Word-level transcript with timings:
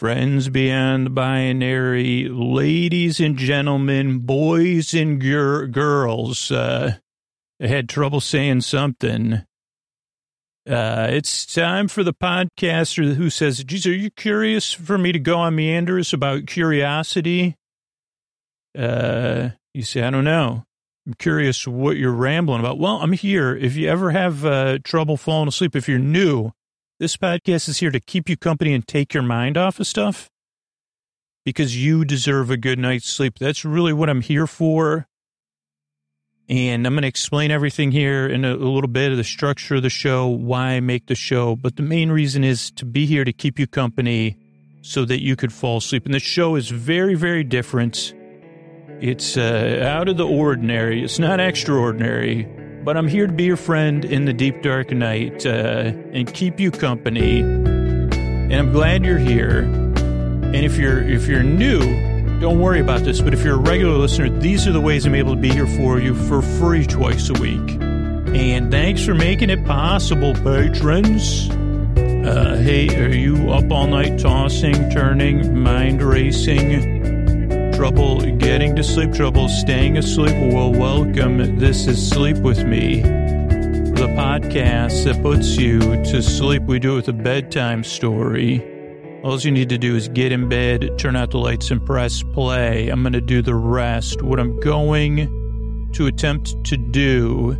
Friends 0.00 0.48
beyond 0.48 1.14
binary, 1.14 2.26
ladies 2.26 3.20
and 3.20 3.36
gentlemen, 3.36 4.20
boys 4.20 4.94
and 4.94 5.20
gir- 5.20 5.66
girls. 5.66 6.50
Uh, 6.50 6.94
I 7.62 7.66
had 7.66 7.86
trouble 7.86 8.22
saying 8.22 8.62
something. 8.62 9.42
Uh, 10.66 11.08
it's 11.10 11.44
time 11.44 11.86
for 11.86 12.02
the 12.02 12.14
podcaster 12.14 13.12
who 13.14 13.28
says, 13.28 13.62
geez, 13.62 13.86
are 13.86 13.92
you 13.92 14.08
curious 14.10 14.72
for 14.72 14.96
me 14.96 15.12
to 15.12 15.18
go 15.18 15.36
on 15.36 15.56
meanders 15.56 16.14
about 16.14 16.46
curiosity? 16.46 17.58
Uh, 18.74 19.50
you 19.74 19.82
say, 19.82 20.00
I 20.00 20.08
don't 20.08 20.24
know. 20.24 20.64
I'm 21.06 21.12
curious 21.18 21.66
what 21.66 21.98
you're 21.98 22.10
rambling 22.10 22.60
about. 22.60 22.78
Well, 22.78 23.02
I'm 23.02 23.12
here. 23.12 23.54
If 23.54 23.76
you 23.76 23.90
ever 23.90 24.12
have 24.12 24.46
uh, 24.46 24.78
trouble 24.82 25.18
falling 25.18 25.48
asleep, 25.48 25.76
if 25.76 25.90
you're 25.90 25.98
new, 25.98 26.52
this 27.00 27.16
podcast 27.16 27.66
is 27.66 27.78
here 27.78 27.90
to 27.90 27.98
keep 27.98 28.28
you 28.28 28.36
company 28.36 28.74
and 28.74 28.86
take 28.86 29.14
your 29.14 29.22
mind 29.22 29.56
off 29.56 29.80
of 29.80 29.86
stuff 29.86 30.28
because 31.46 31.82
you 31.82 32.04
deserve 32.04 32.50
a 32.50 32.58
good 32.58 32.78
night's 32.78 33.08
sleep. 33.08 33.38
That's 33.38 33.64
really 33.64 33.94
what 33.94 34.10
I'm 34.10 34.20
here 34.20 34.46
for. 34.46 35.06
And 36.46 36.86
I'm 36.86 36.92
going 36.92 37.02
to 37.02 37.08
explain 37.08 37.50
everything 37.50 37.90
here 37.90 38.26
in 38.26 38.44
a, 38.44 38.54
a, 38.54 38.56
little 38.56 38.88
bit 38.88 39.12
of 39.12 39.16
the 39.16 39.24
structure 39.24 39.76
of 39.76 39.82
the 39.82 39.88
show, 39.88 40.26
why 40.26 40.72
I 40.72 40.80
make 40.80 41.06
the 41.06 41.14
show. 41.14 41.56
But 41.56 41.76
the 41.76 41.82
main 41.82 42.10
reason 42.10 42.44
is 42.44 42.70
to 42.72 42.84
be 42.84 43.06
here 43.06 43.24
to 43.24 43.32
keep 43.32 43.58
you 43.58 43.66
company 43.66 44.36
so 44.82 45.06
that 45.06 45.22
you 45.22 45.36
could 45.36 45.54
fall 45.54 45.78
asleep. 45.78 46.04
And 46.04 46.12
the 46.12 46.18
show 46.20 46.54
is 46.54 46.68
very, 46.68 47.14
very 47.14 47.44
different. 47.44 48.12
It's 49.00 49.38
uh, 49.38 49.80
out 49.88 50.08
of 50.10 50.18
the 50.18 50.26
ordinary. 50.26 51.02
It's 51.02 51.18
not 51.18 51.40
extraordinary, 51.40 52.46
but 52.82 52.96
I'm 52.96 53.08
here 53.08 53.26
to 53.26 53.32
be 53.32 53.44
your 53.44 53.56
friend 53.56 54.04
in 54.04 54.24
the 54.24 54.32
deep 54.32 54.62
dark 54.62 54.90
night 54.90 55.44
uh, 55.46 55.92
and 56.12 56.32
keep 56.32 56.58
you 56.58 56.70
company. 56.70 57.40
And 57.40 58.52
I'm 58.52 58.72
glad 58.72 59.04
you're 59.04 59.18
here. 59.18 59.60
And 59.60 60.56
if 60.56 60.76
you're 60.76 61.00
if 61.00 61.26
you're 61.28 61.42
new, 61.42 61.78
don't 62.40 62.58
worry 62.58 62.80
about 62.80 63.04
this. 63.04 63.20
But 63.20 63.34
if 63.34 63.44
you're 63.44 63.54
a 63.54 63.58
regular 63.58 63.96
listener, 63.96 64.28
these 64.30 64.66
are 64.66 64.72
the 64.72 64.80
ways 64.80 65.06
I'm 65.06 65.14
able 65.14 65.34
to 65.34 65.40
be 65.40 65.50
here 65.50 65.66
for 65.66 66.00
you 66.00 66.14
for 66.14 66.42
free 66.42 66.86
twice 66.86 67.28
a 67.28 67.34
week. 67.34 67.70
And 68.34 68.70
thanks 68.70 69.04
for 69.04 69.14
making 69.14 69.50
it 69.50 69.64
possible, 69.64 70.34
patrons. 70.34 71.50
Uh, 71.50 72.60
hey, 72.62 72.88
are 73.02 73.14
you 73.14 73.50
up 73.50 73.70
all 73.70 73.86
night 73.86 74.18
tossing, 74.18 74.90
turning, 74.90 75.62
mind 75.62 76.02
racing? 76.02 77.09
Trouble 77.80 78.20
getting 78.36 78.76
to 78.76 78.84
sleep, 78.84 79.14
trouble 79.14 79.48
staying 79.48 79.96
asleep? 79.96 80.34
Well, 80.52 80.70
welcome. 80.70 81.58
This 81.58 81.86
is 81.86 82.10
Sleep 82.10 82.36
With 82.36 82.62
Me, 82.62 83.00
the 83.00 84.06
podcast 84.18 85.04
that 85.04 85.22
puts 85.22 85.56
you 85.56 85.80
to 85.80 86.20
sleep. 86.20 86.64
We 86.64 86.78
do 86.78 86.92
it 86.92 86.96
with 86.96 87.08
a 87.08 87.14
bedtime 87.14 87.82
story. 87.82 88.62
All 89.24 89.40
you 89.40 89.50
need 89.50 89.70
to 89.70 89.78
do 89.78 89.96
is 89.96 90.08
get 90.10 90.30
in 90.30 90.46
bed, 90.50 90.98
turn 90.98 91.16
out 91.16 91.30
the 91.30 91.38
lights, 91.38 91.70
and 91.70 91.82
press 91.82 92.22
play. 92.22 92.90
I'm 92.90 93.00
going 93.02 93.14
to 93.14 93.20
do 93.22 93.40
the 93.40 93.54
rest. 93.54 94.20
What 94.20 94.38
I'm 94.38 94.60
going 94.60 95.88
to 95.94 96.06
attempt 96.06 96.62
to 96.64 96.76
do 96.76 97.56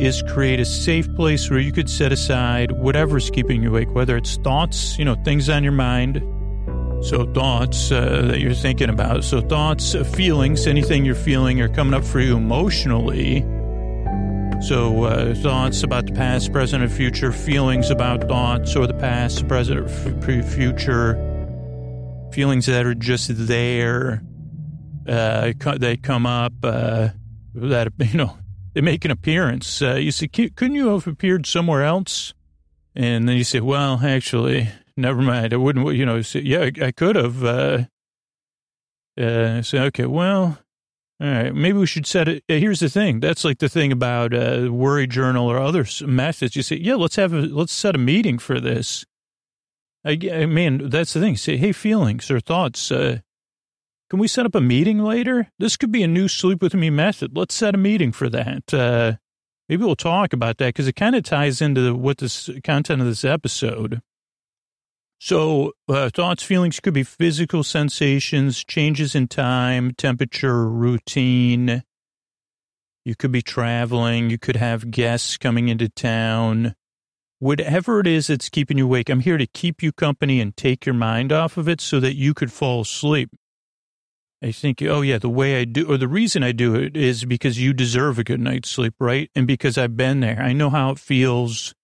is 0.00 0.22
create 0.32 0.58
a 0.58 0.64
safe 0.64 1.06
place 1.16 1.50
where 1.50 1.60
you 1.60 1.70
could 1.70 1.90
set 1.90 2.12
aside 2.12 2.72
whatever's 2.72 3.28
keeping 3.28 3.62
you 3.62 3.68
awake, 3.68 3.94
whether 3.94 4.16
it's 4.16 4.38
thoughts, 4.38 4.98
you 4.98 5.04
know, 5.04 5.16
things 5.22 5.50
on 5.50 5.62
your 5.62 5.74
mind. 5.74 6.22
So, 7.02 7.24
thoughts 7.32 7.92
uh, 7.92 8.22
that 8.26 8.40
you're 8.40 8.54
thinking 8.54 8.90
about. 8.90 9.24
So, 9.24 9.40
thoughts, 9.40 9.94
uh, 9.94 10.04
feelings, 10.04 10.66
anything 10.66 11.04
you're 11.04 11.14
feeling 11.14 11.60
are 11.60 11.68
coming 11.68 11.94
up 11.94 12.04
for 12.04 12.20
you 12.20 12.36
emotionally 12.36 13.44
so, 14.60 15.04
uh, 15.04 15.34
thoughts 15.36 15.84
about 15.84 16.06
the 16.06 16.12
past, 16.12 16.52
present, 16.52 16.82
and 16.82 16.90
future, 16.90 17.30
feelings 17.30 17.90
about 17.90 18.26
thoughts 18.26 18.74
or 18.74 18.88
the 18.88 18.94
past, 18.94 19.46
present, 19.46 19.78
or 19.78 19.88
future, 20.42 21.14
feelings 22.32 22.66
that 22.66 22.84
are 22.84 22.94
just 22.94 23.30
there, 23.46 24.20
uh, 25.06 25.52
they 25.76 25.96
come 25.96 26.26
up, 26.26 26.52
uh, 26.64 27.10
that, 27.54 27.92
you 27.98 28.18
know, 28.18 28.36
they 28.74 28.80
make 28.80 29.04
an 29.04 29.12
appearance. 29.12 29.80
Uh, 29.80 29.94
you 29.94 30.10
say, 30.10 30.26
couldn't 30.26 30.74
you 30.74 30.88
have 30.88 31.06
appeared 31.06 31.46
somewhere 31.46 31.84
else? 31.84 32.34
And 32.96 33.28
then 33.28 33.36
you 33.36 33.44
say, 33.44 33.60
well, 33.60 34.00
actually, 34.02 34.68
never 34.98 35.22
mind. 35.22 35.54
I 35.54 35.56
wouldn't, 35.56 35.94
you 35.94 36.04
know, 36.04 36.20
say, 36.22 36.40
yeah, 36.40 36.60
I, 36.60 36.86
I 36.86 36.90
could 36.92 37.16
have. 37.16 37.44
Uh, 37.44 37.84
uh, 39.18 39.62
say, 39.62 39.80
okay, 39.80 40.06
well, 40.06 40.58
all 41.20 41.26
right, 41.26 41.54
maybe 41.54 41.78
we 41.78 41.86
should 41.86 42.06
set 42.06 42.28
it. 42.28 42.44
Here's 42.46 42.80
the 42.80 42.88
thing. 42.88 43.18
That's 43.18 43.44
like 43.44 43.58
the 43.58 43.68
thing 43.68 43.90
about 43.90 44.32
uh, 44.32 44.68
worry 44.70 45.08
journal 45.08 45.48
or 45.48 45.58
other 45.58 45.84
methods. 46.06 46.54
You 46.54 46.62
say, 46.62 46.76
yeah, 46.76 46.94
let's 46.94 47.16
have 47.16 47.32
a 47.32 47.40
let's 47.40 47.72
set 47.72 47.96
a 47.96 47.98
meeting 47.98 48.38
for 48.38 48.60
this. 48.60 49.04
I, 50.04 50.16
I 50.32 50.46
mean, 50.46 50.88
that's 50.90 51.14
the 51.14 51.20
thing. 51.20 51.36
Say, 51.36 51.56
hey, 51.56 51.72
feelings 51.72 52.30
or 52.30 52.38
thoughts. 52.38 52.92
Uh, 52.92 53.18
can 54.10 54.20
we 54.20 54.28
set 54.28 54.46
up 54.46 54.54
a 54.54 54.60
meeting 54.60 55.00
later? 55.00 55.50
This 55.58 55.76
could 55.76 55.90
be 55.90 56.04
a 56.04 56.08
new 56.08 56.28
sleep 56.28 56.62
with 56.62 56.74
me 56.74 56.88
method. 56.88 57.36
Let's 57.36 57.54
set 57.54 57.74
a 57.74 57.78
meeting 57.78 58.12
for 58.12 58.28
that. 58.28 58.72
Uh, 58.72 59.14
maybe 59.68 59.84
we'll 59.84 59.96
talk 59.96 60.32
about 60.32 60.58
that 60.58 60.68
because 60.68 60.86
it 60.86 60.94
kind 60.94 61.16
of 61.16 61.24
ties 61.24 61.60
into 61.60 61.80
the, 61.80 61.94
what 61.94 62.18
this 62.18 62.48
content 62.62 63.00
of 63.00 63.08
this 63.08 63.24
episode. 63.24 64.00
So, 65.20 65.72
uh, 65.88 66.10
thoughts, 66.10 66.44
feelings 66.44 66.78
could 66.78 66.94
be 66.94 67.02
physical 67.02 67.64
sensations, 67.64 68.62
changes 68.64 69.16
in 69.16 69.26
time, 69.26 69.92
temperature, 69.94 70.68
routine. 70.68 71.82
You 73.04 73.16
could 73.16 73.32
be 73.32 73.42
traveling. 73.42 74.30
You 74.30 74.38
could 74.38 74.56
have 74.56 74.90
guests 74.90 75.36
coming 75.36 75.68
into 75.68 75.88
town. 75.88 76.74
Whatever 77.40 78.00
it 78.00 78.06
is 78.06 78.28
that's 78.28 78.48
keeping 78.48 78.78
you 78.78 78.84
awake, 78.84 79.08
I'm 79.08 79.20
here 79.20 79.38
to 79.38 79.46
keep 79.46 79.82
you 79.82 79.92
company 79.92 80.40
and 80.40 80.56
take 80.56 80.86
your 80.86 80.94
mind 80.94 81.32
off 81.32 81.56
of 81.56 81.68
it 81.68 81.80
so 81.80 81.98
that 82.00 82.14
you 82.14 82.32
could 82.32 82.52
fall 82.52 82.82
asleep. 82.82 83.30
I 84.40 84.52
think, 84.52 84.80
oh, 84.82 85.00
yeah, 85.00 85.18
the 85.18 85.28
way 85.28 85.60
I 85.60 85.64
do, 85.64 85.90
or 85.90 85.96
the 85.96 86.06
reason 86.06 86.44
I 86.44 86.52
do 86.52 86.76
it 86.76 86.96
is 86.96 87.24
because 87.24 87.60
you 87.60 87.72
deserve 87.72 88.20
a 88.20 88.24
good 88.24 88.40
night's 88.40 88.70
sleep, 88.70 88.94
right? 89.00 89.30
And 89.34 89.48
because 89.48 89.76
I've 89.76 89.96
been 89.96 90.20
there. 90.20 90.40
I 90.40 90.52
know 90.52 90.70
how 90.70 90.90
it 90.90 90.98
feels 91.00 91.74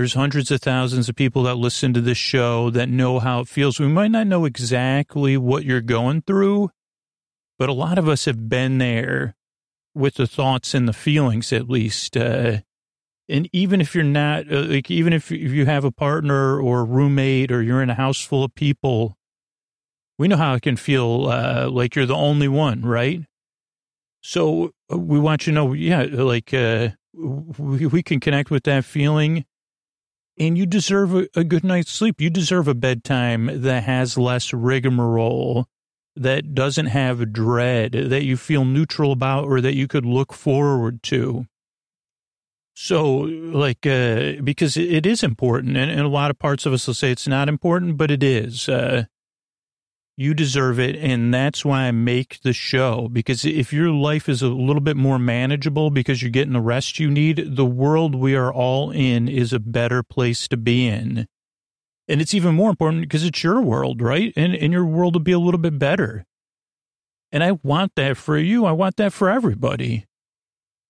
there's 0.00 0.14
hundreds 0.14 0.50
of 0.50 0.62
thousands 0.62 1.10
of 1.10 1.14
people 1.14 1.42
that 1.42 1.56
listen 1.56 1.92
to 1.92 2.00
this 2.00 2.16
show 2.16 2.70
that 2.70 2.88
know 2.88 3.18
how 3.18 3.40
it 3.40 3.48
feels. 3.48 3.78
We 3.78 3.86
might 3.86 4.10
not 4.10 4.26
know 4.26 4.46
exactly 4.46 5.36
what 5.36 5.66
you're 5.66 5.82
going 5.82 6.22
through, 6.22 6.70
but 7.58 7.68
a 7.68 7.74
lot 7.74 7.98
of 7.98 8.08
us 8.08 8.24
have 8.24 8.48
been 8.48 8.78
there 8.78 9.36
with 9.94 10.14
the 10.14 10.26
thoughts 10.26 10.72
and 10.72 10.88
the 10.88 10.94
feelings, 10.94 11.52
at 11.52 11.68
least. 11.68 12.16
Uh, 12.16 12.60
and 13.28 13.46
even 13.52 13.82
if 13.82 13.94
you're 13.94 14.02
not, 14.02 14.50
uh, 14.50 14.62
like, 14.62 14.90
even 14.90 15.12
if, 15.12 15.30
if 15.30 15.52
you 15.52 15.66
have 15.66 15.84
a 15.84 15.92
partner 15.92 16.58
or 16.58 16.80
a 16.80 16.84
roommate 16.84 17.52
or 17.52 17.60
you're 17.60 17.82
in 17.82 17.90
a 17.90 17.94
house 17.94 18.22
full 18.22 18.42
of 18.42 18.54
people, 18.54 19.18
we 20.18 20.28
know 20.28 20.38
how 20.38 20.54
it 20.54 20.62
can 20.62 20.76
feel 20.76 21.26
uh, 21.28 21.68
like 21.70 21.94
you're 21.94 22.06
the 22.06 22.14
only 22.14 22.48
one, 22.48 22.80
right? 22.80 23.20
So 24.22 24.72
uh, 24.90 24.96
we 24.96 25.18
want 25.18 25.46
you 25.46 25.52
to 25.52 25.54
know, 25.56 25.74
yeah, 25.74 26.06
like 26.10 26.54
uh, 26.54 26.88
we, 27.12 27.84
we 27.84 28.02
can 28.02 28.18
connect 28.18 28.50
with 28.50 28.62
that 28.62 28.86
feeling 28.86 29.44
and 30.40 30.56
you 30.56 30.64
deserve 30.64 31.14
a, 31.14 31.28
a 31.36 31.44
good 31.44 31.62
night's 31.62 31.92
sleep. 31.92 32.20
You 32.20 32.30
deserve 32.30 32.66
a 32.66 32.74
bedtime 32.74 33.62
that 33.62 33.84
has 33.84 34.16
less 34.16 34.52
rigmarole, 34.54 35.68
that 36.16 36.54
doesn't 36.54 36.86
have 36.86 37.32
dread, 37.32 37.92
that 37.92 38.24
you 38.24 38.38
feel 38.38 38.64
neutral 38.64 39.12
about, 39.12 39.44
or 39.44 39.60
that 39.60 39.74
you 39.74 39.86
could 39.86 40.06
look 40.06 40.32
forward 40.32 41.02
to. 41.04 41.46
So, 42.72 43.14
like, 43.14 43.86
uh, 43.86 44.40
because 44.42 44.78
it 44.78 45.04
is 45.04 45.22
important, 45.22 45.76
and, 45.76 46.00
a 46.00 46.08
lot 46.08 46.30
of 46.30 46.38
parts 46.38 46.64
of 46.64 46.72
us 46.72 46.86
will 46.86 46.94
say 46.94 47.10
it's 47.10 47.28
not 47.28 47.48
important, 47.48 47.98
but 47.98 48.10
it 48.10 48.22
is. 48.22 48.68
Uh, 48.70 49.04
you 50.20 50.34
deserve 50.34 50.78
it. 50.78 50.96
And 50.96 51.32
that's 51.32 51.64
why 51.64 51.84
I 51.84 51.92
make 51.92 52.42
the 52.42 52.52
show. 52.52 53.08
Because 53.10 53.46
if 53.46 53.72
your 53.72 53.90
life 53.90 54.28
is 54.28 54.42
a 54.42 54.48
little 54.48 54.82
bit 54.82 54.98
more 54.98 55.18
manageable 55.18 55.88
because 55.88 56.20
you're 56.20 56.30
getting 56.30 56.52
the 56.52 56.60
rest 56.60 56.98
you 56.98 57.10
need, 57.10 57.56
the 57.56 57.64
world 57.64 58.14
we 58.14 58.34
are 58.34 58.52
all 58.52 58.90
in 58.90 59.28
is 59.28 59.54
a 59.54 59.58
better 59.58 60.02
place 60.02 60.46
to 60.48 60.58
be 60.58 60.86
in. 60.86 61.26
And 62.06 62.20
it's 62.20 62.34
even 62.34 62.54
more 62.54 62.68
important 62.68 63.00
because 63.00 63.24
it's 63.24 63.42
your 63.42 63.62
world, 63.62 64.02
right? 64.02 64.30
And, 64.36 64.54
and 64.54 64.74
your 64.74 64.84
world 64.84 65.14
will 65.14 65.22
be 65.22 65.32
a 65.32 65.38
little 65.38 65.60
bit 65.60 65.78
better. 65.78 66.26
And 67.32 67.42
I 67.42 67.52
want 67.62 67.92
that 67.96 68.18
for 68.18 68.36
you. 68.36 68.66
I 68.66 68.72
want 68.72 68.98
that 68.98 69.14
for 69.14 69.30
everybody. 69.30 70.04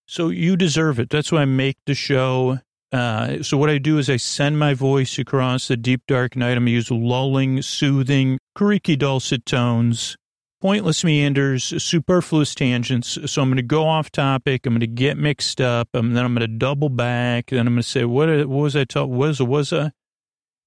So 0.07 0.31
you 0.31 0.57
deserve 0.57 0.99
it. 0.99 1.09
That's 1.09 1.31
why 1.31 1.43
I 1.43 1.45
make 1.45 1.77
the 1.87 1.95
show. 1.95 2.59
Uh, 2.93 3.43
so 3.43 3.57
what 3.57 3.71
I 3.71 3.79
do 3.79 3.99
is 3.99 4.11
I 4.11 4.17
send 4.17 4.59
my 4.59 4.75
voice 4.75 5.19
across 5.19 5.69
the 5.69 5.77
deep 5.77 6.03
dark 6.09 6.35
night. 6.35 6.57
I'm 6.57 6.67
use 6.67 6.91
lulling, 6.91 7.63
soothing, 7.63 8.39
creaky 8.55 8.97
dulcet 8.97 9.47
tones, 9.47 10.17
pointless 10.61 11.05
meanders, 11.05 11.83
superfluous 11.83 12.55
tangents. 12.55 13.17
So 13.27 13.43
I'm 13.43 13.49
going 13.49 13.57
to 13.57 13.63
go 13.63 13.87
off 13.87 14.11
topic. 14.11 14.67
I'm 14.67 14.73
going 14.73 14.81
to 14.81 14.89
get 14.89 15.17
mixed 15.17 15.61
up. 15.61 15.89
And 15.95 16.17
then 16.17 16.25
I'm 16.25 16.35
going 16.35 16.49
to 16.49 16.59
double 16.59 16.89
back. 16.89 17.51
Then 17.51 17.67
I'm 17.67 17.75
going 17.75 17.83
to 17.83 17.89
say, 17.89 18.05
what, 18.05 18.29
what 18.29 18.49
was 18.49 18.75
I 18.75 18.85
talking? 18.85 19.17
Was, 19.17 19.41
was 19.41 19.73
a, 19.73 19.93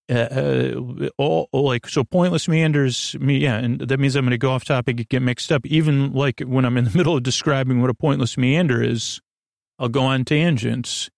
uh, 0.10 0.14
uh, 0.14 1.10
all 1.18 1.48
like 1.54 1.88
so 1.88 2.04
pointless 2.04 2.50
meanders 2.50 3.16
me 3.22 3.38
yeah 3.38 3.56
and 3.56 3.80
that 3.80 4.02
means 4.02 4.18
i'm 4.18 4.26
going 4.26 4.32
to 4.32 4.38
go 4.38 4.52
off 4.52 4.66
topic 4.66 4.98
and 4.98 5.08
get 5.08 5.22
mixed 5.22 5.50
up 5.50 5.66
even 5.66 6.12
like 6.12 6.42
when 6.42 6.66
i'm 6.66 6.76
in 6.76 6.84
the 6.84 6.92
middle 6.98 7.16
of 7.16 7.24
describing 7.24 7.80
what 7.80 7.90
a 7.90 7.94
pointless 7.94 8.38
meander 8.38 8.84
is 8.84 9.22
i'll 9.80 9.88
go 9.88 10.02
on 10.02 10.26
tangents 10.26 11.10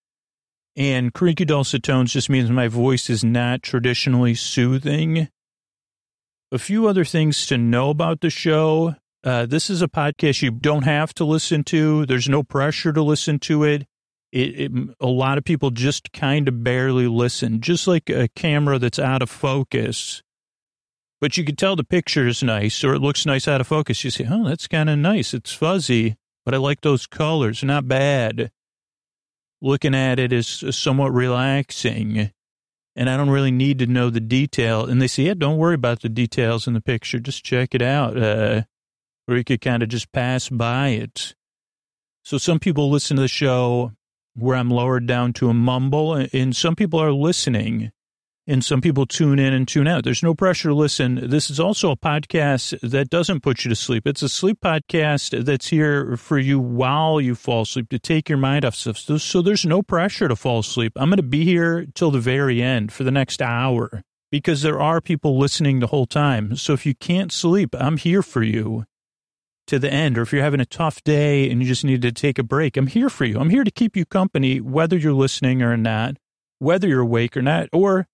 and 0.75 1.13
creaky 1.13 1.45
dulcet 1.45 1.83
tones 1.83 2.13
just 2.13 2.29
means 2.29 2.49
my 2.49 2.67
voice 2.67 3.09
is 3.09 3.23
not 3.23 3.63
traditionally 3.63 4.35
soothing. 4.35 5.29
A 6.51 6.59
few 6.59 6.87
other 6.87 7.05
things 7.05 7.45
to 7.47 7.57
know 7.57 7.89
about 7.89 8.21
the 8.21 8.29
show. 8.29 8.95
Uh, 9.23 9.45
this 9.45 9.69
is 9.69 9.81
a 9.81 9.87
podcast 9.87 10.41
you 10.41 10.51
don't 10.51 10.83
have 10.83 11.13
to 11.15 11.25
listen 11.25 11.63
to. 11.65 12.05
There's 12.05 12.29
no 12.29 12.43
pressure 12.43 12.93
to 12.93 13.01
listen 13.01 13.39
to 13.39 13.63
it. 13.63 13.87
It, 14.31 14.59
it, 14.59 14.71
a 14.99 15.07
lot 15.07 15.37
of 15.37 15.45
people 15.45 15.71
just 15.71 16.11
kind 16.11 16.47
of 16.47 16.63
barely 16.63 17.07
listen, 17.07 17.61
just 17.61 17.87
like 17.87 18.09
a 18.09 18.27
camera 18.35 18.77
that's 18.77 18.99
out 18.99 19.21
of 19.21 19.29
focus. 19.29 20.21
But 21.21 21.37
you 21.37 21.45
can 21.45 21.55
tell 21.55 21.75
the 21.75 21.85
picture 21.85 22.27
is 22.27 22.43
nice 22.43 22.83
or 22.83 22.93
it 22.93 22.99
looks 22.99 23.25
nice 23.25 23.47
out 23.47 23.61
of 23.61 23.67
focus. 23.67 24.03
You 24.03 24.11
say, 24.11 24.27
oh, 24.29 24.43
that's 24.47 24.67
kind 24.67 24.89
of 24.89 24.99
nice. 24.99 25.33
It's 25.33 25.53
fuzzy, 25.53 26.17
but 26.43 26.53
I 26.53 26.57
like 26.57 26.81
those 26.81 27.07
colors. 27.07 27.63
Not 27.63 27.87
bad. 27.87 28.51
Looking 29.65 29.95
at 29.95 30.19
it 30.19 30.31
is 30.31 30.63
somewhat 30.69 31.11
relaxing. 31.11 32.29
And 32.95 33.09
I 33.09 33.17
don't 33.17 33.31
really 33.31 33.49
need 33.49 33.79
to 33.79 33.87
know 33.87 34.11
the 34.11 34.19
detail. 34.19 34.85
And 34.85 35.01
they 35.01 35.07
say, 35.07 35.23
yeah, 35.23 35.33
don't 35.33 35.57
worry 35.57 35.73
about 35.73 36.03
the 36.03 36.07
details 36.07 36.67
in 36.67 36.75
the 36.75 36.81
picture. 36.81 37.19
Just 37.19 37.43
check 37.43 37.73
it 37.73 37.81
out. 37.81 38.15
Uh, 38.15 38.61
or 39.27 39.37
you 39.37 39.43
could 39.43 39.61
kind 39.61 39.81
of 39.81 39.89
just 39.89 40.11
pass 40.11 40.49
by 40.49 40.89
it. 40.89 41.33
So 42.23 42.37
some 42.37 42.59
people 42.59 42.91
listen 42.91 43.17
to 43.17 43.23
the 43.23 43.27
show 43.27 43.93
where 44.35 44.55
I'm 44.55 44.69
lowered 44.69 45.07
down 45.07 45.33
to 45.33 45.49
a 45.49 45.53
mumble, 45.55 46.13
and 46.13 46.55
some 46.55 46.75
people 46.75 47.01
are 47.01 47.11
listening, 47.11 47.91
and 48.47 48.63
some 48.63 48.81
people 48.81 49.05
tune 49.05 49.39
in 49.39 49.53
and 49.53 49.67
tune 49.67 49.87
out. 49.87 50.03
There's 50.03 50.23
no 50.23 50.35
pressure 50.35 50.69
to 50.69 50.75
listen. 50.75 51.29
This 51.29 51.49
is 51.49 51.59
also 51.59 51.91
a 51.91 51.97
podcast 51.97 52.79
that 52.87 53.09
doesn't 53.09 53.41
put 53.41 53.65
you 53.65 53.69
to 53.69 53.75
sleep. 53.75 54.05
It's 54.05 54.21
a 54.21 54.29
sleep 54.29 54.59
podcast 54.63 55.45
that's 55.45 55.67
here 55.67 56.15
for 56.17 56.37
you 56.37 56.59
while 56.59 57.19
you 57.19 57.35
fall 57.35 57.63
asleep 57.63 57.89
to 57.89 57.99
take 57.99 58.29
your 58.29 58.37
mind 58.37 58.65
off 58.65 58.75
stuff. 58.75 58.97
So, 58.97 59.17
so 59.17 59.41
there's 59.41 59.65
no 59.65 59.81
pressure 59.81 60.27
to 60.27 60.35
fall 60.35 60.59
asleep. 60.59 60.93
I'm 60.95 61.09
going 61.09 61.17
to 61.17 61.23
be 61.23 61.43
here 61.43 61.85
till 61.95 62.11
the 62.11 62.19
very 62.19 62.61
end 62.61 62.91
for 62.91 63.03
the 63.03 63.11
next 63.11 63.41
hour 63.41 64.03
because 64.31 64.61
there 64.61 64.79
are 64.79 65.01
people 65.01 65.37
listening 65.37 65.79
the 65.79 65.87
whole 65.87 66.05
time. 66.05 66.55
So 66.55 66.73
if 66.73 66.85
you 66.85 66.93
can't 66.93 67.31
sleep, 67.31 67.75
I'm 67.77 67.97
here 67.97 68.21
for 68.21 68.43
you 68.43 68.85
to 69.67 69.79
the 69.79 69.91
end, 69.91 70.17
or 70.17 70.21
if 70.21 70.31
you're 70.31 70.43
having 70.43 70.59
a 70.59 70.65
tough 70.65 71.03
day 71.03 71.49
and 71.49 71.61
you 71.61 71.67
just 71.67 71.83
need 71.83 72.03
to 72.03 72.11
take 72.11 72.37
a 72.37 72.43
break, 72.43 72.77
I'm 72.77 72.87
here 72.87 73.09
for 73.09 73.25
you. 73.25 73.39
I'm 73.39 73.49
here 73.49 73.63
to 73.63 73.71
keep 73.71 73.95
you 73.95 74.05
company, 74.05 74.61
whether 74.61 74.95
you're 74.95 75.13
listening 75.13 75.63
or 75.63 75.75
not, 75.75 76.17
whether 76.59 76.87
you're 76.87 77.01
awake 77.01 77.35
or 77.35 77.41
not. 77.41 77.69
Or 77.73 78.07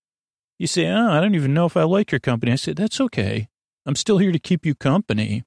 you 0.62 0.68
say, 0.68 0.86
Oh, 0.86 1.10
I 1.10 1.20
don't 1.20 1.34
even 1.34 1.56
know 1.56 1.66
if 1.66 1.76
I 1.76 1.84
like 1.84 2.12
your 2.12 2.20
company. 2.20 2.52
I 2.52 2.56
say, 2.56 2.74
That's 2.74 3.02
okay. 3.02 3.50
I'm 3.88 3.96
still 3.96 4.20
here 4.20 4.32
to 4.32 4.38
keep 4.38 4.64
you 4.64 4.76
company. 4.76 5.44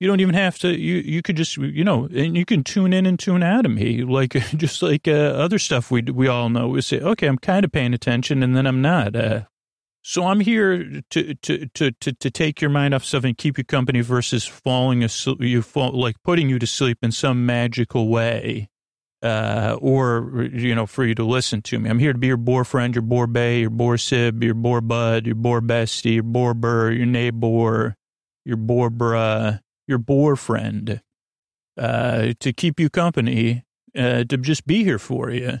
You 0.00 0.08
don't 0.08 0.20
even 0.20 0.34
have 0.34 0.58
to, 0.60 0.70
you, 0.70 0.96
you 0.96 1.20
could 1.20 1.36
just, 1.36 1.58
you 1.58 1.84
know, 1.84 2.06
and 2.06 2.34
you 2.34 2.46
can 2.46 2.64
tune 2.64 2.94
in 2.94 3.04
and 3.04 3.18
tune 3.18 3.42
out 3.42 3.66
of 3.66 3.72
me, 3.72 4.02
like, 4.02 4.30
just 4.56 4.82
like 4.82 5.06
uh, 5.06 5.10
other 5.10 5.58
stuff 5.58 5.90
we, 5.90 6.00
we 6.00 6.26
all 6.26 6.48
know. 6.48 6.68
We 6.68 6.80
say, 6.80 7.00
okay, 7.00 7.26
I'm 7.26 7.36
kind 7.36 7.66
of 7.66 7.70
paying 7.70 7.92
attention 7.92 8.42
and 8.42 8.56
then 8.56 8.66
I'm 8.66 8.80
not. 8.80 9.14
Uh, 9.14 9.42
so 10.00 10.26
I'm 10.26 10.40
here 10.40 11.02
to, 11.10 11.34
to, 11.34 11.66
to, 11.66 11.90
to, 11.90 12.12
to 12.12 12.30
take 12.30 12.62
your 12.62 12.70
mind 12.70 12.94
off 12.94 13.04
stuff 13.04 13.24
and 13.24 13.36
keep 13.36 13.58
you 13.58 13.64
company 13.64 14.00
versus 14.00 14.46
falling 14.46 15.04
asleep, 15.04 15.42
you 15.42 15.60
fall, 15.60 15.92
like 15.92 16.16
putting 16.24 16.48
you 16.48 16.58
to 16.58 16.66
sleep 16.66 16.96
in 17.02 17.12
some 17.12 17.44
magical 17.44 18.08
way. 18.08 18.70
Uh, 19.22 19.76
or, 19.82 20.48
you 20.50 20.74
know, 20.74 20.86
for 20.86 21.04
you 21.04 21.14
to 21.14 21.24
listen 21.24 21.60
to 21.60 21.78
me. 21.78 21.90
I'm 21.90 21.98
here 21.98 22.14
to 22.14 22.18
be 22.18 22.28
your 22.28 22.38
boar 22.38 22.64
friend, 22.64 22.94
your 22.94 23.02
boar 23.02 23.26
bay, 23.26 23.60
your 23.60 23.68
boar 23.68 23.98
sib, 23.98 24.42
your 24.42 24.54
boar 24.54 24.80
bud, 24.80 25.26
your 25.26 25.34
boar 25.34 25.60
bestie, 25.60 26.14
your 26.14 26.22
boar 26.22 26.54
burr, 26.54 26.90
your 26.90 27.04
neighbor, 27.04 27.96
your 28.46 28.56
boar 28.56 28.90
bruh, 28.90 29.60
your 29.86 29.98
boar 29.98 30.36
friend, 30.36 31.02
uh, 31.76 32.32
to 32.40 32.52
keep 32.54 32.80
you 32.80 32.88
company, 32.88 33.64
uh, 33.94 34.24
to 34.24 34.38
just 34.38 34.66
be 34.66 34.84
here 34.84 34.98
for 34.98 35.30
you. 35.30 35.60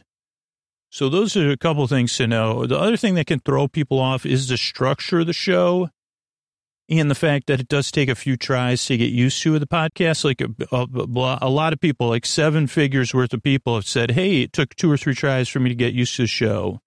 So 0.88 1.10
those 1.10 1.36
are 1.36 1.50
a 1.50 1.56
couple 1.58 1.86
things 1.86 2.16
to 2.16 2.26
know. 2.26 2.66
The 2.66 2.78
other 2.78 2.96
thing 2.96 3.14
that 3.16 3.26
can 3.26 3.40
throw 3.40 3.68
people 3.68 4.00
off 4.00 4.24
is 4.24 4.48
the 4.48 4.56
structure 4.56 5.20
of 5.20 5.26
the 5.26 5.34
show 5.34 5.90
and 6.98 7.08
the 7.10 7.14
fact 7.14 7.46
that 7.46 7.60
it 7.60 7.68
does 7.68 7.92
take 7.92 8.08
a 8.08 8.16
few 8.16 8.36
tries 8.36 8.84
to 8.86 8.96
get 8.96 9.10
used 9.10 9.40
to 9.42 9.58
the 9.58 9.66
podcast. 9.66 10.24
Like 10.24 10.42
uh, 10.42 10.48
a, 10.72 10.86
a, 10.98 11.38
a, 11.42 11.48
lot 11.48 11.72
of 11.72 11.80
people, 11.80 12.08
like 12.08 12.26
seven 12.26 12.66
figures 12.66 13.14
worth 13.14 13.32
of 13.32 13.42
people 13.42 13.76
have 13.76 13.86
said, 13.86 14.10
Hey, 14.10 14.42
it 14.42 14.52
took 14.52 14.74
two 14.74 14.90
or 14.90 14.96
three 14.96 15.14
tries 15.14 15.48
for 15.48 15.60
me 15.60 15.68
to 15.68 15.76
get 15.76 15.94
used 15.94 16.16
to 16.16 16.22
the 16.22 16.28
show 16.28 16.80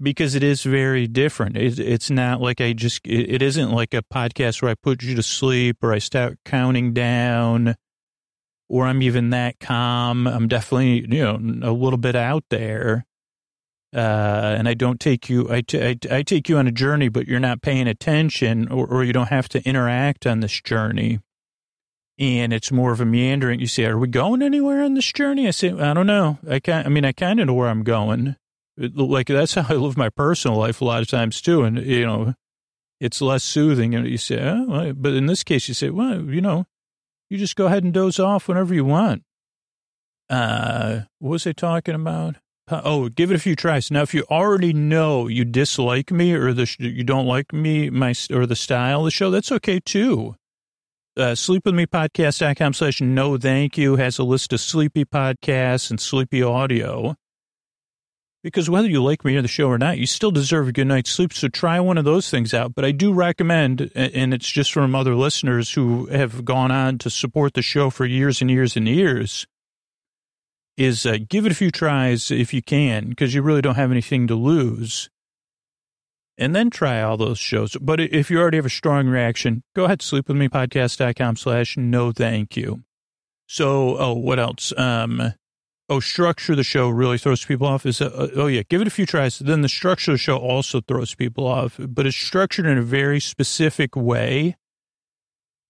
because 0.00 0.36
it 0.36 0.44
is 0.44 0.62
very 0.62 1.08
different. 1.08 1.56
It, 1.56 1.80
it's 1.80 2.08
not 2.08 2.40
like 2.40 2.60
I 2.60 2.72
just, 2.72 3.04
it, 3.04 3.34
it 3.34 3.42
isn't 3.42 3.72
like 3.72 3.94
a 3.94 4.02
podcast 4.02 4.62
where 4.62 4.70
I 4.70 4.74
put 4.74 5.02
you 5.02 5.16
to 5.16 5.22
sleep 5.22 5.78
or 5.82 5.92
I 5.92 5.98
start 5.98 6.38
counting 6.44 6.92
down 6.92 7.74
or 8.68 8.86
I'm 8.86 9.02
even 9.02 9.30
that 9.30 9.58
calm. 9.58 10.28
I'm 10.28 10.46
definitely, 10.46 11.00
you 11.00 11.24
know, 11.24 11.68
a 11.68 11.72
little 11.72 11.98
bit 11.98 12.14
out 12.14 12.44
there 12.48 13.06
uh, 13.94 14.54
and 14.58 14.68
I 14.68 14.74
don't 14.74 14.98
take 14.98 15.28
you, 15.28 15.50
I, 15.50 15.60
t- 15.60 15.82
I, 15.82 15.96
I 16.10 16.22
take 16.22 16.48
you 16.48 16.56
on 16.56 16.66
a 16.66 16.72
journey, 16.72 17.08
but 17.08 17.28
you're 17.28 17.40
not 17.40 17.60
paying 17.60 17.86
attention 17.86 18.68
or, 18.68 18.86
or 18.86 19.04
you 19.04 19.12
don't 19.12 19.28
have 19.28 19.48
to 19.50 19.62
interact 19.68 20.26
on 20.26 20.40
this 20.40 20.60
journey. 20.60 21.20
And 22.18 22.52
it's 22.52 22.72
more 22.72 22.92
of 22.92 23.00
a 23.00 23.04
meandering. 23.04 23.60
You 23.60 23.66
say, 23.66 23.84
are 23.84 23.98
we 23.98 24.08
going 24.08 24.42
anywhere 24.42 24.82
on 24.82 24.94
this 24.94 25.10
journey? 25.12 25.46
I 25.46 25.50
say, 25.50 25.72
I 25.72 25.92
don't 25.92 26.06
know. 26.06 26.38
I 26.48 26.60
can't, 26.60 26.86
I 26.86 26.88
mean, 26.88 27.04
I 27.04 27.12
kind 27.12 27.40
of 27.40 27.46
know 27.46 27.54
where 27.54 27.68
I'm 27.68 27.82
going. 27.82 28.36
Like 28.78 29.26
that's 29.26 29.54
how 29.56 29.66
I 29.68 29.76
live 29.76 29.96
my 29.96 30.08
personal 30.08 30.56
life 30.56 30.80
a 30.80 30.84
lot 30.84 31.02
of 31.02 31.08
times 31.08 31.42
too. 31.42 31.62
And, 31.62 31.78
you 31.78 32.06
know, 32.06 32.34
it's 33.00 33.20
less 33.20 33.44
soothing. 33.44 33.94
And 33.94 34.06
you 34.06 34.18
say, 34.18 34.40
oh, 34.40 34.94
but 34.94 35.12
in 35.12 35.26
this 35.26 35.42
case, 35.42 35.68
you 35.68 35.74
say, 35.74 35.90
well, 35.90 36.22
you 36.22 36.40
know, 36.40 36.64
you 37.28 37.36
just 37.36 37.56
go 37.56 37.66
ahead 37.66 37.84
and 37.84 37.92
doze 37.92 38.18
off 38.18 38.48
whenever 38.48 38.72
you 38.74 38.84
want. 38.84 39.22
Uh, 40.30 41.00
what 41.18 41.30
was 41.30 41.46
I 41.46 41.52
talking 41.52 41.94
about? 41.94 42.36
Oh, 42.70 43.08
give 43.08 43.30
it 43.30 43.34
a 43.34 43.40
few 43.40 43.56
tries. 43.56 43.90
Now, 43.90 44.02
if 44.02 44.14
you 44.14 44.24
already 44.30 44.72
know 44.72 45.26
you 45.26 45.44
dislike 45.44 46.10
me 46.12 46.32
or 46.32 46.52
the 46.52 46.72
you 46.78 47.02
don't 47.02 47.26
like 47.26 47.52
me, 47.52 47.90
my 47.90 48.14
or 48.30 48.46
the 48.46 48.56
style 48.56 49.00
of 49.00 49.04
the 49.06 49.10
show, 49.10 49.30
that's 49.30 49.50
okay 49.52 49.80
too. 49.80 50.36
Uh, 51.16 51.32
sleepwithmepodcast.com 51.32 52.72
slash 52.72 53.00
no 53.00 53.36
thank 53.36 53.76
you 53.76 53.96
has 53.96 54.18
a 54.18 54.24
list 54.24 54.52
of 54.52 54.60
sleepy 54.60 55.04
podcasts 55.04 55.90
and 55.90 56.00
sleepy 56.00 56.42
audio. 56.42 57.16
Because 58.42 58.70
whether 58.70 58.88
you 58.88 59.02
like 59.02 59.24
me 59.24 59.36
or 59.36 59.42
the 59.42 59.48
show 59.48 59.68
or 59.68 59.78
not, 59.78 59.98
you 59.98 60.06
still 60.06 60.32
deserve 60.32 60.68
a 60.68 60.72
good 60.72 60.86
night's 60.86 61.10
sleep. 61.10 61.32
So 61.32 61.48
try 61.48 61.78
one 61.78 61.98
of 61.98 62.04
those 62.04 62.28
things 62.28 62.54
out. 62.54 62.74
But 62.74 62.84
I 62.84 62.90
do 62.90 63.12
recommend, 63.12 63.92
and 63.94 64.34
it's 64.34 64.50
just 64.50 64.72
from 64.72 64.96
other 64.96 65.14
listeners 65.14 65.72
who 65.72 66.06
have 66.06 66.44
gone 66.44 66.72
on 66.72 66.98
to 66.98 67.10
support 67.10 67.54
the 67.54 67.62
show 67.62 67.90
for 67.90 68.04
years 68.04 68.40
and 68.40 68.50
years 68.50 68.76
and 68.76 68.88
years 68.88 69.46
is 70.76 71.06
uh, 71.06 71.18
give 71.28 71.46
it 71.46 71.52
a 71.52 71.56
few 71.56 71.70
tries 71.70 72.30
if 72.30 72.54
you 72.54 72.62
can, 72.62 73.10
because 73.10 73.34
you 73.34 73.42
really 73.42 73.62
don't 73.62 73.74
have 73.76 73.90
anything 73.90 74.26
to 74.26 74.34
lose. 74.34 75.10
And 76.38 76.56
then 76.56 76.70
try 76.70 77.02
all 77.02 77.16
those 77.16 77.38
shows. 77.38 77.76
But 77.80 78.00
if 78.00 78.30
you 78.30 78.40
already 78.40 78.56
have 78.56 78.66
a 78.66 78.70
strong 78.70 79.06
reaction, 79.06 79.62
go 79.76 79.84
ahead 79.84 80.00
sleepwithmepodcast.com 80.00 81.36
slash 81.36 81.76
no 81.76 82.10
thank 82.10 82.56
you. 82.56 82.82
So, 83.46 83.98
oh, 83.98 84.14
what 84.14 84.38
else? 84.38 84.72
Um, 84.78 85.34
oh, 85.90 86.00
structure 86.00 86.56
the 86.56 86.64
show 86.64 86.88
really 86.88 87.18
throws 87.18 87.44
people 87.44 87.66
off. 87.66 87.84
Is 87.84 88.00
uh, 88.00 88.30
oh 88.34 88.46
yeah, 88.46 88.62
give 88.68 88.80
it 88.80 88.86
a 88.86 88.90
few 88.90 89.04
tries. 89.04 89.38
Then 89.38 89.60
the 89.60 89.68
structure 89.68 90.12
of 90.12 90.14
the 90.14 90.18
show 90.18 90.38
also 90.38 90.80
throws 90.80 91.14
people 91.14 91.46
off, 91.46 91.76
but 91.78 92.06
it's 92.06 92.16
structured 92.16 92.66
in 92.66 92.78
a 92.78 92.82
very 92.82 93.20
specific 93.20 93.94
way 93.94 94.56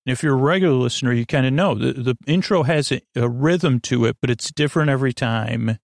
if 0.06 0.23
you're 0.23 0.35
a 0.35 0.37
regular 0.37 0.75
listener, 0.75 1.12
you 1.12 1.26
kind 1.26 1.47
of 1.47 1.52
know 1.52 1.75
the, 1.75 1.92
the 1.92 2.16
intro 2.26 2.64
has 2.64 2.90
a, 2.90 3.00
a 3.14 3.28
rhythm 3.28 3.80
to 3.80 4.04
it, 4.06 4.16
but 4.21 4.30
it's 4.30 4.50
different 4.50 4.90
every 4.90 5.12
time. 5.12 5.78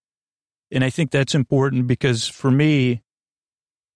And 0.71 0.85
I 0.85 0.91
think 0.91 1.11
that's 1.11 1.35
important 1.35 1.87
because 1.87 2.27
for 2.27 2.51
me, 2.51 3.03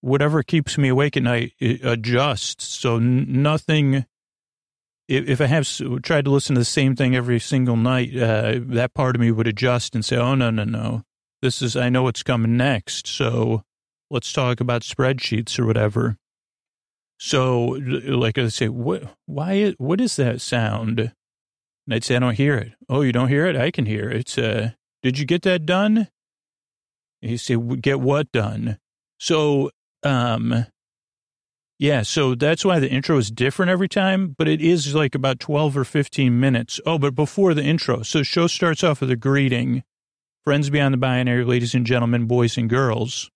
whatever 0.00 0.42
keeps 0.42 0.78
me 0.78 0.88
awake 0.88 1.16
at 1.16 1.22
night 1.22 1.52
adjusts. 1.60 2.64
So 2.64 2.98
nothing, 2.98 4.06
if 5.08 5.40
I 5.40 5.46
have 5.46 5.68
tried 6.02 6.24
to 6.24 6.30
listen 6.30 6.54
to 6.54 6.60
the 6.60 6.64
same 6.64 6.96
thing 6.96 7.14
every 7.14 7.38
single 7.38 7.76
night, 7.76 8.16
uh, 8.16 8.60
that 8.60 8.94
part 8.94 9.16
of 9.16 9.20
me 9.20 9.30
would 9.30 9.46
adjust 9.46 9.94
and 9.94 10.04
say, 10.04 10.16
oh, 10.16 10.34
no, 10.34 10.50
no, 10.50 10.64
no. 10.64 11.02
This 11.40 11.60
is, 11.60 11.76
I 11.76 11.88
know 11.88 12.04
what's 12.04 12.22
coming 12.22 12.56
next. 12.56 13.06
So 13.06 13.64
let's 14.10 14.32
talk 14.32 14.60
about 14.60 14.82
spreadsheets 14.82 15.58
or 15.58 15.66
whatever. 15.66 16.16
So, 17.24 17.78
like 17.86 18.36
I 18.36 18.48
say, 18.48 18.68
what, 18.68 19.04
why, 19.26 19.74
what 19.78 20.00
is 20.00 20.16
that 20.16 20.40
sound? 20.40 20.98
And 20.98 21.94
I'd 21.94 22.02
say, 22.02 22.16
I 22.16 22.18
don't 22.18 22.34
hear 22.34 22.56
it. 22.56 22.72
Oh, 22.88 23.02
you 23.02 23.12
don't 23.12 23.28
hear 23.28 23.46
it? 23.46 23.54
I 23.54 23.70
can 23.70 23.86
hear 23.86 24.10
it. 24.10 24.36
Uh, 24.36 24.70
did 25.04 25.20
you 25.20 25.24
get 25.24 25.42
that 25.42 25.64
done? 25.64 26.08
And 27.22 27.30
he 27.30 27.36
say, 27.36 27.56
get 27.56 28.00
what 28.00 28.32
done? 28.32 28.78
So, 29.20 29.70
um, 30.02 30.66
yeah, 31.78 32.02
so 32.02 32.34
that's 32.34 32.64
why 32.64 32.80
the 32.80 32.90
intro 32.90 33.18
is 33.18 33.30
different 33.30 33.70
every 33.70 33.88
time, 33.88 34.34
but 34.36 34.48
it 34.48 34.60
is 34.60 34.92
like 34.92 35.14
about 35.14 35.38
12 35.38 35.76
or 35.76 35.84
15 35.84 36.40
minutes. 36.40 36.80
Oh, 36.84 36.98
but 36.98 37.14
before 37.14 37.54
the 37.54 37.62
intro. 37.62 38.02
So 38.02 38.18
the 38.18 38.24
show 38.24 38.48
starts 38.48 38.82
off 38.82 39.00
with 39.00 39.12
a 39.12 39.16
greeting. 39.16 39.84
Friends 40.42 40.70
beyond 40.70 40.94
the 40.94 40.98
binary, 40.98 41.44
ladies 41.44 41.72
and 41.72 41.86
gentlemen, 41.86 42.26
boys 42.26 42.58
and 42.58 42.68
girls 42.68 43.30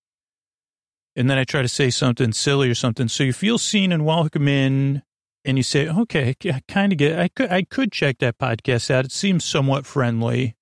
and 1.16 1.28
then 1.30 1.38
I 1.38 1.44
try 1.44 1.62
to 1.62 1.68
say 1.68 1.90
something 1.90 2.32
silly 2.32 2.70
or 2.70 2.74
something. 2.76 3.08
So 3.08 3.24
you 3.24 3.32
feel 3.32 3.58
seen 3.58 3.90
and 3.92 4.04
welcome 4.06 4.46
in, 4.48 5.02
and 5.44 5.56
you 5.56 5.62
say, 5.64 5.88
"Okay, 5.88 6.36
I 6.44 6.60
kind 6.68 6.92
of 6.92 6.98
get. 6.98 7.18
I 7.18 7.28
could, 7.28 7.50
I 7.50 7.62
could 7.64 7.90
check 7.92 8.18
that 8.18 8.38
podcast 8.38 8.90
out. 8.90 9.06
It 9.06 9.12
seems 9.12 9.44
somewhat 9.44 9.86
friendly." 9.86 10.54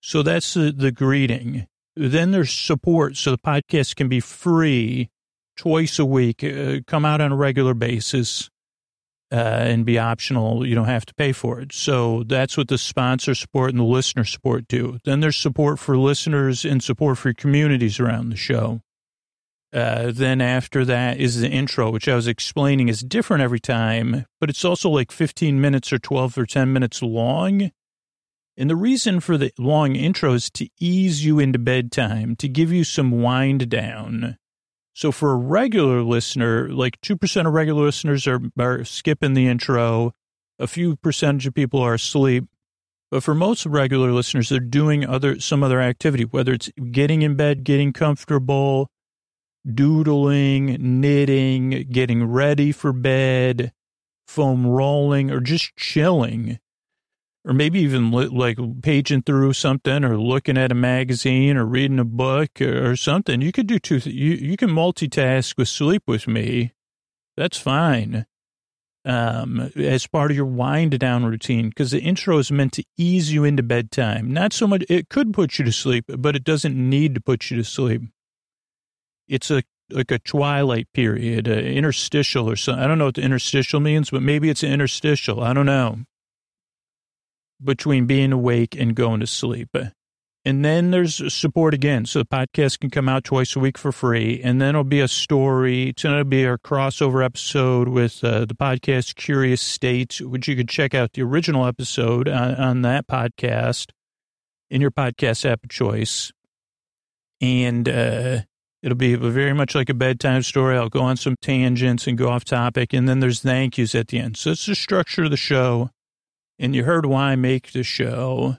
So 0.00 0.22
that's 0.22 0.54
the, 0.54 0.72
the 0.72 0.92
greeting. 0.92 1.66
Then 1.96 2.30
there's 2.32 2.52
support, 2.52 3.16
so 3.16 3.30
the 3.32 3.38
podcast 3.38 3.96
can 3.96 4.08
be 4.08 4.20
free 4.20 5.10
twice 5.56 5.98
a 5.98 6.04
week, 6.06 6.42
uh, 6.42 6.80
come 6.86 7.04
out 7.04 7.20
on 7.20 7.32
a 7.32 7.36
regular 7.36 7.74
basis. 7.74 8.48
uh, 9.30 9.36
and 9.36 9.86
be 9.86 9.98
optional. 9.98 10.66
You 10.66 10.74
don't 10.74 10.86
have 10.86 11.06
to 11.06 11.14
pay 11.14 11.32
for 11.32 11.60
it. 11.60 11.72
So 11.72 12.22
that's 12.24 12.56
what 12.56 12.68
the 12.68 12.78
sponsor 12.78 13.34
support 13.34 13.70
and 13.70 13.78
the 13.80 13.84
listener 13.84 14.24
support 14.24 14.68
do. 14.68 14.98
Then 15.04 15.20
there's 15.20 15.36
support 15.38 15.78
for 15.78 15.96
listeners 15.96 16.64
and 16.66 16.82
support 16.82 17.18
for 17.18 17.32
communities 17.32 17.98
around 17.98 18.28
the 18.28 18.36
show. 18.36 18.82
Uh, 19.72 20.12
then 20.14 20.42
after 20.42 20.84
that 20.84 21.18
is 21.18 21.40
the 21.40 21.48
intro, 21.48 21.90
which 21.90 22.06
I 22.06 22.14
was 22.14 22.26
explaining 22.26 22.88
is 22.88 23.00
different 23.00 23.42
every 23.42 23.60
time, 23.60 24.26
but 24.38 24.50
it's 24.50 24.64
also 24.64 24.90
like 24.90 25.10
15 25.10 25.60
minutes 25.60 25.92
or 25.92 25.98
12 25.98 26.36
or 26.36 26.46
10 26.46 26.72
minutes 26.72 27.02
long. 27.02 27.70
And 28.56 28.68
the 28.68 28.76
reason 28.76 29.20
for 29.20 29.38
the 29.38 29.50
long 29.58 29.96
intro 29.96 30.34
is 30.34 30.50
to 30.50 30.68
ease 30.78 31.24
you 31.24 31.38
into 31.38 31.58
bedtime, 31.58 32.36
to 32.36 32.48
give 32.48 32.70
you 32.70 32.84
some 32.84 33.22
wind 33.22 33.70
down. 33.70 34.36
So 34.94 35.10
for 35.10 35.32
a 35.32 35.36
regular 35.36 36.02
listener, 36.02 36.68
like 36.68 37.00
2% 37.00 37.46
of 37.46 37.52
regular 37.54 37.84
listeners 37.84 38.26
are, 38.26 38.40
are 38.58 38.84
skipping 38.84 39.32
the 39.32 39.48
intro. 39.48 40.12
A 40.58 40.66
few 40.66 40.96
percentage 40.96 41.46
of 41.46 41.54
people 41.54 41.80
are 41.80 41.94
asleep. 41.94 42.44
But 43.10 43.22
for 43.22 43.34
most 43.34 43.64
regular 43.64 44.12
listeners, 44.12 44.50
they're 44.50 44.60
doing 44.60 45.06
other, 45.06 45.40
some 45.40 45.62
other 45.62 45.80
activity, 45.80 46.24
whether 46.24 46.52
it's 46.52 46.70
getting 46.90 47.22
in 47.22 47.36
bed, 47.36 47.64
getting 47.64 47.92
comfortable, 47.92 48.88
doodling, 49.70 51.00
knitting, 51.00 51.86
getting 51.90 52.24
ready 52.24 52.72
for 52.72 52.92
bed, 52.92 53.72
foam 54.26 54.66
rolling, 54.66 55.30
or 55.30 55.40
just 55.40 55.76
chilling 55.76 56.58
or 57.44 57.52
maybe 57.52 57.80
even 57.80 58.10
like 58.10 58.58
paging 58.82 59.22
through 59.22 59.52
something 59.52 60.04
or 60.04 60.16
looking 60.16 60.56
at 60.56 60.70
a 60.70 60.76
magazine 60.76 61.56
or 61.56 61.64
reading 61.64 61.98
a 61.98 62.04
book 62.04 62.60
or 62.60 62.94
something. 62.96 63.40
You 63.40 63.52
could 63.52 63.66
do 63.66 63.78
two. 63.78 63.98
You 63.98 64.32
you 64.32 64.56
can 64.56 64.70
multitask 64.70 65.56
with 65.56 65.68
sleep 65.68 66.02
with 66.06 66.28
me. 66.28 66.72
That's 67.36 67.58
fine. 67.58 68.26
Um, 69.04 69.72
as 69.74 70.06
part 70.06 70.30
of 70.30 70.36
your 70.36 70.46
wind 70.46 70.96
down 71.00 71.24
routine, 71.24 71.70
because 71.70 71.90
the 71.90 72.00
intro 72.00 72.38
is 72.38 72.52
meant 72.52 72.72
to 72.74 72.84
ease 72.96 73.32
you 73.32 73.42
into 73.42 73.64
bedtime. 73.64 74.32
Not 74.32 74.52
so 74.52 74.68
much. 74.68 74.84
It 74.88 75.08
could 75.08 75.34
put 75.34 75.58
you 75.58 75.64
to 75.64 75.72
sleep, 75.72 76.04
but 76.06 76.36
it 76.36 76.44
doesn't 76.44 76.76
need 76.76 77.16
to 77.16 77.20
put 77.20 77.50
you 77.50 77.56
to 77.56 77.64
sleep. 77.64 78.02
It's 79.32 79.50
a 79.50 79.62
like 79.90 80.10
a 80.10 80.18
twilight 80.18 80.88
period, 80.94 81.48
interstitial 81.48 82.48
or 82.48 82.56
something. 82.56 82.82
I 82.82 82.86
don't 82.86 82.98
know 82.98 83.06
what 83.06 83.16
the 83.16 83.22
interstitial 83.22 83.80
means, 83.80 84.10
but 84.10 84.22
maybe 84.22 84.48
it's 84.48 84.62
interstitial. 84.62 85.42
I 85.42 85.52
don't 85.52 85.66
know 85.66 86.00
between 87.64 88.06
being 88.06 88.32
awake 88.32 88.76
and 88.76 88.94
going 88.94 89.20
to 89.20 89.26
sleep. 89.26 89.76
And 90.44 90.64
then 90.64 90.90
there's 90.90 91.32
support 91.32 91.72
again. 91.72 92.04
So 92.04 92.18
the 92.18 92.24
podcast 92.24 92.80
can 92.80 92.90
come 92.90 93.08
out 93.08 93.22
twice 93.24 93.54
a 93.54 93.60
week 93.60 93.78
for 93.78 93.92
free. 93.92 94.40
And 94.42 94.60
then 94.60 94.70
it'll 94.70 94.84
be 94.84 95.00
a 95.00 95.08
story. 95.08 95.90
It's 95.90 96.02
going 96.02 96.18
to 96.18 96.24
be 96.24 96.44
our 96.46 96.58
crossover 96.58 97.24
episode 97.24 97.88
with 97.88 98.24
uh, 98.24 98.46
the 98.46 98.54
podcast 98.54 99.14
Curious 99.14 99.60
State, 99.60 100.20
which 100.20 100.48
you 100.48 100.56
could 100.56 100.68
check 100.68 100.94
out 100.94 101.12
the 101.12 101.22
original 101.22 101.64
episode 101.64 102.28
on, 102.28 102.56
on 102.56 102.82
that 102.82 103.06
podcast 103.06 103.90
in 104.68 104.80
your 104.80 104.90
podcast 104.90 105.48
app 105.48 105.62
of 105.62 105.70
choice. 105.70 106.32
And 107.40 107.88
uh, 107.88 108.40
it'll 108.82 108.96
be 108.96 109.14
very 109.14 109.52
much 109.52 109.74
like 109.74 109.88
a 109.88 109.94
bedtime 109.94 110.42
story. 110.42 110.76
I'll 110.76 110.88
go 110.88 111.02
on 111.02 111.16
some 111.16 111.36
tangents 111.40 112.06
and 112.06 112.18
go 112.18 112.28
off 112.28 112.44
topic. 112.44 112.92
And 112.92 113.08
then 113.08 113.20
there's 113.20 113.40
thank 113.40 113.78
yous 113.78 113.94
at 113.94 114.08
the 114.08 114.18
end. 114.18 114.36
So 114.36 114.50
it's 114.50 114.66
the 114.66 114.74
structure 114.74 115.24
of 115.24 115.30
the 115.30 115.36
show 115.36 115.90
and 116.58 116.74
you 116.74 116.84
heard 116.84 117.06
why 117.06 117.32
I 117.32 117.36
make 117.36 117.72
the 117.72 117.82
show. 117.82 118.56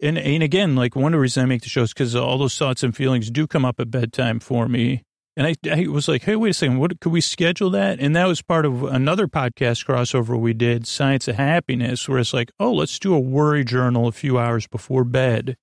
And, 0.00 0.18
and 0.18 0.42
again, 0.42 0.74
like 0.74 0.96
one 0.96 1.12
of 1.12 1.18
the 1.18 1.20
reasons 1.20 1.44
I 1.44 1.46
make 1.46 1.62
the 1.62 1.68
show 1.68 1.82
is 1.82 1.92
because 1.92 2.14
all 2.16 2.38
those 2.38 2.56
thoughts 2.56 2.82
and 2.82 2.96
feelings 2.96 3.30
do 3.30 3.46
come 3.46 3.64
up 3.64 3.80
at 3.80 3.90
bedtime 3.90 4.40
for 4.40 4.68
me. 4.68 5.02
And 5.36 5.46
I, 5.46 5.54
I 5.70 5.86
was 5.86 6.08
like, 6.08 6.22
hey, 6.22 6.36
wait 6.36 6.50
a 6.50 6.54
second, 6.54 6.78
what 6.78 7.00
could 7.00 7.10
we 7.10 7.20
schedule 7.20 7.70
that? 7.70 8.00
And 8.00 8.14
that 8.14 8.26
was 8.26 8.42
part 8.42 8.66
of 8.66 8.82
another 8.82 9.26
podcast 9.26 9.86
crossover 9.86 10.38
we 10.38 10.52
did, 10.52 10.86
Science 10.86 11.26
of 11.26 11.36
Happiness, 11.36 12.06
where 12.08 12.18
it's 12.18 12.34
like, 12.34 12.50
oh, 12.60 12.72
let's 12.72 12.98
do 12.98 13.14
a 13.14 13.20
worry 13.20 13.64
journal 13.64 14.06
a 14.06 14.12
few 14.12 14.38
hours 14.38 14.66
before 14.66 15.04
bed. 15.04 15.56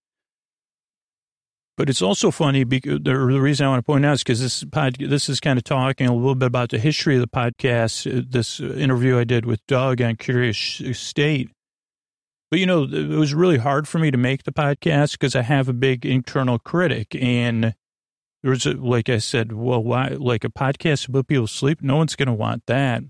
But 1.79 1.89
it's 1.89 2.01
also 2.01 2.29
funny 2.29 2.65
because 2.65 2.99
the, 3.03 3.17
reason 3.17 3.65
I 3.65 3.69
want 3.69 3.79
to 3.79 3.85
point 3.85 4.05
out 4.05 4.15
is 4.15 4.19
because 4.21 4.41
this 4.41 4.65
pod, 4.65 4.97
this 4.99 5.29
is 5.29 5.39
kind 5.39 5.57
of 5.57 5.63
talking 5.63 6.07
a 6.07 6.13
little 6.13 6.35
bit 6.35 6.47
about 6.47 6.71
the 6.71 6.77
history 6.77 7.15
of 7.15 7.21
the 7.21 7.27
podcast. 7.29 8.05
Uh, 8.05 8.21
this 8.29 8.59
interview 8.59 9.17
I 9.17 9.23
did 9.23 9.45
with 9.45 9.65
Doug 9.65 10.01
on 10.01 10.17
Curious 10.17 10.57
State, 10.91 11.49
but, 12.51 12.59
you 12.59 12.65
know, 12.65 12.83
it 12.83 13.07
was 13.07 13.33
really 13.33 13.59
hard 13.59 13.87
for 13.87 13.97
me 13.97 14.11
to 14.11 14.17
make 14.17 14.43
the 14.43 14.51
podcast 14.51 15.13
because 15.13 15.37
I 15.37 15.41
have 15.41 15.69
a 15.69 15.73
big 15.73 16.05
internal 16.05 16.59
critic. 16.59 17.15
And 17.15 17.73
there 18.43 18.51
was, 18.51 18.65
a, 18.65 18.73
like 18.73 19.07
I 19.07 19.19
said, 19.19 19.53
well, 19.53 19.81
why, 19.81 20.09
like 20.09 20.43
a 20.43 20.49
podcast 20.49 21.07
about 21.07 21.27
people 21.27 21.47
sleep? 21.47 21.81
No 21.81 21.95
one's 21.95 22.17
going 22.17 22.27
to 22.27 22.33
want 22.33 22.65
that. 22.65 23.03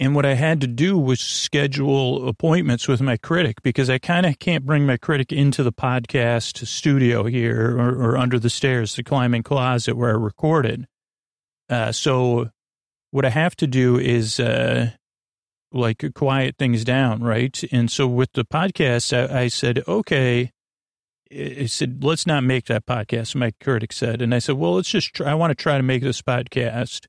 And 0.00 0.14
what 0.14 0.24
I 0.24 0.32
had 0.32 0.62
to 0.62 0.66
do 0.66 0.96
was 0.96 1.20
schedule 1.20 2.26
appointments 2.26 2.88
with 2.88 3.02
my 3.02 3.18
critic 3.18 3.60
because 3.62 3.90
I 3.90 3.98
kind 3.98 4.24
of 4.24 4.38
can't 4.38 4.64
bring 4.64 4.86
my 4.86 4.96
critic 4.96 5.30
into 5.30 5.62
the 5.62 5.74
podcast 5.74 6.66
studio 6.66 7.24
here 7.24 7.78
or, 7.78 7.90
or, 7.90 8.16
under 8.16 8.38
the 8.38 8.48
stairs, 8.48 8.96
the 8.96 9.02
climbing 9.02 9.42
closet 9.42 9.98
where 9.98 10.08
I 10.08 10.14
recorded. 10.14 10.86
Uh, 11.68 11.92
so 11.92 12.48
what 13.10 13.26
I 13.26 13.28
have 13.28 13.54
to 13.56 13.66
do 13.66 13.98
is 13.98 14.40
uh, 14.40 14.92
like 15.70 16.02
quiet 16.14 16.56
things 16.58 16.82
down, 16.82 17.22
right? 17.22 17.62
And 17.70 17.90
so 17.90 18.06
with 18.06 18.32
the 18.32 18.46
podcast, 18.46 19.14
I, 19.14 19.42
I 19.42 19.48
said, 19.48 19.84
okay, 19.86 20.50
I 21.30 21.66
said, 21.66 22.02
let's 22.02 22.26
not 22.26 22.42
make 22.42 22.64
that 22.66 22.86
podcast. 22.86 23.34
My 23.34 23.52
critic 23.62 23.92
said, 23.92 24.22
and 24.22 24.34
I 24.34 24.38
said, 24.38 24.54
well, 24.54 24.76
let's 24.76 24.88
just 24.88 25.12
try. 25.12 25.30
I 25.30 25.34
want 25.34 25.50
to 25.50 25.54
try 25.54 25.76
to 25.76 25.82
make 25.82 26.02
this 26.02 26.22
podcast. 26.22 27.06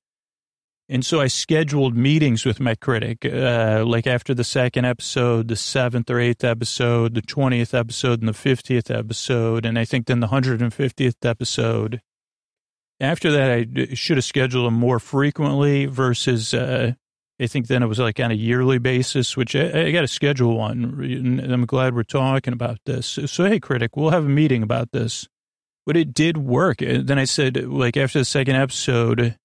And 0.91 1.05
so 1.05 1.21
I 1.21 1.27
scheduled 1.27 1.95
meetings 1.95 2.43
with 2.43 2.60
my 2.60 2.75
critic, 2.75 3.25
uh, 3.25 3.86
like 3.88 4.05
after 4.05 4.33
the 4.33 4.43
second 4.43 4.83
episode, 4.83 5.48
the 5.48 5.55
seventh 5.55 6.10
or 6.10 6.19
eighth 6.19 6.43
episode, 6.43 7.13
the 7.13 7.21
20th 7.21 7.74
episode, 7.74 8.19
and 8.19 8.27
the 8.27 8.33
50th 8.33 8.93
episode. 8.93 9.65
And 9.65 9.79
I 9.79 9.86
think 9.86 10.07
then 10.07 10.19
the 10.19 10.27
150th 10.27 11.15
episode. 11.24 12.01
After 13.00 13.31
that, 13.31 13.51
I 13.51 13.93
should 13.93 14.17
have 14.17 14.25
scheduled 14.25 14.67
them 14.67 14.74
more 14.74 15.00
frequently 15.00 15.86
versus, 15.86 16.53
uh, 16.53 16.91
I 17.39 17.48
think 17.48 17.67
then 17.67 17.83
it 17.83 17.88
was 17.88 18.00
like 18.00 18.19
on 18.19 18.31
a 18.31 18.36
yearly 18.36 18.77
basis, 18.77 19.38
which 19.38 19.55
I, 19.55 19.86
I 19.86 19.91
got 19.91 20.01
to 20.01 20.10
schedule 20.10 20.57
one. 20.57 20.83
I'm 21.50 21.65
glad 21.67 21.95
we're 21.95 22.03
talking 22.03 22.51
about 22.51 22.79
this. 22.86 23.17
So, 23.27 23.45
hey, 23.45 23.62
critic, 23.62 23.95
we'll 23.95 24.10
have 24.10 24.25
a 24.25 24.29
meeting 24.29 24.62
about 24.62 24.91
this. 24.91 25.29
But 25.86 25.95
it 25.95 26.13
did 26.13 26.36
work. 26.36 26.79
Then 26.79 27.17
I 27.17 27.24
said, 27.24 27.63
like, 27.63 27.95
after 27.95 28.19
the 28.19 28.25
second 28.25 28.57
episode, 28.57 29.38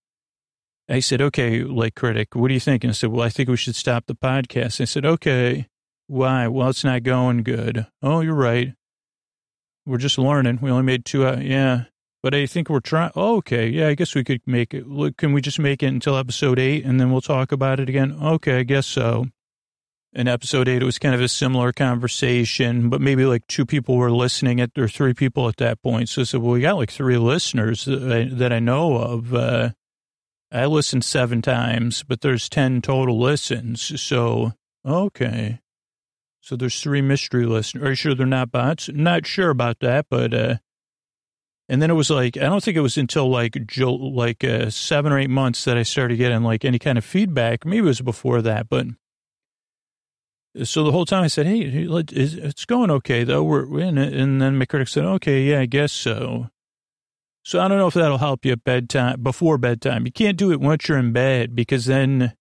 I 0.89 1.01
said, 1.01 1.21
okay, 1.21 1.65
like, 1.65 1.97
critic, 1.97 2.35
what 2.35 2.49
do 2.49 2.55
you 2.55 2.61
think? 2.61 2.85
And 2.85 2.91
I 2.91 2.95
said, 2.95 3.11
well, 3.11 3.27
I 3.27 3.29
think 3.29 3.49
we 3.49 3.57
should 3.57 3.75
stop 3.75 4.07
the 4.07 4.15
podcast. 4.15 4.81
I 4.81 4.85
said, 4.85 5.05
okay, 5.05 5.67
why? 6.07 6.47
Well, 6.47 6.69
it's 6.69 6.85
not 6.85 7.03
going 7.03 7.43
good. 7.43 7.87
Oh, 8.03 8.21
you're 8.21 8.35
right. 8.35 8.75
We're 9.85 9.99
just 9.99 10.19
learning. 10.19 10.61
We 10.63 10.71
only 10.71 10.85
made 10.85 11.05
two, 11.05 11.27
uh, 11.27 11.39
yeah. 11.41 11.85
But 12.23 12.35
I 12.35 12.47
think 12.47 12.69
we're 12.69 12.81
trying. 12.81 13.13
Oh, 13.15 13.37
okay. 13.37 13.69
Yeah, 13.69 13.89
I 13.89 13.95
guess 13.95 14.15
we 14.15 14.25
could 14.25 14.41
make 14.47 14.75
it. 14.75 14.89
Look, 14.89 15.17
can 15.17 15.33
we 15.33 15.41
just 15.41 15.59
make 15.59 15.83
it 15.83 15.87
until 15.87 16.17
episode 16.17 16.59
eight 16.59 16.85
and 16.85 17.01
then 17.01 17.13
we'll 17.13 17.21
talk 17.21 17.53
about 17.53 17.79
it 17.79 17.89
again? 17.89 18.17
Okay, 18.21 18.59
I 18.59 18.63
guess 18.63 18.87
so. 18.87 19.27
In 20.13 20.29
episode 20.29 20.67
eight, 20.67 20.83
it 20.83 20.87
was 20.87 20.99
kind 20.99 21.15
of 21.15 21.21
a 21.21 21.29
similar 21.29 21.73
conversation, 21.73 22.89
but 22.89 23.01
maybe 23.01 23.27
like 23.27 23.47
two 23.49 23.67
people 23.67 23.97
were 23.97 24.11
listening 24.11 24.61
at, 24.61 24.71
or 24.79 24.89
three 24.89 25.15
people 25.15 25.47
at 25.49 25.59
that 25.59 25.83
point. 25.83 26.09
So 26.09 26.23
I 26.23 26.25
said, 26.25 26.41
well, 26.41 26.53
we 26.53 26.63
got 26.63 26.79
like 26.79 26.91
three 26.91 27.19
listeners 27.19 27.85
that 27.85 28.11
I, 28.11 28.25
that 28.35 28.53
I 28.53 28.61
know 28.61 28.97
of. 28.97 29.35
Uh, 29.35 29.71
I 30.53 30.67
listened 30.67 31.05
seven 31.05 31.43
times, 31.43 32.03
but 32.03 32.21
there's 32.21 32.49
10 32.49 32.83
total 32.83 33.19
listens. 33.19 34.01
So, 34.01 34.53
okay. 34.85 35.61
So 36.41 36.57
there's 36.57 36.81
three 36.81 37.03
mystery 37.03 37.47
listeners. 37.47 37.85
Are 37.85 37.91
you 37.91 37.95
sure 37.97 38.15
they're 38.15 38.27
not 38.27 38.53
bots? 38.53 38.89
Not 38.89 39.27
sure 39.27 39.51
about 39.51 39.81
that, 39.81 40.07
but, 40.09 40.33
uh, 40.33 40.57
and 41.69 41.83
then 41.83 41.91
it 41.91 41.95
was 41.95 42.11
like, 42.11 42.37
I 42.37 42.43
don't 42.43 42.63
think 42.63 42.77
it 42.77 42.81
was 42.81 42.97
until 42.97 43.29
like 43.29 43.57
like 43.77 44.45
uh, 44.45 44.71
seven 44.71 45.13
or 45.13 45.19
eight 45.19 45.31
months 45.31 45.65
that 45.65 45.77
I 45.77 45.83
started 45.83 46.17
getting 46.17 46.43
like 46.43 46.65
any 46.65 46.79
kind 46.79 46.97
of 46.97 47.05
feedback. 47.05 47.65
Maybe 47.65 47.79
it 47.79 47.83
was 47.83 48.01
before 48.01 48.41
that, 48.43 48.69
but 48.69 48.87
so 50.63 50.85
the 50.85 50.93
whole 50.93 51.05
time 51.05 51.25
I 51.25 51.27
said, 51.27 51.47
"Hey, 51.47 51.61
it's 51.61 52.65
going 52.65 52.91
okay 52.91 53.25
though. 53.25 53.43
We're 53.43 53.81
in 53.81 53.99
it." 53.99 54.15
And 54.15 54.41
then 54.41 54.57
my 54.57 54.65
critic 54.65 54.89
said, 54.89 55.05
"Okay, 55.05 55.43
yeah, 55.43 55.61
I 55.61 55.67
guess 55.67 55.93
so." 55.93 56.51
So 57.47 57.61
I 57.61 57.69
don't 57.69 57.79
know 57.79 57.87
if 57.87 57.95
that'll 57.95 58.19
help 58.19 58.45
you 58.45 58.51
at 58.51 58.65
bedtime 58.65 59.23
before 59.23 59.57
bedtime. 59.57 60.05
You 60.05 60.11
can't 60.11 60.37
do 60.37 60.51
it 60.51 60.61
once 60.61 60.89
you're 60.89 60.99
in 60.99 61.13
bed 61.13 61.55
because 61.55 61.85
then 61.85 62.33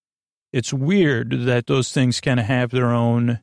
it's 0.52 0.74
weird 0.74 1.30
that 1.46 1.68
those 1.68 1.92
things 1.92 2.20
kind 2.20 2.40
of 2.40 2.48
have 2.48 2.72
their 2.72 2.90
own. 2.90 3.40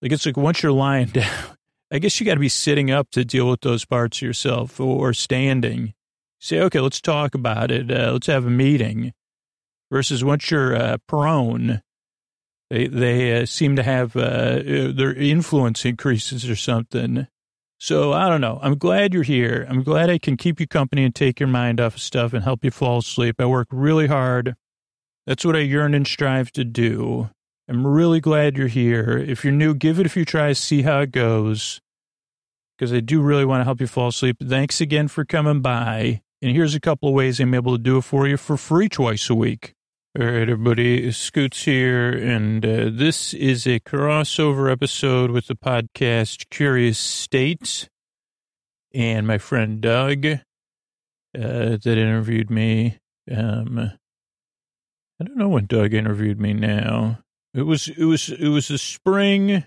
Like 0.00 0.12
it's 0.12 0.24
like 0.24 0.38
once 0.38 0.62
you're 0.62 0.72
lying 0.72 1.08
down, 1.12 1.58
I 1.92 1.98
guess 1.98 2.18
you 2.18 2.24
got 2.24 2.34
to 2.34 2.40
be 2.40 2.48
sitting 2.48 2.90
up 2.90 3.10
to 3.10 3.22
deal 3.22 3.50
with 3.50 3.60
those 3.60 3.84
parts 3.84 4.22
yourself 4.22 4.80
or 4.80 5.12
standing. 5.12 5.92
Say, 6.40 6.58
okay, 6.60 6.80
let's 6.80 7.02
talk 7.02 7.34
about 7.34 7.70
it. 7.70 7.90
Uh, 7.90 8.12
let's 8.12 8.28
have 8.28 8.46
a 8.46 8.50
meeting. 8.50 9.12
Versus 9.90 10.24
once 10.24 10.50
you're 10.50 10.74
uh, 10.74 10.96
prone, 11.06 11.82
they 12.70 12.86
they 12.86 13.42
uh, 13.42 13.44
seem 13.44 13.76
to 13.76 13.82
have 13.82 14.16
uh, 14.16 14.20
uh, 14.20 14.92
their 14.92 15.12
influence 15.12 15.84
increases 15.84 16.48
or 16.48 16.56
something. 16.56 17.26
So 17.78 18.12
I 18.12 18.28
don't 18.28 18.40
know. 18.42 18.60
I'm 18.62 18.78
glad 18.78 19.14
you're 19.14 19.22
here. 19.24 19.66
I'm 19.68 19.82
glad 19.84 20.10
I 20.10 20.18
can 20.18 20.36
keep 20.36 20.60
you 20.60 20.68
company 20.68 21.04
and 21.04 21.14
take 21.14 21.40
your 21.40 21.48
mind 21.48 21.80
off 21.80 21.96
of 21.96 22.02
stuff 22.02 22.32
and 22.32 22.44
help 22.44 22.64
you 22.64 22.72
fall 22.72 22.98
asleep. 22.98 23.40
I 23.40 23.46
work 23.46 23.68
really 23.72 24.08
hard 24.08 24.56
That's 25.26 25.44
what 25.46 25.56
I 25.56 25.60
yearn 25.60 25.94
and 25.94 26.06
strive 26.06 26.52
to 26.52 26.64
do. 26.64 27.30
I'm 27.68 27.86
really 27.86 28.20
glad 28.20 28.58
you're 28.58 28.68
here. 28.68 29.18
If 29.18 29.44
you're 29.44 29.54
new, 29.54 29.74
give 29.74 30.00
it 30.00 30.06
a 30.06 30.10
few 30.10 30.26
tries, 30.26 30.58
see 30.58 30.82
how 30.82 31.00
it 31.00 31.12
goes. 31.12 31.80
Because 32.78 32.92
I 32.92 33.00
do 33.00 33.22
really 33.22 33.46
want 33.46 33.60
to 33.62 33.64
help 33.64 33.80
you 33.80 33.88
fall 33.88 34.08
asleep. 34.08 34.38
Thanks 34.42 34.82
again 34.82 35.08
for 35.08 35.24
coming 35.24 35.62
by. 35.62 36.22
And 36.42 36.52
here's 36.52 36.74
a 36.76 36.80
couple 36.80 37.10
of 37.10 37.16
ways 37.16 37.40
I'm 37.40 37.54
able 37.54 37.72
to 37.76 37.82
do 37.82 37.98
it 37.98 38.02
for 38.04 38.28
you 38.28 38.38
for 38.38 38.58
free 38.58 38.90
twice 38.90 39.30
a 39.30 39.36
week. 39.36 39.75
All 40.18 40.24
right, 40.24 40.48
everybody, 40.48 41.12
Scoots 41.12 41.64
here, 41.64 42.10
and 42.10 42.64
uh, 42.64 42.88
this 42.90 43.34
is 43.34 43.66
a 43.66 43.80
crossover 43.80 44.72
episode 44.72 45.30
with 45.30 45.46
the 45.46 45.54
podcast 45.54 46.48
Curious 46.48 46.98
State 46.98 47.90
and 48.94 49.26
my 49.26 49.36
friend 49.36 49.78
Doug 49.82 50.24
uh, 50.24 50.38
that 51.34 51.86
interviewed 51.86 52.48
me. 52.48 52.98
Um, 53.30 53.78
I 55.20 55.24
don't 55.24 55.36
know 55.36 55.50
when 55.50 55.66
Doug 55.66 55.92
interviewed 55.92 56.40
me 56.40 56.54
now. 56.54 57.18
It 57.52 57.64
was 57.64 57.88
it 57.88 58.04
was 58.04 58.30
it 58.30 58.48
was 58.48 58.68
the 58.68 58.78
spring 58.78 59.64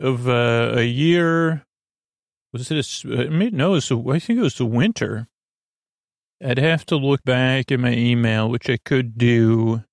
of 0.00 0.28
uh, 0.28 0.72
a 0.76 0.84
year. 0.84 1.66
Was 2.54 2.70
it 2.70 3.04
a, 3.04 3.28
mean, 3.28 3.54
no, 3.54 3.74
it 3.74 3.90
was 3.90 3.92
I 3.92 4.18
think 4.18 4.38
it 4.38 4.42
was 4.42 4.56
the 4.56 4.64
winter. 4.64 5.28
I'd 6.44 6.58
have 6.58 6.84
to 6.86 6.96
look 6.96 7.22
back 7.24 7.70
at 7.70 7.78
my 7.78 7.92
email, 7.92 8.48
which 8.48 8.68
I 8.68 8.78
could 8.84 9.16
do 9.16 9.84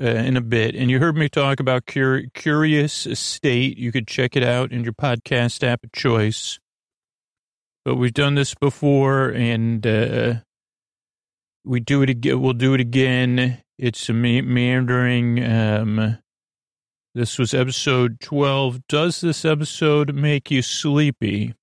uh, 0.00 0.06
in 0.06 0.36
a 0.36 0.40
bit. 0.40 0.74
And 0.74 0.90
you 0.90 0.98
heard 0.98 1.16
me 1.16 1.28
talk 1.28 1.60
about 1.60 1.86
Cur- 1.86 2.24
Curious 2.32 3.06
State. 3.12 3.76
You 3.76 3.92
could 3.92 4.06
check 4.06 4.34
it 4.34 4.42
out 4.42 4.72
in 4.72 4.82
your 4.82 4.94
podcast 4.94 5.62
app 5.62 5.84
of 5.84 5.92
choice. 5.92 6.58
But 7.84 7.96
we've 7.96 8.14
done 8.14 8.34
this 8.34 8.54
before, 8.54 9.28
and 9.28 9.86
uh, 9.86 10.34
we 11.64 11.80
do 11.80 12.02
it 12.02 12.10
again. 12.10 12.40
We'll 12.40 12.52
do 12.52 12.74
it 12.74 12.80
again. 12.80 13.62
It's 13.78 14.08
a 14.08 14.12
me- 14.12 14.42
meandering. 14.42 15.42
Um, 15.44 16.18
this 17.14 17.38
was 17.38 17.54
episode 17.54 18.20
twelve. 18.20 18.86
Does 18.86 19.20
this 19.20 19.44
episode 19.44 20.14
make 20.14 20.50
you 20.50 20.62
sleepy? 20.62 21.54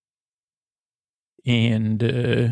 And 1.45 2.03
uh, 2.03 2.47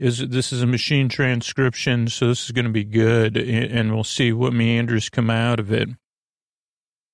is 0.00 0.26
this 0.28 0.50
is 0.50 0.62
a 0.62 0.66
machine 0.66 1.10
transcription, 1.10 2.08
so 2.08 2.28
this 2.28 2.46
is 2.46 2.52
going 2.52 2.64
to 2.64 2.72
be 2.72 2.84
good, 2.84 3.36
and 3.36 3.94
we'll 3.94 4.02
see 4.02 4.32
what 4.32 4.54
meanders 4.54 5.10
come 5.10 5.28
out 5.28 5.60
of 5.60 5.70
it. 5.70 5.90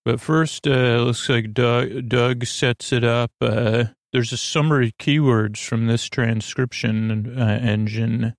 But 0.04 0.20
first, 0.20 0.68
uh, 0.68 1.02
looks 1.02 1.28
like 1.28 1.52
Doug, 1.52 2.08
Doug 2.08 2.46
sets 2.46 2.92
it 2.92 3.02
up. 3.02 3.32
Uh, 3.40 3.86
there's 4.12 4.32
a 4.32 4.36
summary 4.36 4.92
keywords 5.00 5.58
from 5.58 5.88
this 5.88 6.06
transcription 6.06 7.36
uh, 7.36 7.58
engine. 7.60 8.34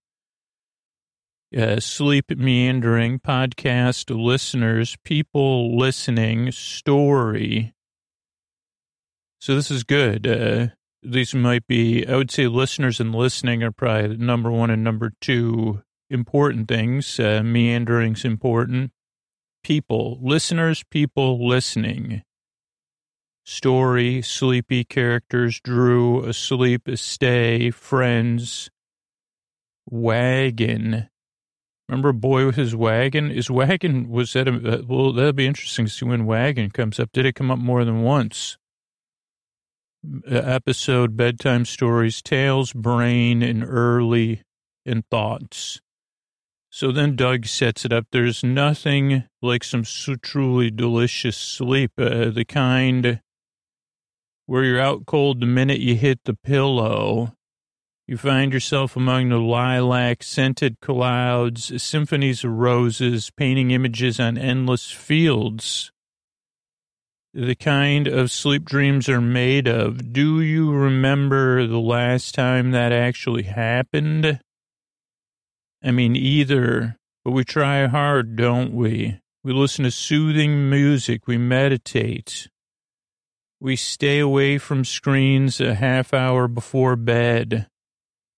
Uh, 1.56 1.82
sleep 1.82 2.30
meandering, 2.30 3.20
podcast 3.20 4.10
listeners, 4.10 4.98
people 5.04 5.78
listening, 5.78 6.54
story. 6.54 7.74
So 9.40 9.56
this 9.56 9.70
is 9.70 9.84
good. 9.84 10.26
Uh, 10.26 10.68
these 11.12 11.34
might 11.34 11.68
be, 11.68 12.06
I 12.06 12.16
would 12.16 12.32
say 12.32 12.48
listeners 12.48 13.00
and 13.00 13.14
listening 13.14 13.64
are 13.64 13.72
probably 13.72 14.18
number 14.18 14.52
one 14.52 14.70
and 14.70 14.84
number 14.84 15.14
two 15.22 15.82
important 16.10 16.68
things. 16.68 17.20
Uh, 17.20 17.42
meandering's 17.44 18.26
important. 18.26 18.92
People, 19.64 20.20
listeners, 20.22 20.84
people 20.90 21.48
listening. 21.48 22.24
Story, 23.46 24.22
sleepy 24.22 24.84
characters, 24.84 25.62
Drew, 25.62 26.24
asleep, 26.26 26.90
stay, 26.96 27.72
friends, 27.72 28.70
wagon. 29.90 31.10
Remember 31.88 32.12
boy 32.12 32.46
with 32.46 32.58
his 32.58 32.76
wagon? 32.76 33.30
His 33.30 33.50
wagon 33.50 34.10
was 34.10 34.34
that 34.34 34.50
a, 34.50 34.52
uh, 34.52 34.82
well, 34.86 35.14
that'd 35.14 35.38
be 35.38 35.48
interesting 35.48 35.86
to 35.86 35.92
see 35.92 36.06
when 36.06 36.26
wagon 36.26 36.70
comes 36.70 37.00
up. 37.00 37.12
Did 37.14 37.26
it 37.26 37.36
come 37.36 37.50
up 37.50 37.60
more 37.60 37.86
than 37.86 38.02
once? 38.02 38.58
Episode 40.28 41.18
bedtime 41.18 41.66
stories, 41.66 42.22
tales, 42.22 42.74
brain, 42.74 43.42
and 43.42 43.64
early 43.64 44.44
and 44.86 45.06
thoughts. 45.10 45.82
So 46.70 46.92
then 46.92 47.16
Doug 47.16 47.46
sets 47.46 47.86
it 47.86 47.94
up. 47.94 48.06
There's 48.12 48.44
nothing 48.44 49.24
like 49.42 49.64
some 49.64 49.84
so 49.84 50.16
truly 50.16 50.70
delicious 50.70 51.38
sleep, 51.38 51.92
uh, 51.98 52.30
the 52.30 52.46
kind 52.46 53.22
where 54.46 54.64
you're 54.64 54.80
out 54.80 55.06
cold 55.06 55.42
the 55.42 55.46
minute 55.46 55.80
you 55.80 55.96
hit 55.96 56.20
the 56.26 56.34
pillow. 56.36 57.34
You 58.08 58.16
find 58.16 58.54
yourself 58.54 58.96
among 58.96 59.30
the 59.30 59.40
lilac 59.40 60.24
scented 60.24 60.80
clouds, 60.80 61.82
symphonies 61.82 62.46
of 62.46 62.52
roses, 62.52 63.30
painting 63.36 63.72
images 63.72 64.20
on 64.20 64.38
endless 64.38 64.90
fields 64.90 65.92
the 67.34 67.56
kind 67.56 68.08
of 68.08 68.32
sleep 68.32 68.66
dreams 68.66 69.08
are 69.10 69.22
made 69.22 69.68
of. 69.68 70.14
Do 70.14 70.42
you 70.42 70.72
remember 70.72 71.68
the 71.68 71.80
last 71.80 72.34
time 72.34 72.72
that 72.72 72.92
actually 72.92 73.44
happened? 73.44 74.40
I 75.84 75.92
mean, 75.92 76.16
either, 76.16 76.98
but 77.24 77.32
we 77.32 77.44
try 77.44 77.86
hard, 77.88 78.36
don't 78.36 78.74
we? 78.74 79.20
We 79.44 79.54
listen 79.54 79.84
to 79.84 79.92
soothing 79.92 80.70
music, 80.70 81.28
we 81.28 81.38
meditate. 81.38 82.50
We 83.60 83.76
stay 83.76 84.20
away 84.20 84.58
from 84.58 84.86
screens 84.86 85.62
a 85.62 85.76
half 85.76 86.14
hour 86.14 86.48
before 86.48 86.96
bed. 86.96 87.68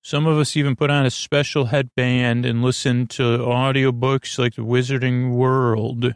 Some 0.01 0.25
of 0.25 0.37
us 0.37 0.55
even 0.55 0.75
put 0.75 0.89
on 0.89 1.05
a 1.05 1.11
special 1.11 1.65
headband 1.65 2.45
and 2.45 2.61
listen 2.61 3.07
to 3.07 3.39
audiobooks 3.39 4.39
like 4.39 4.55
The 4.55 4.61
Wizarding 4.61 5.31
World 5.31 6.15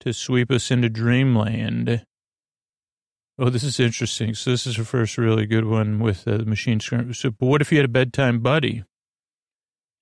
to 0.00 0.12
sweep 0.12 0.50
us 0.50 0.70
into 0.70 0.88
dreamland. 0.88 2.04
Oh, 3.38 3.50
this 3.50 3.62
is 3.62 3.78
interesting. 3.78 4.34
So 4.34 4.50
this 4.50 4.66
is 4.66 4.76
the 4.76 4.84
first 4.84 5.16
really 5.16 5.46
good 5.46 5.64
one 5.64 6.00
with 6.00 6.24
the 6.24 6.44
machine 6.44 6.80
screen. 6.80 7.12
So, 7.14 7.30
but 7.30 7.46
what 7.46 7.60
if 7.60 7.70
you 7.70 7.78
had 7.78 7.84
a 7.84 7.88
bedtime 7.88 8.40
buddy? 8.40 8.84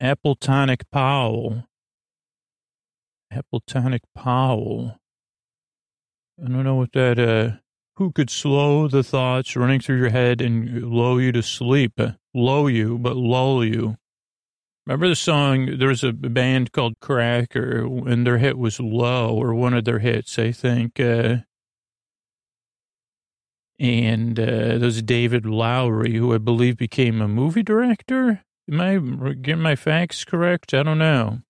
Apple 0.01 0.35
Tonic 0.35 0.91
Powell. 0.91 1.65
Apple 3.31 3.63
Tonic 3.67 4.03
Powell. 4.15 4.99
I 6.43 6.49
don't 6.49 6.65
know 6.65 6.77
what 6.77 6.93
that, 6.93 7.19
uh, 7.19 7.57
who 7.97 8.13
could 8.13 8.31
slow 8.31 8.89
the 8.89 9.03
thoughts 9.03 9.57
running 9.57 9.81
through 9.81 9.99
your 9.99 10.11
head 10.11 10.41
and 10.41 10.83
lull 10.85 11.21
you 11.21 11.33
to 11.33 11.43
sleep? 11.43 11.99
Lull 12.35 12.69
you, 12.69 12.99
but 12.99 13.17
lull 13.17 13.65
you. 13.65 13.97
Remember 14.87 15.09
the 15.09 15.17
song? 15.17 15.79
There 15.79 15.89
was 15.89 16.05
a 16.05 16.13
band 16.13 16.71
called 16.71 17.01
Cracker, 17.01 17.85
and 17.85 18.25
their 18.25 18.39
hit 18.39 18.57
was 18.57 18.79
"Low," 18.79 19.35
or 19.35 19.53
one 19.53 19.75
of 19.75 19.85
their 19.85 19.99
hits, 19.99 20.39
I 20.39 20.53
think. 20.53 21.01
Uh, 21.01 21.39
and 23.81 24.39
uh, 24.39 24.79
there's 24.79 25.03
David 25.03 25.45
Lowery, 25.45 26.15
who 26.15 26.33
I 26.33 26.39
believe 26.39 26.77
became 26.77 27.21
a 27.21 27.29
movie 27.29 27.65
director. 27.65 28.43
Am 28.71 28.81
I 28.81 28.99
getting 29.35 29.63
my 29.63 29.77
facts 29.77 30.25
correct? 30.25 30.73
I 30.73 30.83
don't 30.85 30.99
know. 30.99 31.41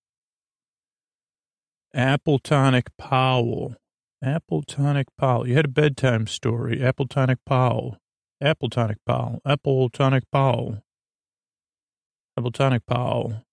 Apple 1.93 2.39
Tonic 2.39 2.87
Powell. 2.97 3.75
Apple 4.21 4.63
Tonic 4.63 5.07
Powell. 5.17 5.47
You 5.47 5.55
had 5.55 5.65
a 5.65 5.69
bedtime 5.69 6.27
story. 6.27 6.83
Apple 6.83 7.07
Tonic 7.07 7.39
Powell. 7.45 7.97
Apple 8.41 8.69
Tonic 8.69 8.97
Powell. 9.05 9.41
Apple 9.45 9.89
Tonic 9.89 10.23
Powell. 10.31 10.83
Apple 12.37 12.51
tonic 12.51 12.85
pal. 12.85 13.43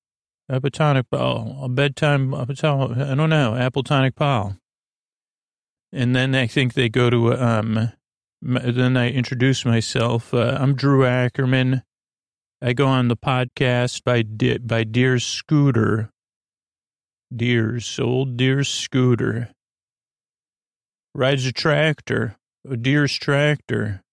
Apple 0.50 0.70
tonic 0.70 1.10
pal. 1.10 1.58
A 1.62 1.68
bedtime, 1.70 2.34
I 2.34 2.44
don't 2.44 3.30
know, 3.30 3.56
apple 3.56 3.82
tonic 3.82 4.14
pal. 4.14 4.58
And 5.90 6.14
then 6.14 6.34
I 6.34 6.46
think 6.46 6.74
they 6.74 6.90
go 6.90 7.08
to, 7.08 7.32
um, 7.32 7.92
then 8.42 8.96
I 8.98 9.10
introduce 9.10 9.64
myself. 9.64 10.34
Uh, 10.34 10.58
I'm 10.60 10.74
Drew 10.74 11.06
Ackerman. 11.06 11.82
I 12.60 12.74
go 12.74 12.86
on 12.86 13.08
the 13.08 13.16
podcast 13.16 14.04
by, 14.04 14.22
by 14.58 14.84
Deer 14.84 15.18
Scooter. 15.18 16.10
Deer's, 17.34 17.98
old 17.98 18.36
Deer's 18.36 18.68
Scooter. 18.68 19.50
Rides 21.14 21.46
a 21.46 21.52
tractor, 21.52 22.36
a 22.68 22.76
Deer's 22.76 23.14
tractor. 23.16 24.03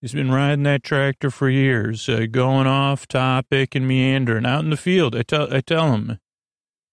He's 0.00 0.12
been 0.12 0.30
riding 0.30 0.62
that 0.62 0.84
tractor 0.84 1.28
for 1.28 1.50
years, 1.50 2.08
uh, 2.08 2.26
going 2.30 2.68
off 2.68 3.08
topic 3.08 3.74
and 3.74 3.88
meandering 3.88 4.46
out 4.46 4.62
in 4.62 4.70
the 4.70 4.76
field. 4.76 5.16
I 5.16 5.22
tell, 5.22 5.52
I 5.52 5.60
tell 5.60 5.90
him, 5.92 6.20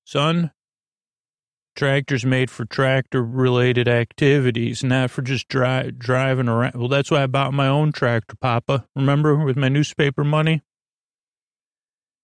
son, 0.05 0.51
tractor's 1.75 2.25
made 2.25 2.49
for 2.49 2.65
tractor 2.65 3.23
related 3.23 3.87
activities, 3.87 4.83
not 4.83 5.11
for 5.11 5.21
just 5.21 5.47
dri- 5.47 5.91
driving 5.95 6.49
around. 6.49 6.75
Well, 6.75 6.87
that's 6.87 7.11
why 7.11 7.21
I 7.21 7.27
bought 7.27 7.53
my 7.53 7.67
own 7.67 7.91
tractor, 7.91 8.35
Papa. 8.41 8.87
Remember 8.95 9.35
with 9.35 9.55
my 9.55 9.69
newspaper 9.69 10.23
money? 10.23 10.63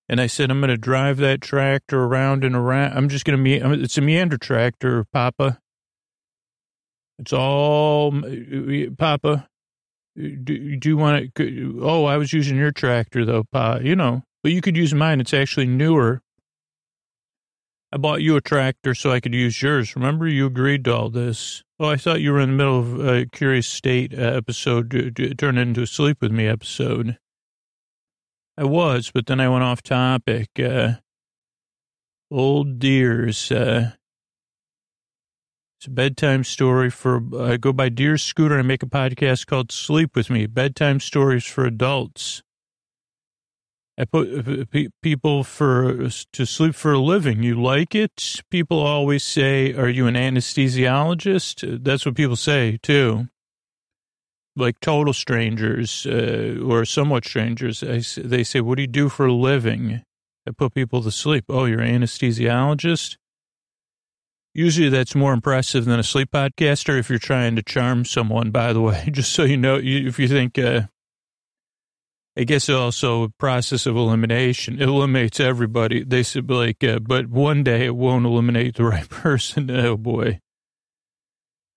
And 0.09 0.19
I 0.19 0.25
said, 0.25 0.49
I'm 0.49 0.61
going 0.61 0.69
to 0.69 0.77
drive 0.77 1.17
that 1.17 1.41
tractor 1.41 2.05
around 2.05 2.43
and 2.43 2.55
around. 2.55 2.97
I'm 2.97 3.07
just 3.07 3.23
going 3.23 3.37
to, 3.37 3.43
me- 3.43 3.83
it's 3.83 3.99
a 3.99 4.01
meander 4.01 4.37
tractor, 4.37 5.05
Papa. 5.13 5.59
It's 7.19 7.31
all, 7.31 8.19
Papa 8.97 9.47
do, 10.15 10.75
do 10.77 10.89
you 10.89 10.97
want 10.97 11.33
to? 11.35 11.79
Oh, 11.81 12.05
I 12.05 12.17
was 12.17 12.33
using 12.33 12.57
your 12.57 12.71
tractor 12.71 13.25
though, 13.25 13.45
pa. 13.51 13.77
You 13.77 13.95
know, 13.95 14.23
but 14.43 14.51
you 14.51 14.61
could 14.61 14.77
use 14.77 14.93
mine. 14.93 15.21
It's 15.21 15.33
actually 15.33 15.67
newer. 15.67 16.21
I 17.93 17.97
bought 17.97 18.21
you 18.21 18.37
a 18.37 18.41
tractor 18.41 18.95
so 18.95 19.11
I 19.11 19.19
could 19.19 19.33
use 19.33 19.61
yours. 19.61 19.95
Remember, 19.97 20.25
you 20.25 20.45
agreed 20.45 20.85
to 20.85 20.95
all 20.95 21.09
this. 21.09 21.63
Oh, 21.77 21.87
I 21.87 21.97
thought 21.97 22.21
you 22.21 22.31
were 22.31 22.39
in 22.39 22.51
the 22.51 22.55
middle 22.55 22.79
of 22.79 23.05
a 23.05 23.25
Curious 23.25 23.67
State 23.67 24.13
uh, 24.17 24.21
episode, 24.21 24.91
to 24.91 25.47
into 25.49 25.81
a 25.81 25.87
Sleep 25.87 26.21
With 26.21 26.31
Me 26.31 26.47
episode. 26.47 27.17
I 28.57 28.63
was, 28.63 29.11
but 29.13 29.25
then 29.25 29.41
I 29.41 29.49
went 29.49 29.63
off 29.63 29.81
topic. 29.81 30.49
Uh, 30.57 30.95
old 32.29 32.79
dears, 32.79 33.51
Uh, 33.51 33.91
it's 35.81 35.87
a 35.87 35.89
bedtime 35.89 36.43
story 36.43 36.91
for, 36.91 37.23
I 37.39 37.57
go 37.57 37.73
by 37.73 37.89
Deer 37.89 38.15
Scooter. 38.15 38.59
I 38.59 38.61
make 38.61 38.83
a 38.83 38.85
podcast 38.85 39.47
called 39.47 39.71
Sleep 39.71 40.15
With 40.15 40.29
Me, 40.29 40.45
bedtime 40.45 40.99
stories 40.99 41.43
for 41.43 41.65
adults. 41.65 42.43
I 43.97 44.05
put 44.05 44.47
uh, 44.47 44.65
people 45.01 45.43
for 45.43 46.07
to 46.33 46.45
sleep 46.45 46.75
for 46.75 46.91
a 46.91 46.99
living. 46.99 47.41
You 47.41 47.59
like 47.59 47.95
it? 47.95 48.43
People 48.51 48.77
always 48.79 49.23
say, 49.23 49.73
"Are 49.73 49.89
you 49.89 50.05
an 50.05 50.13
anesthesiologist?" 50.13 51.83
That's 51.83 52.05
what 52.05 52.15
people 52.15 52.35
say 52.35 52.77
too. 52.83 53.29
Like 54.55 54.79
total 54.81 55.13
strangers 55.13 56.05
uh, 56.05 56.59
or 56.63 56.85
somewhat 56.85 57.25
strangers, 57.25 57.81
I, 57.81 58.03
they 58.21 58.43
say, 58.43 58.61
"What 58.61 58.75
do 58.75 58.83
you 58.83 58.87
do 58.87 59.09
for 59.09 59.25
a 59.25 59.33
living?" 59.33 60.03
I 60.47 60.51
put 60.51 60.75
people 60.75 61.01
to 61.01 61.11
sleep. 61.11 61.45
Oh, 61.49 61.65
you're 61.65 61.81
an 61.81 62.03
anesthesiologist. 62.03 63.17
Usually, 64.53 64.89
that's 64.89 65.15
more 65.15 65.33
impressive 65.33 65.85
than 65.85 65.99
a 65.99 66.03
sleep 66.03 66.31
podcaster 66.31 66.99
if 66.99 67.09
you're 67.09 67.19
trying 67.19 67.55
to 67.55 67.63
charm 67.63 68.03
someone. 68.03 68.51
By 68.51 68.73
the 68.73 68.81
way, 68.81 69.07
just 69.11 69.31
so 69.31 69.43
you 69.43 69.57
know, 69.57 69.79
if 69.81 70.19
you 70.19 70.27
think. 70.27 70.57
Uh, 70.57 70.83
I 72.37 72.45
guess 72.45 72.69
also 72.69 73.23
a 73.23 73.29
process 73.29 73.85
of 73.85 73.97
elimination 73.97 74.81
it 74.81 74.87
eliminates 74.87 75.39
everybody. 75.39 76.03
They 76.03 76.23
said 76.23 76.49
like, 76.49 76.81
uh, 76.81 76.99
but 76.99 77.27
one 77.27 77.63
day 77.63 77.85
it 77.85 77.95
won't 77.95 78.25
eliminate 78.25 78.75
the 78.75 78.85
right 78.85 79.09
person. 79.09 79.69
Oh 79.69 79.97
boy. 79.97 80.39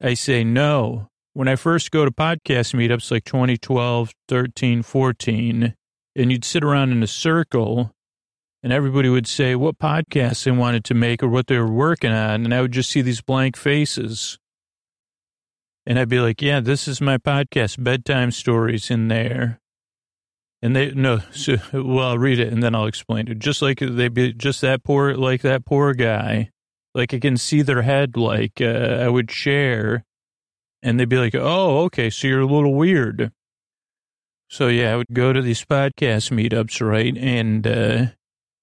I 0.01 0.15
say 0.15 0.45
no. 0.45 1.09
When 1.33 1.49
I 1.49 1.57
first 1.57 1.91
go 1.91 2.05
to 2.05 2.13
podcast 2.13 2.75
meetups 2.75 3.11
like 3.11 3.25
2012, 3.25 4.13
13, 4.29 4.83
14, 4.83 5.75
and 6.15 6.31
you'd 6.33 6.45
sit 6.45 6.63
around 6.63 6.93
in 6.93 7.03
a 7.03 7.09
circle 7.09 7.91
and 8.65 8.73
everybody 8.73 9.11
would 9.11 9.27
say 9.27 9.55
what 9.55 9.79
podcast 9.79 10.43
they 10.43 10.51
wanted 10.51 10.85
to 10.85 10.95
make 10.95 11.23
or 11.23 11.29
what 11.29 11.49
they 11.49 11.59
were 11.59 11.71
working 11.71 12.11
on. 12.11 12.47
And 12.47 12.55
I 12.55 12.63
would 12.63 12.73
just 12.73 12.91
see 12.91 13.03
these 13.03 13.21
blank 13.21 13.59
faces. 13.59 14.39
And 15.85 15.99
I'd 15.99 16.09
be 16.09 16.19
like, 16.19 16.41
yeah, 16.41 16.61
this 16.61 16.89
is 16.89 16.99
my 16.99 17.19
podcast, 17.19 17.85
bedtime 17.85 18.31
stories 18.31 18.91
in 18.91 19.09
there. 19.09 19.61
And 20.63 20.75
they 20.75 20.93
no, 20.93 21.19
so, 21.31 21.59
well, 21.75 22.09
I'll 22.09 22.19
read 22.19 22.39
it 22.39 22.51
and 22.55 22.63
then 22.63 22.75
I'll 22.75 22.87
explain 22.87 23.29
it. 23.29 23.39
Just 23.39 23.61
like 23.61 23.81
they 23.81 24.09
be 24.09 24.33
just 24.33 24.63
that 24.63 24.83
poor, 24.83 25.15
like 25.15 25.43
that 25.43 25.67
poor 25.67 25.93
guy. 25.93 26.49
Like 26.95 27.13
I 27.13 27.19
can 27.19 27.37
see 27.37 27.61
their 27.61 27.83
head. 27.83 28.17
Like 28.17 28.63
uh, 28.63 28.65
I 29.03 29.09
would 29.09 29.31
share, 29.31 30.05
and 30.83 30.99
they'd 30.99 31.09
be 31.09 31.19
like, 31.19 31.35
"Oh, 31.35 31.81
okay, 31.87 32.09
so 32.09 32.29
you're 32.29 32.41
a 32.41 32.47
little 32.47 32.73
weird." 32.73 33.33
So 34.49 34.69
yeah, 34.69 34.93
I 34.95 34.97
would 34.97 35.13
go 35.13 35.33
to 35.33 35.43
these 35.43 35.65
podcast 35.65 36.31
meetups, 36.31 36.81
right? 36.81 37.15
And 37.19 37.67
uh, 37.67 38.07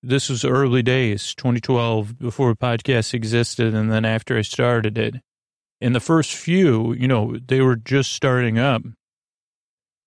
this 0.04 0.30
was 0.30 0.44
early 0.44 0.82
days, 0.82 1.36
2012, 1.36 2.18
before 2.18 2.56
podcasts 2.56 3.14
existed, 3.14 3.74
and 3.74 3.92
then 3.92 4.06
after 4.06 4.38
I 4.38 4.42
started 4.42 4.98
it. 4.98 5.16
In 5.80 5.94
the 5.94 6.00
first 6.00 6.34
few, 6.34 6.94
you 6.94 7.08
know, 7.08 7.38
they 7.46 7.62
were 7.62 7.76
just 7.76 8.12
starting 8.14 8.58
up. 8.60 8.84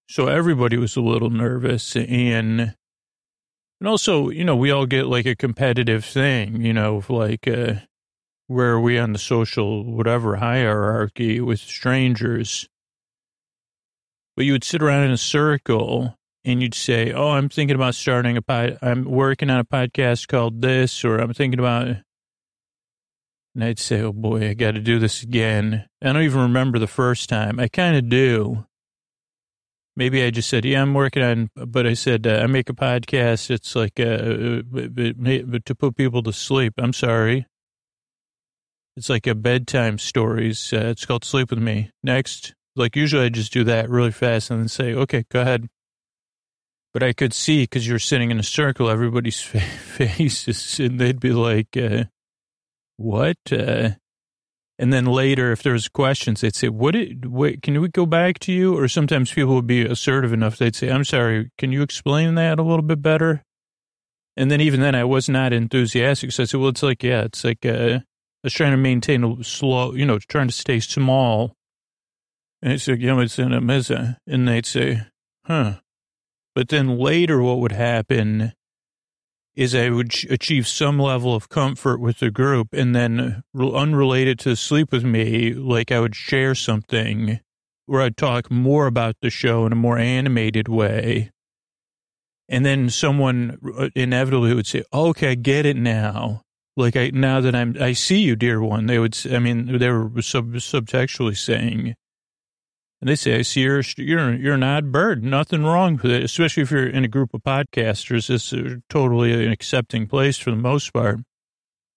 So 0.09 0.29
everybody 0.29 0.77
was 0.77 0.97
a 0.97 1.01
little 1.01 1.31
nervous 1.31 1.97
and, 1.97 2.75
and 3.81 3.89
also, 3.89 4.29
you 4.29 4.45
know, 4.45 4.55
we 4.55 4.71
all 4.71 4.87
get 4.87 5.07
like 5.07 5.27
a 5.27 5.35
competitive 5.35 6.05
thing, 6.05 6.61
you 6.61 6.73
know, 6.73 7.03
like, 7.09 7.49
uh, 7.49 7.75
where 8.47 8.73
are 8.73 8.81
we 8.81 8.99
on 8.99 9.13
the 9.13 9.19
social 9.19 9.85
whatever 9.85 10.37
hierarchy 10.37 11.41
with 11.41 11.61
strangers? 11.61 12.69
But 14.37 14.45
you 14.45 14.53
would 14.53 14.65
sit 14.65 14.83
around 14.83 15.05
in 15.05 15.13
a 15.13 15.17
circle 15.17 16.19
and 16.45 16.63
you'd 16.63 16.75
say, 16.75 17.13
"Oh, 17.13 17.31
I'm 17.31 17.49
thinking 17.49 17.75
about 17.75 17.95
starting 17.95 18.37
a 18.37 18.43
pod. 18.43 18.79
I'm 18.83 19.05
working 19.05 19.51
on 19.51 19.61
a 19.61 19.65
podcast 19.65 20.29
called 20.29 20.63
this, 20.63 21.05
or 21.05 21.19
I'm 21.19 21.35
thinking 21.35 21.61
about." 21.61 21.89
And 23.55 23.65
I'd 23.65 23.79
say, 23.79 24.01
"Oh 24.03 24.13
boy, 24.13 24.49
I 24.51 24.55
got 24.55 24.73
to 24.73 24.81
do 24.81 24.99
this 24.99 25.23
again." 25.23 25.87
I 26.03 26.13
don't 26.13 26.23
even 26.23 26.43
remember 26.43 26.79
the 26.79 26.87
first 26.87 27.29
time. 27.29 27.59
I 27.59 27.69
kind 27.69 27.97
of 27.97 28.09
do, 28.09 28.67
Maybe 29.97 30.25
I 30.25 30.31
just 30.31 30.49
said, 30.49 30.65
yeah, 30.65 30.83
I'm 30.83 30.93
working 30.93 31.23
on, 31.23 31.51
but 31.55 31.87
I 31.87 31.95
said, 31.95 32.27
uh, 32.27 32.41
I 32.43 32.47
make 32.49 32.69
a 32.69 32.73
podcast. 32.73 33.49
It's 33.51 33.77
like, 33.77 34.01
uh, 34.01 34.03
uh 34.03 35.59
to 35.65 35.75
put 35.75 35.97
people 35.97 36.23
to 36.25 36.33
sleep. 36.33 36.75
I'm 36.79 36.93
sorry. 36.93 37.47
It's 38.97 39.09
like 39.09 39.27
a 39.27 39.37
bedtime 39.37 39.99
stories. 39.99 40.73
Uh, 40.73 40.87
it's 40.87 41.07
called 41.07 41.25
Sleep 41.25 41.51
With 41.51 41.61
Me. 41.61 41.91
Next. 42.03 42.55
Like 42.75 42.97
usually 42.97 43.27
I 43.27 43.29
just 43.29 43.53
do 43.53 43.63
that 43.65 43.89
really 43.89 44.11
fast 44.11 44.51
and 44.51 44.61
then 44.61 44.69
say, 44.69 44.95
okay, 44.95 45.25
go 45.31 45.43
ahead. 45.43 45.69
But 46.95 47.03
I 47.03 47.13
could 47.13 47.35
see 47.35 47.65
because 47.65 47.87
you're 47.87 47.99
sitting 47.99 48.31
in 48.31 48.39
a 48.39 48.45
circle, 48.45 48.89
everybody's 48.89 49.41
faces, 49.43 50.81
and 50.81 50.99
they'd 50.99 51.21
be 51.21 51.33
like, 51.33 51.77
uh, 51.77 52.05
what? 52.97 53.37
Uh, 53.51 53.91
and 54.79 54.93
then 54.93 55.05
later, 55.05 55.53
if 55.53 55.63
there 55.63 55.73
was 55.73 55.89
questions, 55.89 56.41
they'd 56.41 56.55
say, 56.55 56.69
"What? 56.69 56.93
Did, 56.93 57.27
wait, 57.27 57.63
can 57.63 57.81
we 57.81 57.89
go 57.89 58.07
back 58.07 58.39
to 58.41 58.53
you?" 58.53 58.77
Or 58.77 58.89
sometimes 58.89 59.33
people 59.33 59.55
would 59.55 59.67
be 59.67 59.83
assertive 59.83 60.33
enough; 60.33 60.57
they'd 60.57 60.75
say, 60.75 60.91
"I'm 60.91 61.05
sorry, 61.05 61.51
can 61.59 61.71
you 61.71 61.83
explain 61.83 62.35
that 62.35 62.59
a 62.59 62.63
little 62.63 62.83
bit 62.83 63.01
better?" 63.01 63.43
And 64.37 64.51
then 64.51 64.61
even 64.61 64.81
then, 64.81 64.97
I 64.97 65.05
was 65.05 65.29
not 65.29 65.53
enthusiastic. 65.53 66.33
So 66.33 66.43
I 66.43 66.47
said, 66.47 66.59
"Well, 66.59 66.71
it's 66.71 66.83
like, 66.83 67.05
yeah, 67.05 67.23
it's 67.23 67.45
like 67.45 67.65
uh, 67.65 68.01
I 68.01 68.03
was 68.43 68.53
trying 68.53 68.73
to 68.73 68.77
maintain 68.77 69.23
a 69.23 69.45
slow, 69.45 69.95
you 69.95 70.07
know, 70.07 70.19
trying 70.19 70.49
to 70.49 70.55
stay 70.55 70.81
small." 70.81 71.55
And 72.61 72.73
I 72.73 72.77
said, 72.77 73.01
"Yeah, 73.01 73.21
it's 73.21 73.39
in 73.39 73.53
a 73.53 73.61
mesa," 73.61 74.19
and 74.27 74.49
they'd 74.49 74.67
say, 74.67 75.03
"Huh." 75.45 75.75
But 76.55 76.69
then 76.69 76.99
later, 76.99 77.43
what 77.43 77.59
would 77.59 77.73
happen 77.73 78.53
is 79.57 79.75
I 79.75 79.91
would 79.91 80.13
achieve 80.31 80.67
some 80.67 80.99
level 80.99 81.35
of 81.35 81.49
comfort 81.49 82.01
with 82.01 82.19
the 82.19 82.31
group. 82.31 82.69
And 82.73 82.95
then 82.95 83.43
unrelated 83.55 84.39
to 84.41 84.57
sleep 84.57 84.93
with 84.93 85.05
me, 85.05 85.53
like 85.55 85.93
I 85.93 86.01
would 86.01 86.17
share 86.17 86.55
something 86.55 87.41
where 87.87 88.03
I'd 88.03 88.17
talk 88.17 88.51
more 88.51 88.87
about 88.87 89.17
the 89.21 89.31
show 89.31 89.67
in 89.67 89.73
a 89.73 89.77
more 89.77 89.99
animated 89.99 90.69
way. 90.69 91.31
And 92.49 92.65
then 92.65 92.91
someone 92.91 93.59
uh, 93.79 93.89
inevitably 93.95 94.55
would 94.55 94.67
say, 94.67 94.85
okay, 94.93 95.31
I 95.31 95.35
get 95.35 95.67
it 95.67 95.77
now. 95.77 96.43
Like 96.77 96.97
I, 96.97 97.11
now 97.11 97.41
that 97.41 97.55
I'm, 97.55 97.77
I 97.81 97.93
see 97.93 98.21
you, 98.21 98.37
dear 98.37 98.61
one, 98.61 98.87
they 98.87 98.99
would, 98.99 99.17
I 99.31 99.39
mean, 99.39 99.79
they 99.79 99.91
were 99.91 100.11
sub, 100.21 100.53
subtextually 100.55 101.37
saying, 101.37 101.95
and 103.05 103.11
they 103.11 103.17
say, 103.17 103.39
I 103.39 103.43
see 103.43 103.61
you're, 103.61 103.83
you're, 103.99 104.35
you're 104.35 104.55
an 104.55 104.63
odd 104.63 104.91
bird. 104.91 105.23
Nothing 105.23 105.63
wrong 105.63 106.01
with 106.03 106.11
it, 106.11 106.25
especially 106.25 106.63
if 106.63 106.71
you're 106.71 106.87
in 106.87 107.05
a 107.05 107.09
group 107.09 107.35
of 107.35 107.43
podcasters. 107.43 108.31
It's 108.31 108.55
totally 108.89 109.45
an 109.45 109.53
accepting 109.53 110.07
place 110.07 110.39
for 110.39 110.51
the 110.53 110.57
most 110.57 110.91
part. 110.95 111.19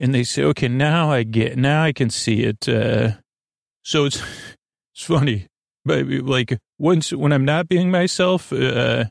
And 0.02 0.14
they 0.14 0.26
say, 0.26 0.44
okay, 0.44 0.68
now 0.68 1.10
I 1.10 1.24
get, 1.24 1.58
now 1.58 1.82
I 1.82 1.94
can 1.94 2.10
see 2.10 2.44
it. 2.44 2.68
Uh, 2.68 3.12
so 3.84 4.04
it's, 4.04 4.22
it's 4.94 5.06
funny, 5.06 5.48
but 5.86 6.06
like 6.08 6.60
once, 6.78 7.14
when 7.14 7.32
I'm 7.32 7.46
not 7.46 7.70
being 7.70 7.90
myself, 7.90 8.52
uh, 8.52 9.06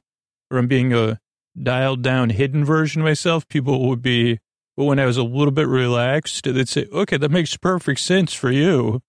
or 0.50 0.58
I'm 0.58 0.68
being 0.68 0.92
a 0.92 1.18
dialed 1.58 2.02
down 2.02 2.28
hidden 2.28 2.62
version 2.62 3.00
of 3.00 3.06
myself, 3.06 3.48
people 3.48 3.88
would 3.88 4.02
be, 4.02 4.38
but 4.76 4.84
when 4.84 4.98
I 4.98 5.06
was 5.06 5.16
a 5.16 5.24
little 5.24 5.50
bit 5.50 5.66
relaxed, 5.66 6.44
they'd 6.44 6.68
say, 6.68 6.88
okay, 6.92 7.16
that 7.16 7.30
makes 7.30 7.56
perfect 7.56 8.00
sense 8.00 8.34
for 8.34 8.50
you. 8.50 9.00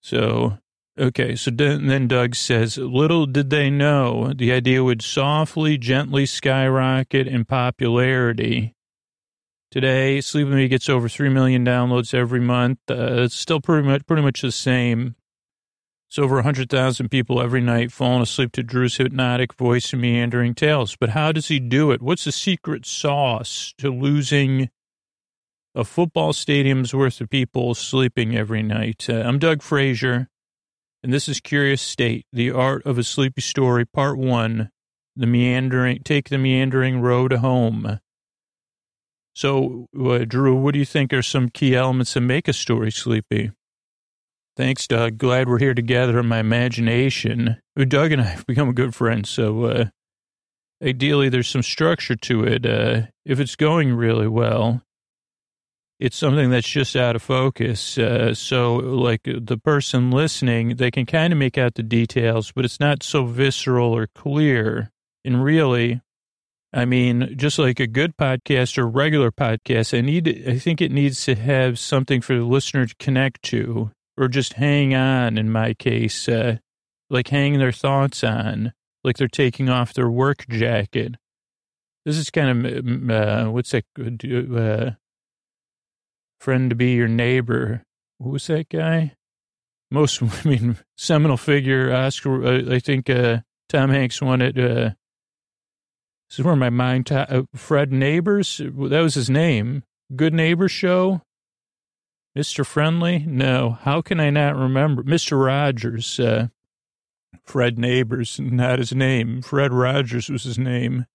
So 0.00 0.59
Okay, 0.98 1.36
so 1.36 1.50
then 1.50 2.08
Doug 2.08 2.34
says, 2.34 2.76
little 2.76 3.24
did 3.24 3.50
they 3.50 3.70
know 3.70 4.32
the 4.34 4.52
idea 4.52 4.82
would 4.82 5.02
softly, 5.02 5.78
gently 5.78 6.26
skyrocket 6.26 7.26
in 7.26 7.44
popularity. 7.44 8.74
Today, 9.70 10.20
Sleep 10.20 10.48
With 10.48 10.56
Me 10.56 10.66
gets 10.66 10.88
over 10.88 11.08
3 11.08 11.28
million 11.28 11.64
downloads 11.64 12.12
every 12.12 12.40
month. 12.40 12.78
Uh, 12.90 13.22
it's 13.22 13.36
still 13.36 13.60
pretty 13.60 13.86
much, 13.86 14.04
pretty 14.04 14.22
much 14.22 14.42
the 14.42 14.50
same. 14.50 15.14
It's 16.08 16.18
over 16.18 16.34
100,000 16.34 17.08
people 17.08 17.40
every 17.40 17.60
night 17.60 17.92
falling 17.92 18.22
asleep 18.22 18.50
to 18.52 18.64
Drew's 18.64 18.96
hypnotic 18.96 19.54
voice 19.54 19.92
and 19.92 20.02
meandering 20.02 20.56
tales. 20.56 20.96
But 20.98 21.10
how 21.10 21.30
does 21.30 21.46
he 21.46 21.60
do 21.60 21.92
it? 21.92 22.02
What's 22.02 22.24
the 22.24 22.32
secret 22.32 22.84
sauce 22.84 23.72
to 23.78 23.90
losing 23.90 24.70
a 25.72 25.84
football 25.84 26.32
stadium's 26.32 26.92
worth 26.92 27.20
of 27.20 27.30
people 27.30 27.76
sleeping 27.76 28.36
every 28.36 28.64
night? 28.64 29.06
Uh, 29.08 29.20
I'm 29.20 29.38
Doug 29.38 29.62
Frazier. 29.62 30.29
And 31.02 31.12
this 31.12 31.28
is 31.28 31.40
Curious 31.40 31.80
State, 31.80 32.26
The 32.32 32.50
Art 32.50 32.84
of 32.84 32.98
a 32.98 33.02
Sleepy 33.02 33.40
Story, 33.40 33.86
Part 33.86 34.18
One, 34.18 34.70
The 35.16 35.26
Meandering, 35.26 36.02
Take 36.04 36.28
the 36.28 36.36
Meandering 36.36 37.00
Road 37.00 37.32
Home. 37.32 38.00
So, 39.34 39.86
uh, 39.98 40.18
Drew, 40.26 40.54
what 40.56 40.74
do 40.74 40.78
you 40.78 40.84
think 40.84 41.12
are 41.14 41.22
some 41.22 41.48
key 41.48 41.74
elements 41.74 42.12
that 42.12 42.20
make 42.20 42.48
a 42.48 42.52
story 42.52 42.90
sleepy? 42.90 43.52
Thanks, 44.56 44.86
Doug. 44.86 45.16
Glad 45.16 45.48
we're 45.48 45.58
here 45.58 45.72
together 45.72 46.18
in 46.18 46.26
my 46.26 46.38
imagination. 46.38 47.56
Doug 47.76 48.12
and 48.12 48.20
I 48.20 48.26
have 48.26 48.46
become 48.48 48.74
good 48.74 48.94
friends, 48.94 49.30
so 49.30 49.64
uh, 49.64 49.84
ideally 50.82 51.30
there's 51.30 51.48
some 51.48 51.62
structure 51.62 52.16
to 52.16 52.44
it. 52.44 52.66
Uh, 52.66 53.02
if 53.24 53.40
it's 53.40 53.56
going 53.56 53.94
really 53.94 54.28
well, 54.28 54.82
it's 56.00 56.16
something 56.16 56.48
that's 56.48 56.68
just 56.68 56.96
out 56.96 57.14
of 57.14 57.22
focus. 57.22 57.98
Uh, 57.98 58.32
so, 58.32 58.76
like 58.76 59.20
the 59.24 59.58
person 59.58 60.10
listening, 60.10 60.76
they 60.76 60.90
can 60.90 61.04
kind 61.04 61.30
of 61.30 61.38
make 61.38 61.58
out 61.58 61.74
the 61.74 61.82
details, 61.82 62.52
but 62.52 62.64
it's 62.64 62.80
not 62.80 63.02
so 63.02 63.26
visceral 63.26 63.92
or 63.92 64.06
clear. 64.06 64.90
And 65.26 65.44
really, 65.44 66.00
I 66.72 66.86
mean, 66.86 67.34
just 67.36 67.58
like 67.58 67.80
a 67.80 67.86
good 67.86 68.16
podcast 68.16 68.78
or 68.78 68.88
regular 68.88 69.30
podcast, 69.30 69.96
I 69.96 70.00
need, 70.00 70.48
I 70.48 70.58
think 70.58 70.80
it 70.80 70.90
needs 70.90 71.22
to 71.26 71.34
have 71.34 71.78
something 71.78 72.22
for 72.22 72.34
the 72.34 72.44
listener 72.44 72.86
to 72.86 72.94
connect 72.98 73.42
to, 73.44 73.90
or 74.16 74.28
just 74.28 74.54
hang 74.54 74.94
on. 74.94 75.36
In 75.36 75.52
my 75.52 75.74
case, 75.74 76.30
uh, 76.30 76.56
like 77.10 77.28
hang 77.28 77.58
their 77.58 77.72
thoughts 77.72 78.24
on, 78.24 78.72
like 79.04 79.18
they're 79.18 79.28
taking 79.28 79.68
off 79.68 79.92
their 79.92 80.10
work 80.10 80.46
jacket. 80.48 81.16
This 82.06 82.16
is 82.16 82.30
kind 82.30 82.66
of 82.66 83.10
uh, 83.10 83.50
what's 83.50 83.72
that? 83.72 84.96
Uh, 86.40 86.44
friend 86.44 86.70
to 86.70 86.76
be 86.76 86.92
your 86.92 87.08
neighbor. 87.08 87.82
Who 88.18 88.30
was 88.30 88.46
that 88.48 88.68
guy? 88.68 89.14
Most, 89.90 90.22
I 90.44 90.48
mean, 90.48 90.78
seminal 90.96 91.36
figure. 91.36 91.92
Oscar. 91.92 92.44
Uh, 92.44 92.74
I 92.74 92.78
think 92.78 93.10
uh, 93.10 93.38
Tom 93.68 93.90
Hanks 93.90 94.20
won 94.22 94.42
it. 94.42 94.58
Uh, 94.58 94.90
this 96.28 96.38
is 96.38 96.44
where 96.44 96.56
my 96.56 96.70
mind. 96.70 97.06
Ta- 97.06 97.26
uh, 97.28 97.42
Fred 97.54 97.92
Neighbors. 97.92 98.58
That 98.58 99.00
was 99.00 99.14
his 99.14 99.30
name. 99.30 99.82
Good 100.14 100.34
Neighbor 100.34 100.68
Show. 100.68 101.22
Mr. 102.36 102.64
Friendly? 102.64 103.24
No. 103.26 103.78
How 103.82 104.02
can 104.02 104.20
I 104.20 104.30
not 104.30 104.56
remember? 104.56 105.02
Mr. 105.02 105.44
Rogers. 105.44 106.20
Uh, 106.20 106.48
Fred 107.44 107.78
Neighbors, 107.78 108.38
not 108.38 108.78
his 108.78 108.92
name. 108.94 109.42
Fred 109.42 109.72
Rogers 109.72 110.28
was 110.28 110.44
his 110.44 110.58
name. 110.58 111.06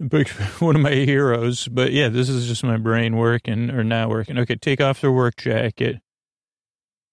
One 0.58 0.76
of 0.76 0.82
my 0.82 0.94
heroes. 0.94 1.68
But 1.68 1.92
yeah, 1.92 2.08
this 2.08 2.28
is 2.28 2.46
just 2.46 2.64
my 2.64 2.76
brain 2.76 3.16
working 3.16 3.70
or 3.70 3.84
not 3.84 4.08
working. 4.08 4.38
Okay, 4.38 4.56
take 4.56 4.80
off 4.80 5.00
their 5.00 5.12
work 5.12 5.36
jacket. 5.36 6.00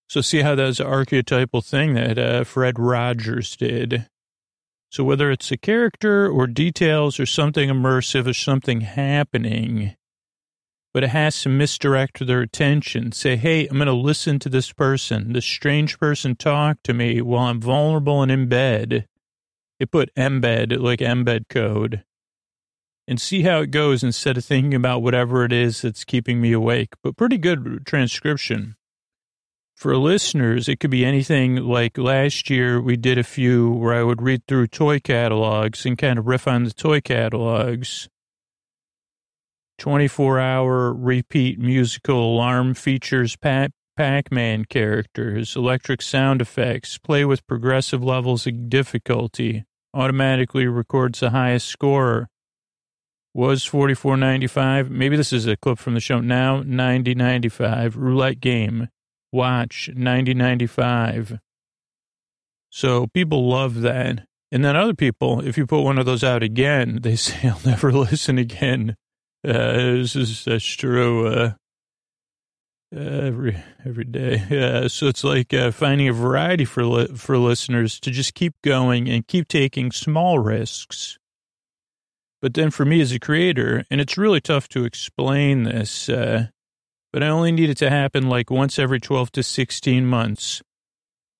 So 0.08 0.22
see 0.22 0.42
how 0.42 0.56
that's 0.56 0.80
an 0.80 0.88
archetypal 0.88 1.62
thing 1.62 1.94
that 1.94 2.18
uh, 2.18 2.44
Fred 2.44 2.80
Rogers 2.80 3.56
did. 3.56 4.08
So 4.92 5.04
whether 5.04 5.30
it's 5.30 5.52
a 5.52 5.58
character 5.58 6.28
or 6.28 6.48
details 6.48 7.20
or 7.20 7.28
something 7.28 7.70
immersive 7.70 8.28
or 8.28 8.34
something 8.34 8.82
happening, 8.82 9.96
but 10.94 11.04
it 11.04 11.10
has 11.10 11.39
to 11.44 11.50
misdirect 11.50 12.26
their 12.26 12.42
attention. 12.42 13.12
Say, 13.12 13.36
hey, 13.36 13.68
I'm 13.68 13.78
going 13.78 13.86
to 13.86 13.94
listen 13.94 14.39
to 14.39 14.50
this 14.50 14.72
person, 14.72 15.34
this 15.34 15.46
strange 15.46 16.00
person 16.00 16.36
talk 16.36 16.78
to 16.84 16.94
me 16.94 17.22
while 17.22 17.46
I'm 17.46 17.62
vulnerable 17.62 18.24
and 18.24 18.32
in 18.32 18.48
bed. 18.48 19.06
It 19.80 19.92
put 19.92 20.13
embed, 20.15 20.82
like 20.82 21.00
embed 21.00 21.50
code, 21.50 22.04
and 23.10 23.19
see 23.19 23.41
how 23.41 23.60
it 23.60 23.72
goes 23.72 24.04
instead 24.04 24.38
of 24.38 24.45
thinking 24.45 24.76
about 24.76 25.02
whatever 25.02 25.43
it 25.43 25.52
is 25.52 25.82
that's 25.82 26.06
keeping 26.06 26.39
me 26.39 26.52
awake. 26.54 26.93
But 27.04 27.17
pretty 27.17 27.39
good 27.39 27.86
transcription. 27.86 28.76
For 29.76 29.98
listeners, 29.98 30.69
it 30.69 30.80
could 30.80 30.91
be 30.91 31.04
anything 31.04 31.56
like 31.56 31.98
last 31.98 32.50
year 32.50 32.80
we 32.80 32.95
did 32.95 33.17
a 33.17 33.24
few 33.24 33.72
where 33.72 33.95
I 33.95 34.04
would 34.04 34.22
read 34.22 34.43
through 34.48 34.67
toy 34.67 35.00
catalogs 35.00 35.86
and 35.86 35.98
kind 35.98 36.19
of 36.19 36.28
riff 36.28 36.48
on 36.48 36.65
the 36.65 36.72
toy 36.72 37.02
catalogs 37.02 38.08
24 39.80 40.39
hour 40.39 40.93
repeat 40.93 41.58
musical 41.58 42.36
alarm 42.36 42.74
features 42.74 43.36
Pac 43.38 43.72
Man 44.32 44.65
characters, 44.65 45.56
electric 45.56 46.02
sound 46.02 46.41
effects, 46.41 46.98
play 46.98 47.26
with 47.26 47.48
progressive 47.48 48.04
levels 48.04 48.45
of 48.45 48.69
difficulty, 48.69 49.63
automatically 49.93 50.67
records 50.67 51.22
the 51.22 51.32
highest 51.32 51.67
score. 51.67 52.28
Was 53.39 53.63
44.95. 53.63 54.89
Maybe 54.89 55.15
this 55.15 55.32
is 55.32 55.47
a 55.47 55.56
clip 55.56 55.80
from 55.80 55.93
the 55.93 56.02
show 56.02 56.19
now. 56.19 56.62
90.95. 56.62 57.95
Roulette 57.95 58.41
game. 58.41 58.89
Watch 59.32 59.89
90.95. 59.95 61.39
So 62.69 63.08
people 63.08 63.47
love 63.47 63.80
that. 63.80 64.25
And 64.52 64.65
then 64.65 64.75
other 64.75 64.93
people, 64.93 65.39
if 65.39 65.58
you 65.58 65.65
put 65.65 65.84
one 65.84 65.97
of 65.97 66.06
those 66.06 66.21
out 66.21 66.43
again, 66.43 66.99
they 67.02 67.15
say, 67.15 67.47
I'll 67.47 67.62
never 67.65 67.93
listen 67.93 68.38
again. 68.38 68.97
Uh, 69.47 69.71
this 69.71 70.17
is 70.17 70.43
that's 70.43 70.65
true. 70.65 71.28
Uh, 71.28 71.54
every 72.93 73.56
every 73.86 74.04
day. 74.04 74.43
Yeah, 74.49 74.89
so 74.89 75.08
it's 75.08 75.23
like 75.23 75.54
uh, 75.54 75.71
finding 75.71 76.10
a 76.10 76.13
variety 76.13 76.65
for 76.65 76.84
li- 76.84 77.15
for 77.15 77.38
listeners 77.38 78.02
to 78.02 78.12
just 78.12 78.34
keep 78.34 78.54
going 78.65 79.08
and 79.08 79.25
keep 79.25 79.47
taking 79.47 79.93
small 79.93 80.39
risks. 80.39 81.18
But 82.41 82.54
then 82.54 82.71
for 82.71 82.86
me 82.86 83.02
as 83.02 83.12
a 83.12 83.19
creator, 83.19 83.84
and 83.89 83.99
it's 83.99 84.17
really 84.17 84.39
tough 84.39 84.69
to 84.69 84.86
explain 84.86 85.63
this, 85.63 86.08
uh, 86.08 86.47
but 87.12 87.21
I 87.21 87.28
only 87.28 87.52
need 87.52 87.69
it 87.69 87.78
to 87.78 87.89
happen 87.89 88.30
like 88.30 88.49
once 88.49 88.80
every 88.80 88.99
twelve 88.99 89.32
to 89.34 89.43
sixteen 89.43 90.06
months, 90.06 90.62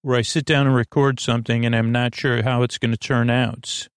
where 0.02 0.18
I 0.18 0.24
sit 0.24 0.44
down 0.46 0.68
and 0.68 0.76
record 0.76 1.20
something 1.20 1.66
and 1.66 1.76
I'm 1.76 1.92
not 1.92 2.16
sure 2.16 2.44
how 2.44 2.64
it's 2.64 2.78
going 2.78 2.92
to 2.92 2.98
turn 2.98 3.30
out, 3.30 3.88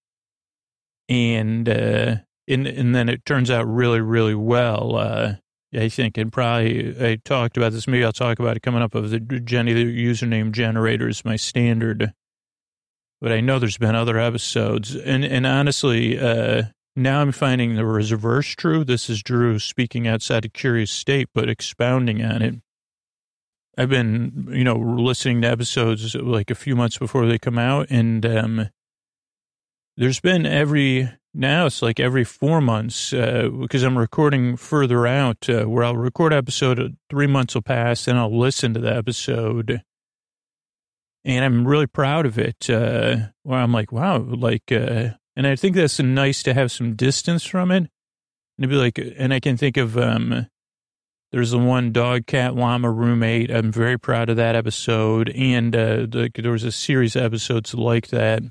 and 1.09 1.69
uh, 1.69 2.17
and 2.47 2.67
and 2.67 2.95
then 2.95 3.09
it 3.09 3.25
turns 3.25 3.51
out 3.51 3.67
really 3.67 4.01
really 4.01 4.37
well. 4.37 4.97
Uh, 4.97 5.35
I 5.75 5.89
think, 5.89 6.19
and 6.19 6.33
probably 6.33 6.95
I 7.05 7.17
talked 7.25 7.57
about 7.57 7.73
this. 7.73 7.89
Maybe 7.89 8.05
I'll 8.05 8.13
talk 8.13 8.39
about 8.39 8.57
it 8.57 8.63
coming 8.63 8.83
up. 8.83 8.95
Of 8.95 9.11
the 9.11 9.19
Jenny, 9.19 9.73
the 9.73 10.07
username 10.07 10.53
generator 10.53 11.09
is 11.09 11.25
my 11.25 11.37
standard, 11.37 12.13
but 13.21 13.33
I 13.33 13.41
know 13.41 13.59
there's 13.59 13.79
been 13.79 13.95
other 13.97 14.19
episodes, 14.19 14.95
and 14.95 15.25
and 15.25 15.47
honestly, 15.47 16.19
uh, 16.19 16.65
now 16.95 17.21
I'm 17.21 17.33
finding 17.33 17.75
the 17.75 17.85
reverse 17.85 18.49
true. 18.49 18.85
This 18.85 19.09
is 19.09 19.23
Drew 19.23 19.59
speaking 19.59 20.07
outside 20.07 20.45
a 20.45 20.49
curious 20.49 20.91
state, 20.91 21.29
but 21.35 21.49
expounding 21.49 22.23
on 22.23 22.43
it. 22.43 22.55
I've 23.79 23.89
been, 23.89 24.49
you 24.51 24.65
know, 24.65 24.77
listening 24.77 25.41
to 25.43 25.49
episodes 25.49 26.15
like 26.15 26.51
a 26.51 26.55
few 26.55 26.77
months 26.77 26.99
before 26.99 27.27
they 27.27 27.39
come 27.39 27.59
out, 27.59 27.87
and 27.89 28.25
um, 28.27 28.69
there's 29.97 30.21
been 30.21 30.45
every 30.45 31.11
now 31.35 31.67
it's 31.67 31.81
like 31.81 31.99
every 31.99 32.25
four 32.25 32.61
months 32.61 33.13
uh, 33.13 33.49
because 33.49 33.83
I'm 33.83 33.97
recording 33.97 34.57
further 34.57 35.07
out 35.07 35.49
uh, 35.49 35.65
where 35.65 35.85
I'll 35.85 35.97
record 35.97 36.33
episode, 36.33 36.79
uh, 36.79 36.89
three 37.09 37.27
months 37.27 37.55
will 37.55 37.63
pass, 37.63 38.07
and 38.07 38.19
I'll 38.19 38.39
listen 38.39 38.75
to 38.75 38.81
the 38.81 38.95
episode. 38.95 39.83
And 41.25 41.45
I'm 41.45 41.67
really 41.67 41.87
proud 41.87 42.27
of 42.27 42.39
it. 42.39 42.69
Uh, 42.69 43.29
where 43.45 43.61
I'm 43.61 43.73
like, 43.73 43.93
wow, 43.93 44.19
like, 44.19 44.71
uh, 44.71 45.11
and 45.37 45.47
I 45.47 45.57
think 45.57 45.77
that's 45.77 45.99
nice 45.99 46.43
to 46.43 46.55
have 46.55 46.71
some 46.71 46.95
distance 46.95 47.45
from 47.45 47.71
it. 47.71 47.89
And 48.59 48.71
be 48.71 48.77
like, 48.77 48.99
and 49.17 49.33
I 49.33 49.41
can 49.41 49.57
think 49.57 49.77
of, 49.77 49.97
um, 49.97 50.47
there's 51.33 51.53
the 51.53 51.59
one 51.59 51.91
dog, 51.93 52.27
cat, 52.27 52.55
llama 52.55 52.91
roommate. 52.91 53.51
I'm 53.51 53.73
very 53.73 53.99
proud 53.99 54.29
of 54.29 54.37
that 54.37 54.55
episode. 54.55 55.31
And 55.31 55.75
uh, 55.75 55.97
the, 56.07 56.31
there 56.35 56.53
was 56.53 56.65
a 56.65 56.73
series 56.73 57.17
of 57.17 57.23
episodes 57.23 57.75
like 57.75 58.09
that 58.09 58.43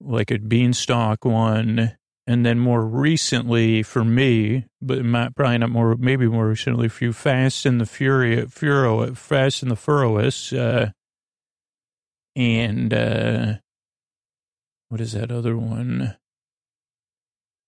like 0.00 0.30
a 0.30 0.38
beanstalk 0.38 1.24
one. 1.24 1.96
And 2.26 2.44
then 2.44 2.58
more 2.58 2.84
recently 2.84 3.84
for 3.84 4.04
me, 4.04 4.66
but 4.82 5.04
probably 5.36 5.58
not 5.58 5.70
more, 5.70 5.94
maybe 5.94 6.26
more 6.26 6.48
recently 6.48 6.88
for 6.88 7.04
you, 7.04 7.12
Fast 7.12 7.64
and 7.64 7.80
the 7.80 7.86
Fury, 7.86 8.44
Furo, 8.46 9.14
Fast 9.14 9.62
and 9.62 9.70
the 9.70 9.76
Furrows, 9.76 10.52
uh, 10.52 10.90
and, 12.34 12.92
uh, 12.92 13.54
what 14.88 15.00
is 15.00 15.12
that 15.12 15.30
other 15.30 15.56
one? 15.56 16.16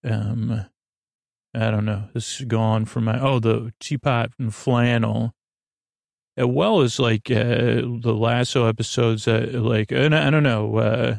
Um, 0.05 0.67
I 1.55 1.71
don't 1.71 1.85
know. 1.85 2.09
This 2.15 2.41
is 2.41 2.47
gone 2.47 2.85
from 2.85 3.05
my, 3.05 3.21
oh, 3.21 3.39
the 3.41 3.73
teapot 3.81 4.31
and 4.39 4.55
flannel. 4.55 5.33
As 6.37 6.47
well 6.47 6.83
as 6.83 7.01
like, 7.01 7.31
uh, 7.31 7.83
the 8.01 8.17
lasso 8.17 8.67
episodes, 8.67 9.27
uh, 9.27 9.49
like, 9.55 9.93
I 9.93 10.09
don't 10.09 10.43
know, 10.43 10.77
uh, 10.77 11.19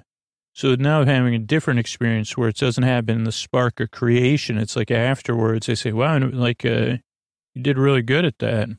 so 0.54 0.76
now 0.76 1.02
I'm 1.02 1.08
having 1.08 1.36
a 1.36 1.40
different 1.40 1.80
experience 1.80 2.36
where 2.36 2.50
it 2.50 2.58
doesn't 2.58 2.84
happen 2.84 3.18
in 3.18 3.24
the 3.24 3.32
spark 3.32 3.80
of 3.80 3.92
creation. 3.92 4.58
It's 4.58 4.76
like 4.76 4.92
afterwards 4.92 5.68
they 5.68 5.76
say, 5.76 5.92
wow, 5.92 6.18
like, 6.20 6.66
uh, 6.66 6.98
you 7.54 7.64
did 7.64 7.78
really 7.78 8.02
good 8.02 8.26
at 8.26 8.40
that. 8.40 8.70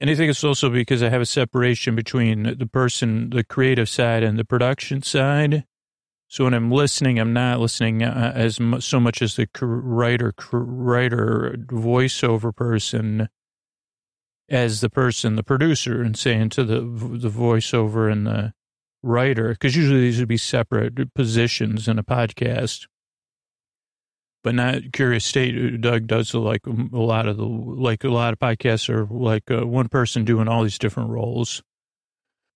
And 0.00 0.10
I 0.10 0.14
think 0.14 0.30
it's 0.30 0.44
also 0.44 0.70
because 0.70 1.02
I 1.02 1.10
have 1.10 1.20
a 1.20 1.26
separation 1.26 1.94
between 1.94 2.58
the 2.58 2.66
person, 2.66 3.30
the 3.30 3.44
creative 3.44 3.88
side 3.88 4.22
and 4.22 4.38
the 4.38 4.44
production 4.44 5.02
side. 5.02 5.64
So 6.34 6.42
when 6.42 6.54
I'm 6.54 6.72
listening, 6.72 7.20
I'm 7.20 7.32
not 7.32 7.60
listening 7.60 8.02
uh, 8.02 8.32
as 8.34 8.58
much, 8.58 8.82
so 8.82 8.98
much 8.98 9.22
as 9.22 9.36
the 9.36 9.46
writer, 9.60 10.34
writer, 10.50 11.54
voiceover 11.68 12.52
person 12.52 13.28
as 14.48 14.80
the 14.80 14.90
person, 14.90 15.36
the 15.36 15.44
producer, 15.44 16.02
and 16.02 16.18
saying 16.18 16.48
to 16.48 16.64
the 16.64 16.80
the 16.80 17.30
voiceover 17.30 18.10
and 18.10 18.26
the 18.26 18.52
writer, 19.00 19.50
because 19.50 19.76
usually 19.76 20.00
these 20.00 20.18
would 20.18 20.26
be 20.26 20.36
separate 20.36 21.14
positions 21.14 21.86
in 21.86 22.00
a 22.00 22.02
podcast. 22.02 22.88
But 24.42 24.56
not 24.56 24.92
Curious 24.92 25.24
State. 25.24 25.80
Doug 25.82 26.08
does 26.08 26.34
like 26.34 26.66
a 26.66 26.98
lot 26.98 27.28
of 27.28 27.36
the 27.36 27.44
like 27.44 28.02
a 28.02 28.08
lot 28.08 28.32
of 28.32 28.40
podcasts 28.40 28.88
are 28.88 29.06
like 29.06 29.52
uh, 29.52 29.64
one 29.64 29.88
person 29.88 30.24
doing 30.24 30.48
all 30.48 30.64
these 30.64 30.80
different 30.80 31.10
roles. 31.10 31.62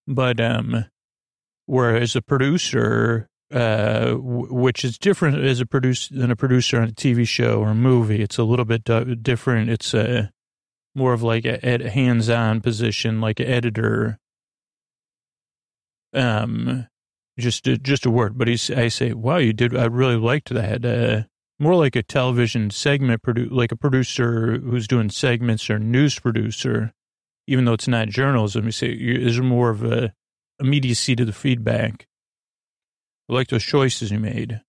But 0.09 0.41
um, 0.41 0.87
whereas 1.67 2.17
a 2.17 2.23
producer, 2.23 3.28
uh, 3.53 4.15
which 4.15 4.85
is 4.85 4.99
different 4.99 5.39
as 5.39 5.61
a 5.61 5.67
producer 5.67 6.15
than 6.15 6.31
a 6.31 6.37
producer 6.37 6.81
on 6.81 6.89
a 6.89 6.93
TV 6.93 7.27
show 7.27 7.61
or 7.61 7.71
a 7.71 7.75
movie, 7.75 8.23
it's 8.23 8.39
a 8.39 8.45
little 8.45 8.65
bit 8.65 8.85
different. 9.23 9.71
It's 9.71 9.95
a 9.95 10.31
more 10.95 11.13
of 11.13 11.23
like 11.23 11.45
a, 11.45 11.59
a 11.65 11.89
hands-on 11.89 12.61
position, 12.61 13.21
like 13.21 13.41
an 13.41 13.47
editor. 13.47 14.19
Um, 16.13 16.89
just 17.39 17.67
a, 17.67 17.79
just 17.79 18.05
a 18.05 18.11
word, 18.11 18.37
but 18.37 18.49
he's. 18.49 18.71
I 18.71 18.89
say, 18.89 19.13
wow, 19.13 19.37
you 19.37 19.53
did. 19.53 19.77
I 19.77 19.85
really 19.85 20.17
liked 20.17 20.51
that. 20.51 20.85
Uh, 20.85 21.23
more 21.61 21.77
like 21.77 21.97
a 21.97 22.03
television 22.03 22.71
segment 22.71 23.23
produ- 23.23 23.51
like 23.51 23.73
a 23.73 23.77
producer 23.77 24.59
who's 24.59 24.89
doing 24.89 25.09
segments 25.11 25.71
or 25.71 25.79
news 25.79 26.19
producer, 26.19 26.93
even 27.47 27.65
though 27.65 27.75
it's 27.75 27.89
not 27.89 28.09
journalism. 28.09 28.65
You 28.67 28.73
say 28.73 29.19
there's 29.19 29.41
more 29.41 29.71
of 29.71 29.85
a 29.85 30.13
immediacy 30.59 31.15
to 31.17 31.25
the 31.25 31.33
feedback. 31.33 32.08
I 33.29 33.35
like 33.35 33.49
those 33.49 33.65
choices 33.65 34.11
you 34.11 34.19
made. 34.19 34.61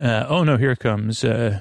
Uh, 0.00 0.26
oh 0.28 0.44
no, 0.44 0.56
here 0.56 0.72
it 0.72 0.78
comes. 0.78 1.24
Uh, 1.24 1.60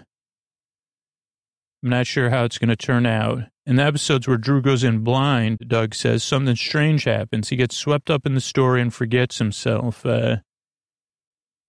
I'm 1.84 1.90
not 1.90 2.08
sure 2.08 2.30
how 2.30 2.44
it's 2.44 2.58
going 2.58 2.70
to 2.70 2.76
turn 2.76 3.06
out. 3.06 3.44
In 3.66 3.78
the 3.78 3.84
episodes 3.84 4.28
where 4.28 4.38
Drew 4.38 4.62
goes 4.62 4.84
in 4.84 5.00
blind, 5.00 5.60
Doug 5.68 5.96
says 5.96 6.24
something 6.24 6.56
strange 6.56 7.06
happens. 7.06 7.50
He 7.50 7.56
gets 7.56 7.78
swept 7.78 8.10
up 8.10 8.26
in 8.26 8.36
the 8.36 8.42
story 8.42 8.82
and 8.82 8.94
forgets 8.94 9.38
himself. 9.38 10.06
Uh, 10.06 10.38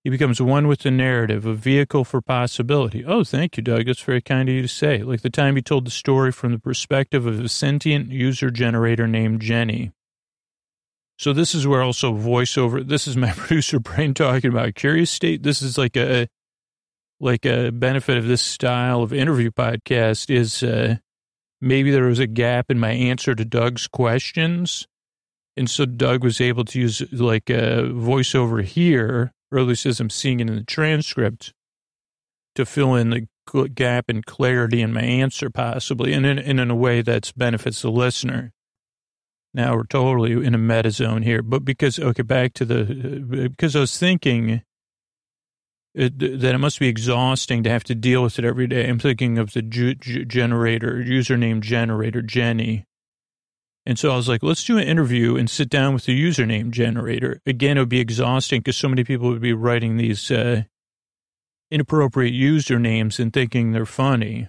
he 0.02 0.10
becomes 0.10 0.40
one 0.40 0.68
with 0.68 0.80
the 0.80 0.90
narrative, 0.90 1.46
a 1.46 1.54
vehicle 1.54 2.04
for 2.04 2.20
possibility. 2.20 3.04
Oh, 3.04 3.24
thank 3.24 3.56
you, 3.56 3.62
Doug. 3.62 3.86
That's 3.86 4.02
very 4.02 4.22
kind 4.22 4.48
of 4.48 4.54
you 4.54 4.62
to 4.62 4.68
say. 4.68 5.02
Like 5.02 5.22
the 5.22 5.30
time 5.30 5.56
he 5.56 5.62
told 5.62 5.86
the 5.86 5.90
story 5.90 6.32
from 6.32 6.52
the 6.52 6.58
perspective 6.58 7.26
of 7.26 7.40
a 7.40 7.48
sentient 7.48 8.10
user 8.10 8.50
generator 8.50 9.08
named 9.08 9.40
Jenny. 9.40 9.92
So 11.18 11.32
this 11.32 11.54
is 11.54 11.66
where 11.66 11.82
also 11.82 12.12
voiceover. 12.12 12.86
This 12.86 13.08
is 13.08 13.16
my 13.16 13.32
producer 13.36 13.80
brain 13.80 14.14
talking 14.14 14.50
about 14.50 14.74
curious 14.74 15.10
state. 15.10 15.42
This 15.42 15.62
is 15.62 15.78
like 15.78 15.96
a 15.96 16.28
like 17.18 17.46
a 17.46 17.70
benefit 17.70 18.18
of 18.18 18.26
this 18.26 18.42
style 18.42 19.02
of 19.02 19.12
interview 19.12 19.50
podcast 19.50 20.28
is 20.30 20.62
uh, 20.62 20.96
maybe 21.62 21.90
there 21.90 22.04
was 22.04 22.18
a 22.18 22.26
gap 22.26 22.70
in 22.70 22.78
my 22.78 22.90
answer 22.90 23.34
to 23.34 23.44
Doug's 23.44 23.88
questions, 23.88 24.86
and 25.56 25.70
so 25.70 25.86
Doug 25.86 26.22
was 26.22 26.40
able 26.40 26.64
to 26.66 26.78
use 26.78 27.02
like 27.12 27.48
a 27.48 27.88
voiceover 27.88 28.62
here, 28.62 29.32
or 29.50 29.58
at 29.58 29.66
least 29.66 29.86
as 29.86 29.98
I'm 29.98 30.10
seeing 30.10 30.40
it 30.40 30.50
in 30.50 30.56
the 30.56 30.64
transcript, 30.64 31.54
to 32.54 32.66
fill 32.66 32.94
in 32.94 33.10
the 33.10 33.26
gap 33.74 34.10
in 34.10 34.22
clarity 34.22 34.82
in 34.82 34.92
my 34.92 35.02
answer, 35.02 35.48
possibly, 35.48 36.12
and 36.12 36.26
in, 36.26 36.38
and 36.38 36.60
in 36.60 36.70
a 36.70 36.76
way 36.76 37.00
that 37.00 37.32
benefits 37.36 37.80
the 37.80 37.90
listener. 37.90 38.52
Now 39.56 39.74
we're 39.74 39.84
totally 39.84 40.32
in 40.32 40.54
a 40.54 40.58
meta 40.58 40.90
zone 40.90 41.22
here, 41.22 41.40
but 41.40 41.64
because, 41.64 41.98
okay, 41.98 42.20
back 42.20 42.52
to 42.54 42.66
the, 42.66 43.48
because 43.48 43.74
I 43.74 43.80
was 43.80 43.98
thinking 43.98 44.60
it, 45.94 46.18
that 46.18 46.54
it 46.54 46.58
must 46.58 46.78
be 46.78 46.88
exhausting 46.88 47.62
to 47.62 47.70
have 47.70 47.84
to 47.84 47.94
deal 47.94 48.22
with 48.22 48.38
it 48.38 48.44
every 48.44 48.66
day. 48.66 48.86
I'm 48.86 48.98
thinking 48.98 49.38
of 49.38 49.54
the 49.54 49.62
ju- 49.62 49.94
ju- 49.94 50.26
generator, 50.26 51.02
username 51.02 51.62
generator, 51.62 52.20
Jenny. 52.20 52.84
And 53.86 53.98
so 53.98 54.10
I 54.12 54.16
was 54.16 54.28
like, 54.28 54.42
let's 54.42 54.62
do 54.62 54.76
an 54.76 54.86
interview 54.86 55.36
and 55.36 55.48
sit 55.48 55.70
down 55.70 55.94
with 55.94 56.04
the 56.04 56.22
username 56.22 56.70
generator. 56.70 57.40
Again, 57.46 57.78
it 57.78 57.80
would 57.80 57.88
be 57.88 58.00
exhausting 58.00 58.60
because 58.60 58.76
so 58.76 58.90
many 58.90 59.04
people 59.04 59.28
would 59.28 59.40
be 59.40 59.54
writing 59.54 59.96
these 59.96 60.30
uh, 60.30 60.64
inappropriate 61.70 62.34
usernames 62.34 63.18
and 63.18 63.32
thinking 63.32 63.72
they're 63.72 63.86
funny. 63.86 64.48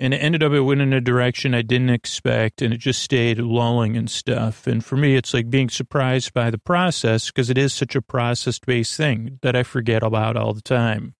And 0.00 0.12
it 0.12 0.18
ended 0.18 0.42
up, 0.42 0.52
it 0.52 0.60
went 0.62 0.80
in 0.80 0.92
a 0.92 1.00
direction 1.00 1.54
I 1.54 1.62
didn't 1.62 1.90
expect, 1.90 2.60
and 2.60 2.74
it 2.74 2.78
just 2.78 3.00
stayed 3.00 3.38
lulling 3.38 3.96
and 3.96 4.10
stuff. 4.10 4.66
And 4.66 4.84
for 4.84 4.96
me, 4.96 5.14
it's 5.14 5.32
like 5.32 5.50
being 5.50 5.68
surprised 5.68 6.34
by 6.34 6.50
the 6.50 6.58
process 6.58 7.28
because 7.28 7.48
it 7.48 7.58
is 7.58 7.72
such 7.72 7.94
a 7.94 8.02
process 8.02 8.58
based 8.58 8.96
thing 8.96 9.38
that 9.42 9.54
I 9.54 9.62
forget 9.62 10.02
about 10.02 10.36
all 10.36 10.52
the 10.52 10.62
time. 10.62 11.14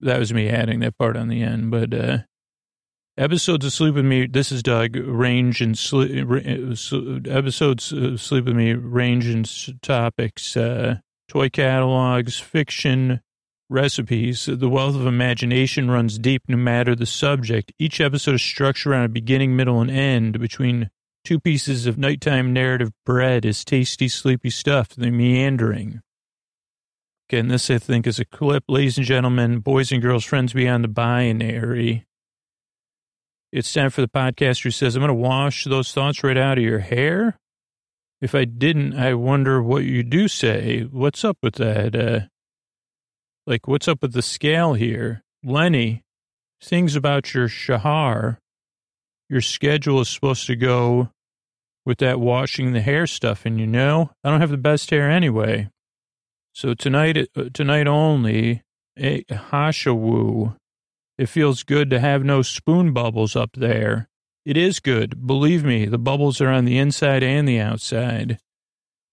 That 0.00 0.20
was 0.20 0.32
me 0.32 0.48
adding 0.48 0.78
that 0.80 0.96
part 0.96 1.16
on 1.16 1.26
the 1.26 1.42
end. 1.42 1.72
But 1.72 1.92
uh, 1.92 2.18
episodes 3.16 3.66
of 3.66 3.72
Sleep 3.72 3.96
With 3.96 4.04
Me, 4.04 4.28
this 4.28 4.52
is 4.52 4.62
Doug, 4.62 4.94
range 4.94 5.60
and 5.60 5.76
sleep, 5.76 6.24
episodes 7.26 7.92
of 7.92 8.22
Sleep 8.22 8.44
With 8.44 8.54
Me 8.54 8.74
range 8.74 9.26
in 9.26 9.44
topics, 9.82 10.56
uh, 10.56 10.98
toy 11.28 11.48
catalogs, 11.48 12.38
fiction, 12.38 13.20
recipes. 13.68 14.46
The 14.46 14.68
wealth 14.68 14.94
of 14.94 15.06
imagination 15.06 15.90
runs 15.90 16.18
deep 16.18 16.42
no 16.48 16.56
matter 16.56 16.94
the 16.94 17.06
subject. 17.06 17.72
Each 17.78 18.00
episode 18.00 18.36
is 18.36 18.42
structured 18.42 18.92
around 18.92 19.04
a 19.04 19.08
beginning, 19.08 19.56
middle, 19.56 19.80
and 19.80 19.90
end 19.90 20.40
between 20.40 20.90
two 21.24 21.40
pieces 21.40 21.86
of 21.86 21.98
nighttime 21.98 22.52
narrative 22.52 22.92
bread 23.04 23.44
is 23.44 23.64
tasty, 23.64 24.08
sleepy 24.08 24.50
stuff, 24.50 24.90
the 24.90 25.10
meandering. 25.10 26.00
Again, 27.28 27.48
this 27.48 27.68
I 27.70 27.78
think 27.78 28.06
is 28.06 28.18
a 28.18 28.24
clip. 28.24 28.64
Ladies 28.68 28.96
and 28.96 29.06
gentlemen, 29.06 29.58
boys 29.58 29.92
and 29.92 30.00
girls, 30.00 30.24
friends 30.24 30.54
beyond 30.54 30.84
the 30.84 30.88
binary. 30.88 32.06
It's 33.52 33.72
time 33.72 33.90
for 33.90 34.00
the 34.00 34.08
podcaster 34.08 34.64
who 34.64 34.70
says, 34.70 34.96
I'm 34.96 35.00
going 35.00 35.08
to 35.08 35.14
wash 35.14 35.64
those 35.64 35.92
thoughts 35.92 36.24
right 36.24 36.36
out 36.36 36.58
of 36.58 36.64
your 36.64 36.78
hair. 36.78 37.38
If 38.20 38.34
I 38.34 38.44
didn't, 38.46 38.94
I 38.94 39.14
wonder 39.14 39.62
what 39.62 39.84
you 39.84 40.02
do 40.02 40.26
say. 40.28 40.88
What's 40.90 41.24
up 41.24 41.38
with 41.42 41.56
that? 41.56 41.94
Uh, 41.94 42.20
like, 43.48 43.66
what's 43.66 43.88
up 43.88 44.02
with 44.02 44.12
the 44.12 44.20
scale 44.20 44.74
here? 44.74 45.22
Lenny, 45.42 46.04
things 46.62 46.94
about 46.94 47.32
your 47.32 47.48
shahar. 47.48 48.38
Your 49.30 49.40
schedule 49.40 50.00
is 50.00 50.10
supposed 50.10 50.46
to 50.46 50.56
go 50.56 51.08
with 51.86 51.98
that 51.98 52.20
washing 52.20 52.72
the 52.72 52.82
hair 52.82 53.06
stuff, 53.06 53.46
and 53.46 53.58
you 53.58 53.66
know, 53.66 54.10
I 54.22 54.28
don't 54.30 54.42
have 54.42 54.50
the 54.50 54.58
best 54.58 54.90
hair 54.90 55.10
anyway. 55.10 55.70
So 56.52 56.74
tonight, 56.74 57.16
uh, 57.34 57.44
tonight 57.54 57.86
only, 57.86 58.62
a 58.98 59.22
hashawu. 59.24 60.56
It 61.16 61.30
feels 61.30 61.62
good 61.62 61.88
to 61.90 62.00
have 62.00 62.22
no 62.24 62.42
spoon 62.42 62.92
bubbles 62.92 63.34
up 63.34 63.52
there. 63.54 64.08
It 64.44 64.58
is 64.58 64.78
good. 64.78 65.26
Believe 65.26 65.64
me, 65.64 65.86
the 65.86 65.98
bubbles 65.98 66.40
are 66.42 66.50
on 66.50 66.66
the 66.66 66.78
inside 66.78 67.22
and 67.22 67.48
the 67.48 67.60
outside. 67.60 68.38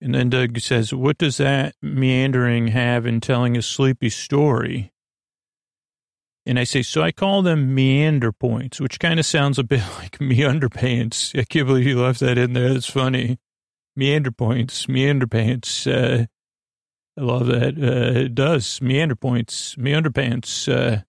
And 0.06 0.13
then 0.13 0.30
Doug 0.30 0.60
says, 0.60 0.94
What 0.94 1.18
does 1.18 1.38
that 1.38 1.74
meandering 1.82 2.68
have 2.68 3.08
in 3.08 3.20
telling 3.22 3.58
a 3.58 3.62
sleepy 3.63 4.12
story? 4.12 4.94
And 6.46 6.60
I 6.60 6.63
say, 6.63 6.84
So 6.84 7.02
I 7.02 7.12
call 7.12 7.41
them 7.41 7.74
meander 7.74 8.32
points, 8.32 8.80
which 8.80 9.00
kind 9.00 9.20
of 9.20 9.26
sounds 9.26 9.58
a 9.58 9.63
bit 9.63 9.82
like 9.98 10.22
meander 10.22 10.70
underpants. 10.70 11.38
I 11.38 11.44
can't 11.44 11.65
believe 11.65 11.88
you 11.88 12.00
left 12.00 12.20
that 12.20 12.38
in 12.38 12.54
there. 12.54 12.72
That's 12.72 12.88
funny. 12.88 13.39
Meander 13.96 14.30
points, 14.30 14.88
meander 14.88 15.26
pants. 15.26 15.88
Uh, 15.88 16.28
I 17.18 17.22
love 17.22 17.48
that. 17.48 17.76
Uh, 17.76 18.20
it 18.20 18.36
does. 18.36 18.80
Meander 18.84 19.15
points, 19.15 19.76
meander 19.76 20.12
pants. 20.12 20.68
Uh, 20.68 21.02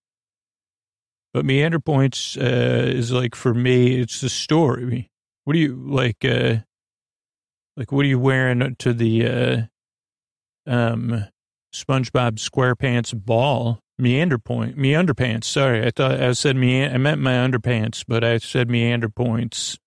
but 1.35 1.45
meander 1.45 1.79
points 1.79 2.35
uh, 2.35 2.85
is 2.87 3.11
like 3.11 3.35
for 3.35 3.53
me, 3.53 4.01
it's 4.01 4.21
the 4.21 4.29
story. 4.29 5.11
What 5.43 5.53
do 5.53 5.59
you 5.59 5.75
like? 5.75 6.25
Like, 7.77 7.91
what 7.91 8.05
are 8.05 8.09
you 8.09 8.17
wearing 8.17 8.75
to 8.79 8.91
the 8.91 9.27
uh, 9.27 9.61
um, 10.65 11.25
SpongeBob 11.73 12.39
SquarePants 12.39 13.13
ball? 13.13 13.79
Meander 13.99 14.37
point, 14.37 14.77
meander 14.77 15.15
pants. 15.15 15.47
Sorry, 15.47 15.83
I 15.83 15.89
thought 15.89 16.21
I 16.21 16.31
said 16.33 16.55
me. 16.55 16.85
I 16.85 16.97
meant 16.97 17.19
my 17.19 17.33
underpants, 17.33 18.03
but 18.07 18.23
I 18.23 18.37
said 18.37 18.69
meander 18.69 19.09
points. 19.09 19.79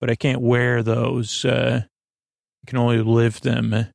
But 0.00 0.10
I 0.10 0.16
can't 0.16 0.40
wear 0.40 0.82
those. 0.82 1.44
Uh, 1.44 1.82
I 1.84 2.70
can 2.70 2.78
only 2.78 3.02
live 3.02 3.40
them. 3.40 3.86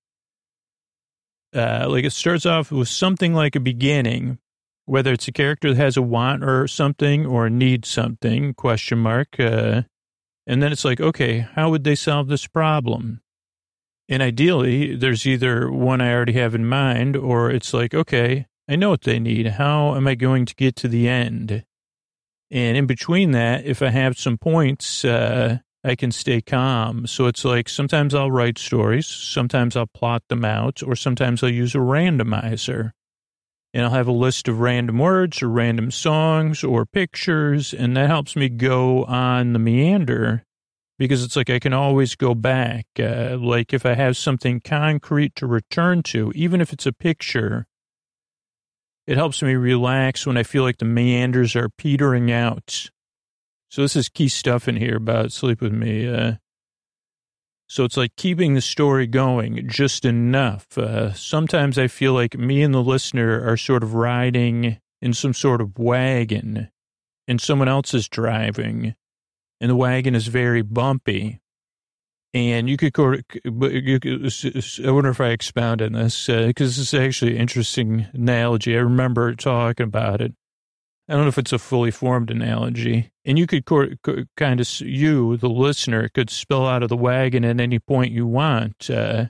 Uh, 1.53 1.85
like 1.89 2.05
it 2.05 2.13
starts 2.13 2.45
off 2.45 2.71
with 2.71 2.87
something 2.87 3.33
like 3.33 3.57
a 3.57 3.59
beginning, 3.59 4.39
whether 4.85 5.11
it's 5.11 5.27
a 5.27 5.33
character 5.33 5.73
that 5.73 5.81
has 5.81 5.97
a 5.97 6.01
want 6.01 6.43
or 6.43 6.67
something 6.67 7.25
or 7.25 7.49
needs 7.49 7.89
something. 7.89 8.53
Question 8.53 8.99
mark. 8.99 9.37
Uh, 9.37 9.81
and 10.49 10.63
then 10.63 10.71
it's 10.71 10.83
like, 10.83 10.99
okay, 10.99 11.47
how 11.53 11.69
would 11.69 11.83
they 11.83 11.93
solve 11.93 12.27
this 12.27 12.47
problem? 12.47 13.21
And 14.09 14.23
ideally, 14.23 14.95
there's 14.95 15.27
either 15.27 15.71
one 15.71 16.01
I 16.01 16.11
already 16.11 16.33
have 16.33 16.55
in 16.55 16.65
mind, 16.65 17.15
or 17.15 17.51
it's 17.51 17.71
like, 17.71 17.93
okay, 17.93 18.47
I 18.67 18.75
know 18.75 18.89
what 18.89 19.03
they 19.03 19.19
need. 19.19 19.45
How 19.45 19.93
am 19.93 20.07
I 20.07 20.15
going 20.15 20.47
to 20.47 20.55
get 20.55 20.75
to 20.77 20.87
the 20.87 21.07
end? 21.07 21.63
And 22.49 22.75
in 22.75 22.87
between 22.87 23.29
that, 23.33 23.63
if 23.63 23.83
I 23.83 23.89
have 23.89 24.17
some 24.17 24.39
points, 24.39 25.05
uh, 25.05 25.59
I 25.83 25.93
can 25.93 26.11
stay 26.11 26.41
calm. 26.41 27.05
So 27.05 27.27
it's 27.27 27.45
like 27.45 27.69
sometimes 27.69 28.15
I'll 28.15 28.31
write 28.31 28.57
stories, 28.57 29.05
sometimes 29.05 29.75
I'll 29.75 29.85
plot 29.85 30.23
them 30.29 30.43
out, 30.43 30.81
or 30.81 30.95
sometimes 30.95 31.43
I'll 31.43 31.51
use 31.51 31.75
a 31.75 31.77
randomizer 31.77 32.93
and 33.73 33.85
I'll 33.85 33.91
have 33.91 34.07
a 34.07 34.11
list 34.11 34.47
of 34.47 34.59
random 34.59 34.97
words 34.97 35.43
or 35.43 35.49
random 35.49 35.91
songs 35.91 36.63
or 36.63 36.85
pictures, 36.85 37.73
and 37.73 37.95
that 37.95 38.09
helps 38.09 38.35
me 38.35 38.49
go 38.49 39.03
on 39.05 39.53
the 39.53 39.59
meander 39.59 40.43
because 40.97 41.23
it's 41.23 41.35
like 41.35 41.49
I 41.49 41.59
can 41.59 41.73
always 41.73 42.15
go 42.15 42.35
back. 42.35 42.85
Uh, 42.99 43.37
like 43.39 43.73
if 43.73 43.85
I 43.85 43.93
have 43.93 44.17
something 44.17 44.59
concrete 44.59 45.35
to 45.35 45.47
return 45.47 46.03
to, 46.03 46.31
even 46.35 46.61
if 46.61 46.73
it's 46.73 46.85
a 46.85 46.91
picture, 46.91 47.67
it 49.07 49.17
helps 49.17 49.41
me 49.41 49.55
relax 49.55 50.27
when 50.27 50.37
I 50.37 50.43
feel 50.43 50.63
like 50.63 50.77
the 50.77 50.85
meanders 50.85 51.55
are 51.55 51.69
petering 51.69 52.31
out. 52.31 52.89
So 53.69 53.81
this 53.81 53.95
is 53.95 54.09
key 54.09 54.27
stuff 54.27 54.67
in 54.67 54.75
here 54.75 54.97
about 54.97 55.31
sleep 55.31 55.61
with 55.61 55.73
me. 55.73 56.07
Uh, 56.07 56.33
so 57.69 57.83
it's 57.83 57.97
like 57.97 58.15
keeping 58.15 58.55
the 58.55 58.61
story 58.61 59.05
going 59.05 59.67
just 59.69 60.03
enough. 60.03 60.75
Uh, 60.75 61.13
sometimes 61.13 61.77
I 61.77 61.87
feel 61.87 62.13
like 62.13 62.35
me 62.35 62.63
and 62.63 62.73
the 62.73 62.81
listener 62.81 63.47
are 63.47 63.57
sort 63.57 63.83
of 63.83 63.93
riding 63.93 64.79
in 65.01 65.13
some 65.13 65.35
sort 65.35 65.61
of 65.61 65.77
wagon. 65.77 66.69
and 67.27 67.39
someone 67.39 67.67
else 67.67 67.93
is 67.93 68.09
driving 68.09 68.95
and 69.61 69.69
the 69.69 69.75
wagon 69.75 70.15
is 70.15 70.27
very 70.27 70.63
bumpy. 70.63 71.39
And 72.33 72.67
you 72.67 72.75
could, 72.75 72.91
you 73.43 73.99
could 73.99 74.33
I 74.85 74.91
wonder 74.91 75.11
if 75.11 75.21
I 75.21 75.29
expound 75.29 75.83
on 75.83 75.93
this 75.93 76.25
because 76.25 76.39
uh, 76.39 76.69
this 76.69 76.77
is 76.79 76.93
actually 76.93 77.35
an 77.35 77.41
interesting 77.41 78.07
analogy. 78.13 78.75
I 78.75 78.81
remember 78.81 79.35
talking 79.35 79.83
about 79.83 80.21
it. 80.21 80.33
I 81.09 81.13
don't 81.13 81.23
know 81.23 81.29
if 81.29 81.39
it's 81.39 81.53
a 81.53 81.57
fully 81.57 81.89
formed 81.89 82.29
analogy. 82.29 83.11
And 83.25 83.39
you 83.39 83.47
could 83.47 83.65
kind 83.65 84.59
of, 84.61 84.81
you, 84.81 85.37
the 85.37 85.49
listener, 85.49 86.07
could 86.09 86.29
spill 86.29 86.67
out 86.67 86.83
of 86.83 86.89
the 86.89 86.97
wagon 86.97 87.43
at 87.43 87.59
any 87.59 87.79
point 87.79 88.11
you 88.11 88.27
want. 88.27 88.91
Uh, 88.91 89.25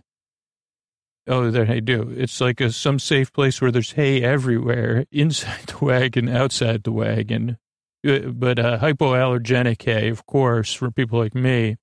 oh, 1.26 1.50
there 1.50 1.72
I 1.72 1.80
do. 1.80 2.14
It's 2.18 2.42
like 2.42 2.60
a, 2.60 2.74
some 2.74 3.00
safe 3.00 3.32
place 3.32 3.62
where 3.62 3.72
there's 3.72 3.94
hay 3.94 4.22
everywhere, 4.22 5.06
inside 5.12 5.68
the 5.68 5.86
wagon, 5.86 6.28
outside 6.28 6.84
the 6.84 6.92
wagon. 6.92 7.58
Uh, 8.06 8.20
but 8.28 8.60
uh, 8.60 8.80
hypoallergenic 8.80 9.82
hay, 9.82 10.10
of 10.10 10.26
course, 10.26 10.74
for 10.74 10.92
people 10.92 11.18
like 11.18 11.34
me 11.34 11.78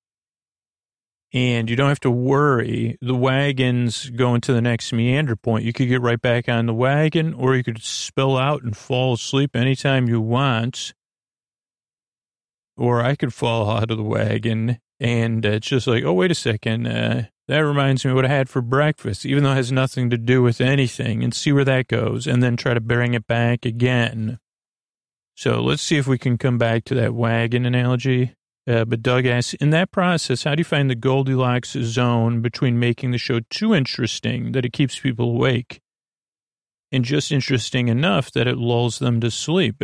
and 1.33 1.69
you 1.69 1.77
don't 1.77 1.89
have 1.89 2.01
to 2.01 2.11
worry. 2.11 2.99
The 3.01 3.15
wagon's 3.15 4.11
going 4.11 4.41
to 4.43 4.53
the 4.53 4.63
next 4.63 4.93
meander 4.93 5.37
point. 5.37 5.65
You 5.65 5.73
could 5.73 5.89
get 5.89 6.01
right 6.01 6.21
back 6.21 6.49
on 6.49 6.67
the 6.67 6.75
wagon, 6.75 7.35
or 7.35 7.57
you 7.57 7.65
could 7.65 7.83
spill 7.83 8.37
out 8.37 8.63
and 8.63 8.77
fall 8.77 9.15
asleep 9.15 9.57
anytime 9.57 10.09
you 10.09 10.21
want. 10.21 10.95
Or 12.77 13.03
I 13.03 13.17
could 13.17 13.35
fall 13.35 13.71
out 13.77 13.91
of 13.91 13.97
the 13.97 14.03
wagon, 14.03 14.79
and 15.01 15.45
it's 15.45 15.67
just 15.67 15.87
like, 15.87 16.05
oh, 16.05 16.13
wait 16.13 16.31
a 16.31 16.35
second. 16.35 16.87
Uh, 16.87 17.25
that 17.49 17.59
reminds 17.59 18.05
me 18.05 18.13
what 18.13 18.25
I 18.25 18.29
had 18.29 18.49
for 18.49 18.63
breakfast, 18.63 19.25
even 19.25 19.45
though 19.45 19.53
it 19.53 19.57
has 19.57 19.71
nothing 19.71 20.11
to 20.11 20.19
do 20.19 20.43
with 20.43 20.61
anything, 20.61 21.23
and 21.23 21.35
see 21.35 21.53
where 21.53 21.65
that 21.65 21.89
goes, 21.89 22.27
and 22.27 22.43
then 22.43 22.57
try 22.57 22.75
to 22.75 22.81
bring 22.81 23.15
it 23.15 23.27
back 23.27 23.65
again. 23.65 24.39
So 25.35 25.61
let's 25.61 25.83
see 25.83 25.99
if 25.99 26.07
we 26.07 26.19
can 26.19 26.39
come 26.39 26.57
back 26.57 26.85
to 26.85 26.95
that 26.95 27.15
wagon 27.15 27.67
analogy. 27.67 28.35
Uh, 28.69 28.85
but 28.85 29.03
Doug 29.03 29.27
asks, 29.27 29.55
in 29.55 29.71
that 29.71 29.93
process, 29.93 30.43
how 30.43 30.55
do 30.55 30.61
you 30.61 30.65
find 30.65 30.91
the 30.91 30.97
Goldilocks 30.97 31.71
zone 31.71 32.41
between 32.41 32.81
making 32.81 33.13
the 33.13 33.19
show 33.19 33.41
too 33.49 33.75
interesting 33.75 34.53
that 34.53 34.65
it 34.65 34.73
keeps 34.73 34.99
people 34.99 35.31
awake 35.31 35.81
and 36.91 37.05
just 37.05 37.31
interesting 37.31 37.89
enough 37.89 38.33
that 38.33 38.49
it 38.49 38.57
lulls 38.57 38.99
them 38.99 39.21
to 39.21 39.31
sleep? 39.31 39.83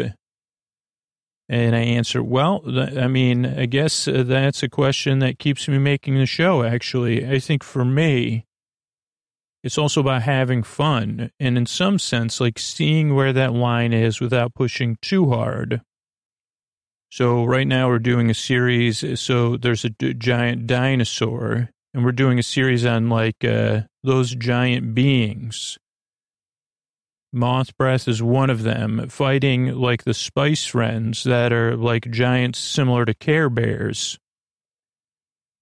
And 1.49 1.76
I 1.76 1.80
answer, 1.80 2.22
well, 2.22 2.62
I 2.66 3.09
mean, 3.09 3.47
I 3.47 3.66
guess 3.66 4.09
uh, 4.09 4.24
that's 4.26 4.62
a 4.62 4.68
question 4.68 5.18
that 5.20 5.39
keeps 5.39 5.68
me 5.68 5.78
making 5.78 6.16
the 6.16 6.26
show, 6.26 6.62
actually. 6.62 7.28
I 7.28 7.39
think 7.39 7.62
for 7.62 7.85
me, 7.85 8.47
it's 9.62 9.78
also 9.78 10.01
about 10.01 10.22
having 10.22 10.62
fun 10.62 11.30
and 11.39 11.57
in 11.57 11.66
some 11.66 11.99
sense, 11.99 12.41
like 12.41 12.59
seeing 12.59 13.14
where 13.14 13.33
that 13.33 13.53
line 13.53 13.93
is 13.93 14.20
without 14.20 14.55
pushing 14.55 14.97
too 15.01 15.30
hard. 15.30 15.83
So 17.13 17.45
right 17.45 17.67
now 17.67 17.89
we're 17.89 17.99
doing 17.99 18.31
a 18.31 18.35
series. 18.35 19.21
So 19.21 19.59
there's 19.59 19.85
a 19.85 19.91
d- 19.91 20.15
giant 20.15 20.67
dinosaur, 20.67 21.69
and 21.93 22.07
we're 22.07 22.13
doing 22.13 22.39
a 22.39 22.43
series 22.43 22.87
on 22.87 23.11
like 23.11 23.45
uh, 23.45 23.83
those 24.03 24.35
giant 24.35 24.95
beings. 24.95 25.77
Moth 27.31 27.77
breath 27.77 28.09
is 28.09 28.23
one 28.23 28.49
of 28.49 28.63
them, 28.63 29.11
fighting 29.11 29.75
like 29.75 30.05
the 30.05 30.15
spice 30.15 30.65
friends 30.65 31.25
that 31.25 31.53
are 31.53 31.77
like 31.77 32.11
giants 32.11 32.59
similar 32.59 33.05
to 33.05 33.13
Care 33.13 33.51
Bears. 33.51 34.19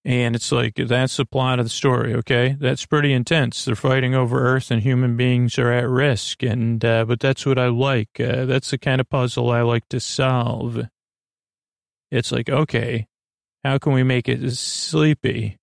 And 0.05 0.37
it's 0.37 0.53
like, 0.53 0.77
that's 0.77 1.17
the 1.17 1.27
plot 1.27 1.59
of 1.59 1.65
the 1.65 1.71
story, 1.71 2.15
okay? 2.15 2.57
That's 2.61 2.87
pretty 2.87 3.13
intense. 3.13 3.65
They're 3.65 3.75
fighting 3.75 4.15
over 4.15 4.41
Earth 4.41 4.71
and 4.71 4.83
human 4.83 5.17
beings 5.17 5.59
are 5.59 5.73
at 5.73 5.89
risk. 5.89 6.45
And, 6.45 6.85
uh, 6.85 7.07
but 7.07 7.19
that's 7.19 7.45
what 7.45 7.59
I 7.59 7.67
like. 7.67 8.21
Uh, 8.21 8.45
that's 8.45 8.71
the 8.71 8.79
kind 8.79 9.01
of 9.01 9.11
puzzle 9.11 9.51
I 9.51 9.63
like 9.63 9.89
to 9.89 9.99
solve. 9.99 10.87
It's 12.11 12.33
like, 12.33 12.49
okay, 12.49 13.07
how 13.65 13.79
can 13.79 13.93
we 13.93 14.03
make 14.03 14.29
it 14.29 14.51
sleepy? 14.53 15.59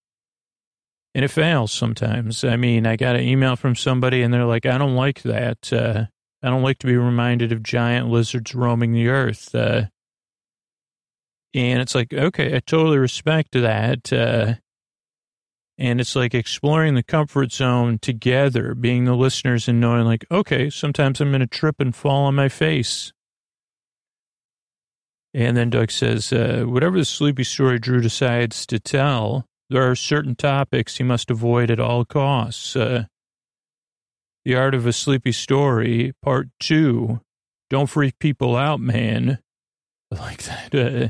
And 1.14 1.26
it 1.26 1.30
fails 1.30 1.72
sometimes. 1.72 2.44
I 2.44 2.58
mean, 2.58 2.86
I 2.86 2.96
got 2.96 3.16
an 3.16 3.24
email 3.24 3.56
from 3.56 3.76
somebody 3.76 4.22
and 4.22 4.34
they're 4.34 4.46
like, 4.46 4.66
I 4.66 4.78
don't 4.78 4.96
like 4.96 5.24
that. 5.24 5.74
Uh, 5.74 6.06
I 6.44 6.50
don't 6.50 6.62
like 6.62 6.78
to 6.80 6.88
be 6.88 6.96
reminded 6.96 7.52
of 7.52 7.64
giant 7.64 8.08
lizards 8.08 8.54
roaming 8.54 8.94
the 8.94 9.08
earth. 9.08 9.54
Uh, 9.56 9.86
and 11.54 11.82
it's 11.82 11.96
like, 11.96 12.14
okay, 12.14 12.56
I 12.56 12.60
totally 12.60 13.00
respect 13.00 13.54
that. 13.54 14.14
Uh, 14.14 14.56
and 15.80 16.00
it's 16.00 16.16
like 16.16 16.34
exploring 16.34 16.96
the 16.96 17.04
comfort 17.04 17.52
zone 17.52 18.00
together, 18.00 18.76
being 18.76 19.06
the 19.06 19.16
listeners 19.16 19.68
and 19.68 19.80
knowing, 19.80 20.06
like, 20.06 20.26
okay, 20.32 20.70
sometimes 20.70 21.20
I'm 21.20 21.30
going 21.30 21.42
to 21.42 21.48
trip 21.48 21.80
and 21.80 21.96
fall 21.96 22.26
on 22.26 22.36
my 22.36 22.50
face. 22.50 23.14
And 25.34 25.56
then 25.56 25.70
Doug 25.70 25.92
says, 25.92 26.34
uh, 26.34 26.64
whatever 26.66 26.98
the 26.98 27.06
sleepy 27.06 27.44
story 27.44 27.80
Drew 27.80 28.02
decides 28.02 28.66
to 28.68 28.80
tell, 28.80 29.46
there 29.70 29.90
are 29.90 29.96
certain 29.96 30.36
topics 30.36 30.98
he 30.98 31.04
must 31.04 31.30
avoid 31.30 31.70
at 31.70 31.80
all 31.80 32.06
costs. 32.06 32.76
Uh, 32.76 33.06
the 34.46 34.56
Art 34.56 34.74
of 34.74 34.88
a 34.88 34.94
Sleepy 34.94 35.34
Story, 35.34 36.14
Part 36.22 36.48
Two. 36.60 37.20
Don't 37.70 37.90
freak 37.90 38.18
people 38.18 38.56
out, 38.56 38.80
man. 38.80 39.40
I 40.10 40.16
like 40.16 40.44
that. 40.44 40.74
Uh, 40.74 41.10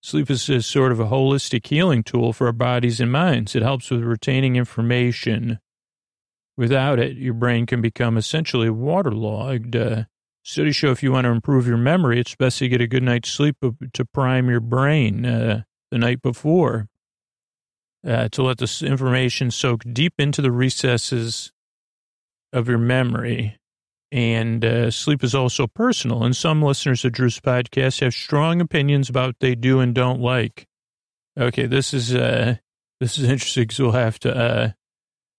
sleep 0.00 0.30
is 0.30 0.48
a 0.48 0.62
sort 0.62 0.92
of 0.92 1.00
a 1.00 1.06
holistic 1.06 1.66
healing 1.66 2.04
tool 2.04 2.32
for 2.32 2.46
our 2.46 2.52
bodies 2.52 3.00
and 3.00 3.10
minds. 3.10 3.56
It 3.56 3.62
helps 3.62 3.90
with 3.90 4.04
retaining 4.04 4.54
information. 4.54 5.58
Without 6.56 7.00
it, 7.00 7.16
your 7.16 7.34
brain 7.34 7.66
can 7.66 7.82
become 7.82 8.16
essentially 8.16 8.70
waterlogged. 8.70 9.74
Uh, 9.74 10.04
Studies 10.48 10.76
show 10.76 10.92
if 10.92 11.02
you 11.02 11.10
want 11.10 11.24
to 11.24 11.30
improve 11.30 11.66
your 11.66 11.76
memory, 11.76 12.20
it's 12.20 12.36
best 12.36 12.60
to 12.60 12.68
get 12.68 12.80
a 12.80 12.86
good 12.86 13.02
night's 13.02 13.30
sleep 13.30 13.56
to 13.92 14.04
prime 14.04 14.48
your 14.48 14.60
brain 14.60 15.26
uh, 15.26 15.64
the 15.90 15.98
night 15.98 16.22
before, 16.22 16.86
uh, 18.06 18.28
to 18.28 18.44
let 18.44 18.58
this 18.58 18.80
information 18.80 19.50
soak 19.50 19.82
deep 19.92 20.14
into 20.18 20.40
the 20.40 20.52
recesses 20.52 21.50
of 22.52 22.68
your 22.68 22.78
memory. 22.78 23.58
And 24.12 24.64
uh, 24.64 24.92
sleep 24.92 25.24
is 25.24 25.34
also 25.34 25.66
personal. 25.66 26.22
And 26.22 26.36
some 26.36 26.62
listeners 26.62 27.04
of 27.04 27.10
Drew's 27.10 27.40
podcast 27.40 28.00
have 28.02 28.14
strong 28.14 28.60
opinions 28.60 29.10
about 29.10 29.30
what 29.30 29.40
they 29.40 29.56
do 29.56 29.80
and 29.80 29.96
don't 29.96 30.20
like. 30.20 30.68
Okay, 31.36 31.66
this 31.66 31.92
is 31.92 32.14
uh, 32.14 32.54
this 33.00 33.18
is 33.18 33.24
interesting 33.28 33.64
because 33.64 33.80
we'll 33.80 33.90
have 33.90 34.20
to 34.20 34.36
uh, 34.36 34.70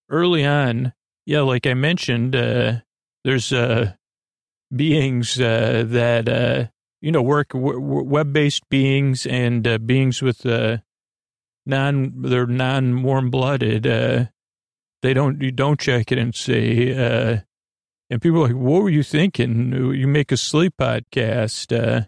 early 0.09 0.45
on. 0.45 0.91
Yeah, 1.25 1.41
like 1.43 1.65
I 1.65 1.75
mentioned, 1.75 2.35
uh, 2.35 2.79
there's 3.23 3.53
uh, 3.53 3.93
beings 4.75 5.39
uh, 5.39 5.83
that 5.87 6.29
uh, 6.29 6.67
you 7.01 7.11
know 7.11 7.21
work 7.21 7.49
w- 7.49 7.79
web-based 7.79 8.67
beings 8.69 9.25
and 9.25 9.67
uh, 9.67 9.77
beings 9.77 10.21
with 10.21 10.45
uh, 10.45 10.77
non 11.65 12.21
they're 12.21 12.47
non 12.47 13.03
warm 13.03 13.29
blooded. 13.29 13.87
Uh, 13.87 14.25
they 15.01 15.13
don't 15.13 15.41
you 15.41 15.51
don't 15.51 15.79
check 15.79 16.11
it 16.11 16.17
and 16.17 16.35
say. 16.35 16.95
Uh, 16.95 17.39
and 18.09 18.21
people 18.21 18.39
are 18.43 18.47
like, 18.47 18.55
"What 18.55 18.83
were 18.83 18.89
you 18.89 19.03
thinking? 19.03 19.73
You 19.73 20.07
make 20.07 20.31
a 20.31 20.37
sleep 20.37 20.73
podcast." 20.79 22.07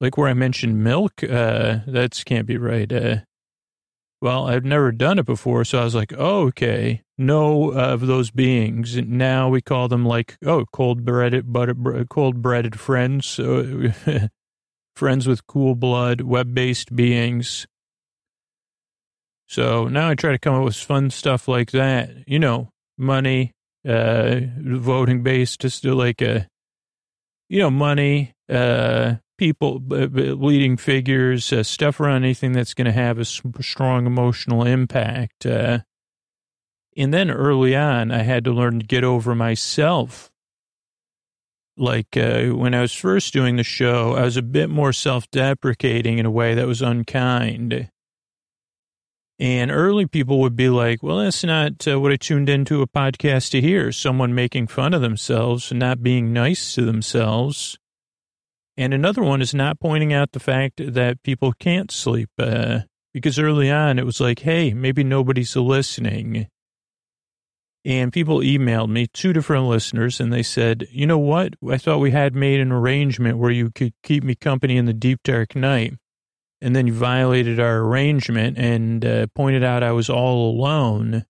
like 0.00 0.16
where 0.16 0.28
I 0.28 0.34
mentioned 0.34 0.84
milk, 0.84 1.16
that 1.16 2.22
can't 2.24 2.46
be 2.46 2.56
right. 2.56 3.24
Well, 4.20 4.46
I've 4.46 4.64
never 4.64 4.92
done 4.92 5.18
it 5.18 5.26
before, 5.26 5.64
so 5.64 5.80
I 5.80 5.84
was 5.84 5.94
like, 5.94 6.12
oh, 6.16 6.46
okay 6.48 7.02
no 7.18 7.72
of 7.72 8.06
those 8.06 8.30
beings. 8.30 8.96
Now 8.96 9.48
we 9.48 9.60
call 9.60 9.88
them 9.88 10.06
like, 10.06 10.38
oh, 10.46 10.64
cold 10.72 11.04
breaded, 11.04 11.52
butter, 11.52 11.74
cold 12.08 12.40
breaded 12.40 12.78
friends, 12.78 13.34
friends 14.96 15.26
with 15.26 15.46
cool 15.46 15.74
blood, 15.74 16.20
web 16.20 16.54
based 16.54 16.94
beings. 16.94 17.66
So 19.46 19.88
now 19.88 20.08
I 20.08 20.14
try 20.14 20.32
to 20.32 20.38
come 20.38 20.54
up 20.54 20.64
with 20.64 20.76
fun 20.76 21.10
stuff 21.10 21.48
like 21.48 21.72
that. 21.72 22.10
You 22.28 22.38
know, 22.38 22.68
money, 22.96 23.52
uh, 23.86 24.40
voting 24.60 25.22
based, 25.22 25.60
just 25.60 25.84
like 25.84 26.22
a, 26.22 26.46
you 27.48 27.58
know, 27.58 27.70
money, 27.70 28.34
uh, 28.48 29.16
people, 29.38 29.80
leading 29.88 30.76
figures, 30.76 31.52
uh, 31.52 31.62
stuff 31.62 31.98
around 32.00 32.24
anything 32.24 32.52
that's 32.52 32.74
going 32.74 32.84
to 32.84 32.92
have 32.92 33.18
a 33.18 33.24
strong 33.24 34.06
emotional 34.06 34.66
impact. 34.66 35.46
Uh, 35.46 35.78
and 36.96 37.14
then 37.14 37.30
early 37.30 37.74
on, 37.76 38.10
I 38.10 38.22
had 38.24 38.44
to 38.44 38.52
learn 38.52 38.80
to 38.80 38.86
get 38.86 39.04
over 39.04 39.34
myself. 39.34 40.30
Like 41.76 42.16
uh, 42.16 42.46
when 42.48 42.74
I 42.74 42.80
was 42.80 42.92
first 42.92 43.32
doing 43.32 43.54
the 43.54 43.62
show, 43.62 44.14
I 44.14 44.22
was 44.22 44.36
a 44.36 44.42
bit 44.42 44.68
more 44.68 44.92
self 44.92 45.30
deprecating 45.30 46.18
in 46.18 46.26
a 46.26 46.30
way 46.30 46.54
that 46.54 46.66
was 46.66 46.82
unkind. 46.82 47.88
And 49.40 49.70
early 49.70 50.06
people 50.06 50.40
would 50.40 50.56
be 50.56 50.68
like, 50.68 51.00
well, 51.00 51.18
that's 51.18 51.44
not 51.44 51.86
uh, 51.86 52.00
what 52.00 52.10
I 52.10 52.16
tuned 52.16 52.48
into 52.48 52.82
a 52.82 52.88
podcast 52.88 53.50
to 53.50 53.60
hear 53.60 53.92
someone 53.92 54.34
making 54.34 54.66
fun 54.66 54.92
of 54.92 55.00
themselves 55.00 55.70
and 55.70 55.78
not 55.78 56.02
being 56.02 56.32
nice 56.32 56.74
to 56.74 56.84
themselves. 56.84 57.78
And 58.78 58.94
another 58.94 59.24
one 59.24 59.42
is 59.42 59.52
not 59.52 59.80
pointing 59.80 60.12
out 60.12 60.30
the 60.30 60.40
fact 60.40 60.80
that 60.94 61.24
people 61.24 61.52
can't 61.58 61.90
sleep. 61.90 62.30
Uh, 62.38 62.80
because 63.12 63.36
early 63.36 63.68
on 63.68 63.98
it 63.98 64.06
was 64.06 64.20
like, 64.20 64.38
hey, 64.38 64.72
maybe 64.72 65.02
nobody's 65.02 65.56
listening. 65.56 66.46
And 67.84 68.12
people 68.12 68.38
emailed 68.38 68.88
me, 68.88 69.08
two 69.08 69.32
different 69.32 69.66
listeners, 69.66 70.20
and 70.20 70.32
they 70.32 70.44
said, 70.44 70.86
you 70.92 71.06
know 71.06 71.18
what? 71.18 71.54
I 71.68 71.76
thought 71.78 71.98
we 71.98 72.12
had 72.12 72.36
made 72.36 72.60
an 72.60 72.70
arrangement 72.70 73.38
where 73.38 73.50
you 73.50 73.70
could 73.70 73.94
keep 74.04 74.22
me 74.22 74.36
company 74.36 74.76
in 74.76 74.84
the 74.84 74.92
deep, 74.92 75.20
dark 75.24 75.56
night. 75.56 75.94
And 76.60 76.76
then 76.76 76.86
you 76.86 76.92
violated 76.92 77.58
our 77.58 77.78
arrangement 77.78 78.58
and 78.58 79.04
uh, 79.04 79.26
pointed 79.34 79.64
out 79.64 79.82
I 79.82 79.92
was 79.92 80.08
all 80.08 80.50
alone. 80.50 81.24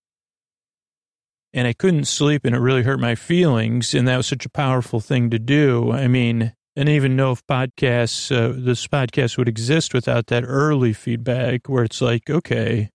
And 1.54 1.66
I 1.66 1.72
couldn't 1.72 2.06
sleep, 2.06 2.44
and 2.44 2.54
it 2.54 2.60
really 2.60 2.82
hurt 2.82 3.00
my 3.00 3.14
feelings. 3.14 3.94
And 3.94 4.06
that 4.06 4.18
was 4.18 4.26
such 4.26 4.44
a 4.44 4.50
powerful 4.50 5.00
thing 5.00 5.30
to 5.30 5.38
do. 5.38 5.92
I 5.92 6.08
mean, 6.08 6.52
Didn't 6.78 6.94
even 6.94 7.16
know 7.16 7.32
if 7.32 7.44
podcasts, 7.44 8.30
uh, 8.30 8.54
this 8.56 8.86
podcast 8.86 9.36
would 9.36 9.48
exist 9.48 9.92
without 9.92 10.28
that 10.28 10.44
early 10.46 10.92
feedback 10.92 11.68
where 11.68 11.82
it's 11.82 12.00
like, 12.00 12.30
okay, 12.30 12.90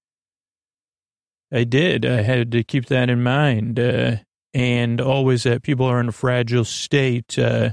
I 1.51 1.65
did. 1.65 2.05
I 2.05 2.21
had 2.21 2.53
to 2.53 2.63
keep 2.63 2.85
that 2.85 3.09
in 3.09 3.21
mind. 3.21 3.77
Uh, 3.77 4.15
and 4.53 5.01
always 5.01 5.43
that 5.43 5.63
people 5.63 5.85
are 5.85 5.99
in 5.99 6.07
a 6.07 6.13
fragile 6.13 6.63
state. 6.63 7.37
Uh, 7.37 7.71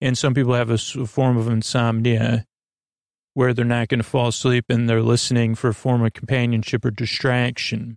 and 0.00 0.18
some 0.18 0.34
people 0.34 0.52
have 0.54 0.68
a, 0.68 0.80
a 0.98 1.06
form 1.06 1.36
of 1.36 1.46
insomnia 1.46 2.44
where 3.34 3.54
they're 3.54 3.64
not 3.64 3.86
going 3.86 4.00
to 4.00 4.04
fall 4.04 4.26
asleep 4.26 4.64
and 4.68 4.90
they're 4.90 5.00
listening 5.00 5.54
for 5.54 5.68
a 5.68 5.74
form 5.74 6.04
of 6.04 6.12
companionship 6.12 6.84
or 6.84 6.90
distraction. 6.90 7.96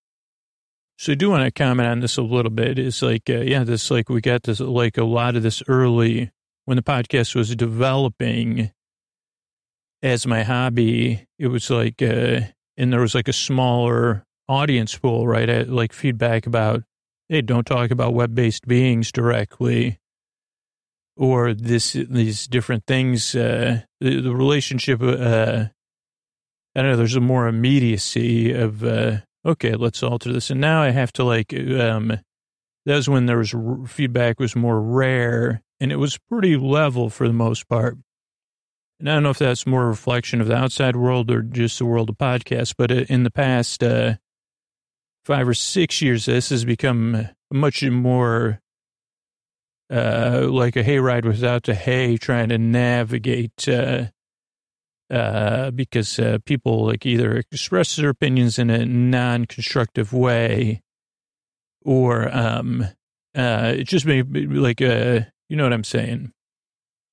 So 1.00 1.14
I 1.14 1.16
do 1.16 1.32
want 1.32 1.45
to 1.45 1.52
comment 1.52 1.89
on 1.89 2.02
this 2.02 2.16
a 2.18 2.22
little 2.22 2.52
bit. 2.52 2.78
It's 2.78 3.02
like, 3.02 3.28
uh, 3.28 3.39
yeah, 3.39 3.64
this, 3.64 3.89
like, 3.89 4.08
we 4.08 4.22
got 4.22 4.43
this, 4.43 4.60
like, 4.60 5.00
a 5.00 5.04
lot 5.04 5.36
of 5.36 5.41
this 5.41 5.64
early 5.68 6.30
when 6.70 6.76
the 6.76 6.84
podcast 6.84 7.34
was 7.34 7.56
developing 7.56 8.70
as 10.04 10.28
my 10.28 10.44
hobby. 10.44 11.26
It 11.40 11.48
was 11.48 11.68
like, 11.72 12.00
uh, 12.00 12.42
and 12.78 12.94
there 12.94 13.02
was 13.02 13.16
like 13.16 13.28
a 13.28 13.34
smaller 13.34 14.24
audience 14.48 14.96
pool, 14.96 15.28
right? 15.28 15.50
I, 15.50 15.62
like 15.64 15.94
feedback 15.94 16.46
about, 16.46 16.84
hey, 17.28 17.42
don't 17.42 17.66
talk 17.66 17.90
about 17.90 18.14
web 18.14 18.36
based 18.36 18.68
beings 18.68 19.12
directly, 19.12 19.98
or 21.18 21.56
this 21.56 21.94
these 21.94 22.46
different 22.46 22.84
things. 22.86 23.34
Uh, 23.34 23.82
the, 24.00 24.22
the 24.22 24.36
relationship, 24.36 25.02
uh, 25.02 25.66
I 26.76 26.82
don't 26.82 26.92
know. 26.92 26.98
There's 26.98 27.16
a 27.16 27.20
more 27.20 27.48
immediacy 27.48 28.54
of, 28.54 28.84
uh, 28.84 29.22
okay, 29.44 29.74
let's 29.74 30.04
alter 30.04 30.32
this, 30.32 30.52
and 30.52 30.62
now 30.62 30.84
I 30.84 30.92
have 30.92 31.12
to 31.14 31.24
like. 31.24 31.52
Um, 31.52 32.20
that 32.86 32.96
was 32.96 33.10
when 33.10 33.26
there 33.26 33.40
was 33.40 33.56
feedback 33.88 34.40
was 34.40 34.56
more 34.56 34.80
rare, 34.80 35.64
and 35.80 35.92
it 35.92 35.98
was 35.98 36.18
pretty 36.18 36.58
level 36.58 37.10
for 37.10 37.28
the 37.28 37.34
most 37.34 37.68
part. 37.68 37.98
And 39.00 39.10
I 39.10 39.14
don't 39.14 39.24
know 39.24 39.30
if 39.30 39.40
that's 39.40 39.66
more 39.66 39.84
a 39.84 39.88
reflection 39.88 40.42
of 40.42 40.48
the 40.48 40.58
outside 40.58 40.96
world 40.96 41.32
or 41.32 41.42
just 41.42 41.80
the 41.80 41.86
world 41.86 42.10
of 42.10 42.18
podcasts, 42.18 42.74
but 42.78 42.92
uh, 42.92 43.06
in 43.08 43.24
the 43.24 43.32
past, 43.32 43.82
uh, 43.82 44.16
five 45.26 45.48
or 45.48 45.54
six 45.54 46.02
years, 46.02 46.26
this 46.26 46.50
has 46.50 46.66
become 46.66 47.30
much 47.52 47.84
more 47.84 48.60
uh, 49.92 50.48
like 50.50 50.76
a 50.76 50.84
hayride 50.84 51.26
without 51.26 51.64
the 51.64 51.76
hay, 51.76 52.18
trying 52.18 52.50
to 52.50 52.58
navigate 52.58 53.68
uh, 53.68 54.06
uh, 55.10 55.72
because 55.72 56.20
uh, 56.20 56.38
people 56.46 56.86
like 56.86 57.06
either 57.06 57.38
express 57.38 57.96
their 57.96 58.10
opinions 58.10 58.60
in 58.60 58.70
a 58.70 58.86
non-constructive 58.86 60.14
way, 60.14 60.82
or 61.84 62.36
um, 62.36 62.86
it 63.34 63.86
just 63.86 64.06
may 64.06 64.22
be 64.22 64.46
like 64.46 64.82
uh, 64.82 65.22
you 65.50 65.58
know 65.58 65.64
what 65.64 65.74
I'm 65.74 65.84
saying. 65.84 66.32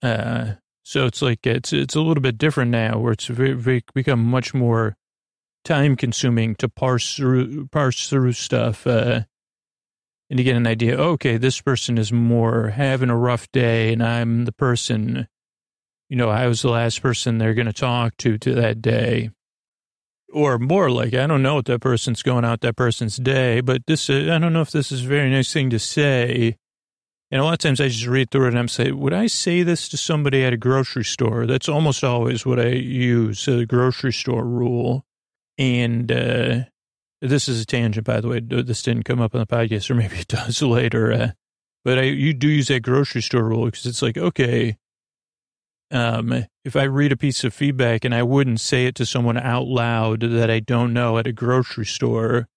so 0.03 1.07
it's 1.07 1.21
like 1.21 1.47
it's 1.47 1.73
it's 1.73 1.97
a 1.97 2.01
little 2.01 2.23
bit 2.23 2.39
different 2.39 2.71
now, 2.71 2.99
where 2.99 3.13
it's 3.13 3.27
very, 3.27 3.55
very 3.55 3.83
become 3.95 4.23
much 4.23 4.55
more 4.55 4.97
time 5.65 5.97
consuming 5.97 6.55
to 6.57 6.69
parse 6.69 7.17
through, 7.17 7.67
parse 7.69 8.09
through 8.09 8.33
stuff, 8.33 8.87
uh, 8.87 9.23
and 10.31 10.39
to 10.39 10.45
get 10.45 10.57
an 10.57 10.67
idea, 10.67 10.97
okay, 10.97 11.37
this 11.37 11.61
person 11.61 11.99
is 11.99 12.13
more 12.13 12.69
having 12.69 13.11
a 13.11 13.17
rough 13.17 13.51
day 13.53 13.93
and 13.93 14.03
I'm 14.03 14.45
the 14.45 14.53
person, 14.53 15.29
you 16.09 16.17
know, 16.17 16.31
I 16.31 16.47
was 16.47 16.63
the 16.63 16.71
last 16.71 17.03
person 17.03 17.39
they're 17.39 17.55
going 17.55 17.67
to 17.67 17.73
talk 17.73 18.17
to 18.19 18.39
to 18.39 18.55
that 18.55 18.83
day. 18.83 19.31
Or 20.33 20.59
more 20.59 20.91
like, 20.91 21.15
I 21.15 21.27
don't 21.27 21.43
know 21.43 21.55
what 21.55 21.67
that 21.67 21.81
person's 21.81 22.23
going 22.23 22.45
out 22.45 22.61
that 22.61 22.77
person's 22.77 23.17
day, 23.17 23.61
but 23.61 23.87
this, 23.87 24.11
uh, 24.11 24.31
I 24.33 24.39
don't 24.39 24.53
know 24.53 24.61
if 24.61 24.73
this 24.73 24.91
is 24.91 25.05
a 25.05 25.09
very 25.09 25.31
nice 25.31 25.53
thing 25.53 25.71
to 25.71 25.79
say. 25.79 26.57
And 27.31 27.41
a 27.41 27.45
lot 27.45 27.55
of 27.55 27.59
times 27.59 27.81
I 27.81 27.89
just 27.89 28.07
read 28.07 28.31
through 28.31 28.47
it 28.47 28.49
and 28.51 28.59
I'm 28.59 28.69
saying, 28.69 28.99
would 28.99 29.13
I 29.13 29.27
say 29.27 29.63
this 29.63 29.89
to 29.89 29.97
somebody 29.97 30.45
at 30.45 30.53
a 30.53 30.57
grocery 30.57 31.05
store? 31.05 31.45
That's 31.47 31.69
almost 31.69 32.05
always 32.05 32.47
what 32.47 32.61
I 32.61 32.69
use, 32.69 33.47
the 33.47 33.67
grocery 33.67 34.13
store 34.13 34.45
rule. 34.45 35.05
And 35.59 36.13
uh, 36.13 36.65
this 37.21 37.49
is 37.49 37.61
a 37.61 37.67
tangent, 37.67 38.07
by 38.07 38.21
the 38.21 38.29
way. 38.29 38.41
This 38.41 38.83
didn't 38.83 39.05
come 39.05 39.21
up 39.21 39.35
on 39.35 39.41
the 39.41 39.47
podcast, 39.47 39.91
or 39.91 39.95
maybe 39.95 40.19
it 40.19 40.29
does 40.29 40.63
later. 40.63 41.13
Uh, 41.13 41.31
but 41.85 41.99
I, 41.99 42.03
you 42.03 42.33
do 42.33 42.49
use 42.49 42.69
that 42.69 42.81
grocery 42.81 43.23
store 43.23 43.45
rule 43.45 43.65
because 43.65 43.87
it's 43.87 44.03
like, 44.03 44.17
okay, 44.17 44.77
um, 45.91 46.47
if 46.65 46.77
I 46.77 46.85
read 46.85 47.13
a 47.13 47.17
piece 47.17 47.45
of 47.45 47.55
feedback 47.55 48.05
and 48.05 48.15
I 48.15 48.23
wouldn't 48.23 48.61
say 48.61 48.87
it 48.87 48.95
to 48.97 49.07
someone 49.07 49.37
out 49.37 49.67
loud 49.67 50.21
that 50.21 50.51
I 50.51 50.61
don't 50.61 50.93
know 50.93 51.19
at 51.19 51.27
a 51.27 51.33
grocery 51.33 51.87
store, 51.87 52.49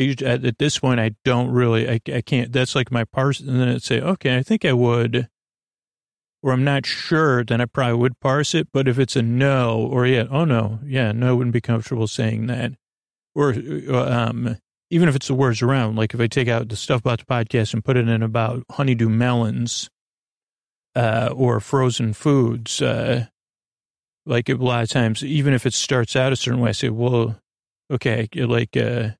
at, 0.00 0.44
at 0.44 0.58
this 0.58 0.78
point, 0.78 1.00
I 1.00 1.12
don't 1.24 1.50
really, 1.50 1.88
I, 1.88 2.00
I 2.12 2.20
can't, 2.20 2.52
that's 2.52 2.74
like 2.74 2.90
my 2.90 3.04
parse. 3.04 3.40
And 3.40 3.60
then 3.60 3.68
I'd 3.68 3.82
say, 3.82 4.00
okay, 4.00 4.36
I 4.36 4.42
think 4.42 4.64
I 4.64 4.72
would 4.72 5.28
or 6.42 6.52
I'm 6.52 6.64
not 6.64 6.86
sure, 6.86 7.44
then 7.44 7.60
I 7.60 7.66
probably 7.66 7.98
would 7.98 8.20
parse 8.20 8.54
it. 8.54 8.68
But 8.72 8.88
if 8.88 8.98
it's 8.98 9.16
a 9.16 9.22
no, 9.22 9.78
or 9.78 10.06
yeah, 10.06 10.24
oh 10.30 10.44
no, 10.44 10.80
yeah, 10.84 11.12
no, 11.12 11.28
I 11.28 11.32
wouldn't 11.32 11.52
be 11.52 11.60
comfortable 11.60 12.06
saying 12.06 12.46
that. 12.46 12.72
Or 13.34 13.54
uh, 13.54 14.10
um, 14.10 14.56
even 14.90 15.08
if 15.08 15.16
it's 15.16 15.28
the 15.28 15.34
words 15.34 15.62
around, 15.62 15.96
like 15.96 16.14
if 16.14 16.20
I 16.20 16.26
take 16.26 16.48
out 16.48 16.68
the 16.68 16.76
stuff 16.76 17.00
about 17.00 17.20
the 17.20 17.26
podcast 17.26 17.74
and 17.74 17.84
put 17.84 17.96
it 17.96 18.08
in 18.08 18.22
about 18.22 18.64
honeydew 18.70 19.08
melons 19.08 19.88
uh, 20.96 21.30
or 21.34 21.60
frozen 21.60 22.12
foods, 22.12 22.80
uh, 22.80 23.26
like 24.26 24.48
a 24.48 24.54
lot 24.54 24.82
of 24.82 24.88
times, 24.88 25.22
even 25.22 25.54
if 25.54 25.66
it 25.66 25.74
starts 25.74 26.16
out 26.16 26.32
a 26.32 26.36
certain 26.36 26.60
way, 26.60 26.70
I 26.70 26.72
say, 26.72 26.88
well, 26.88 27.38
okay, 27.90 28.28
like, 28.34 28.76
uh, 28.76 29.10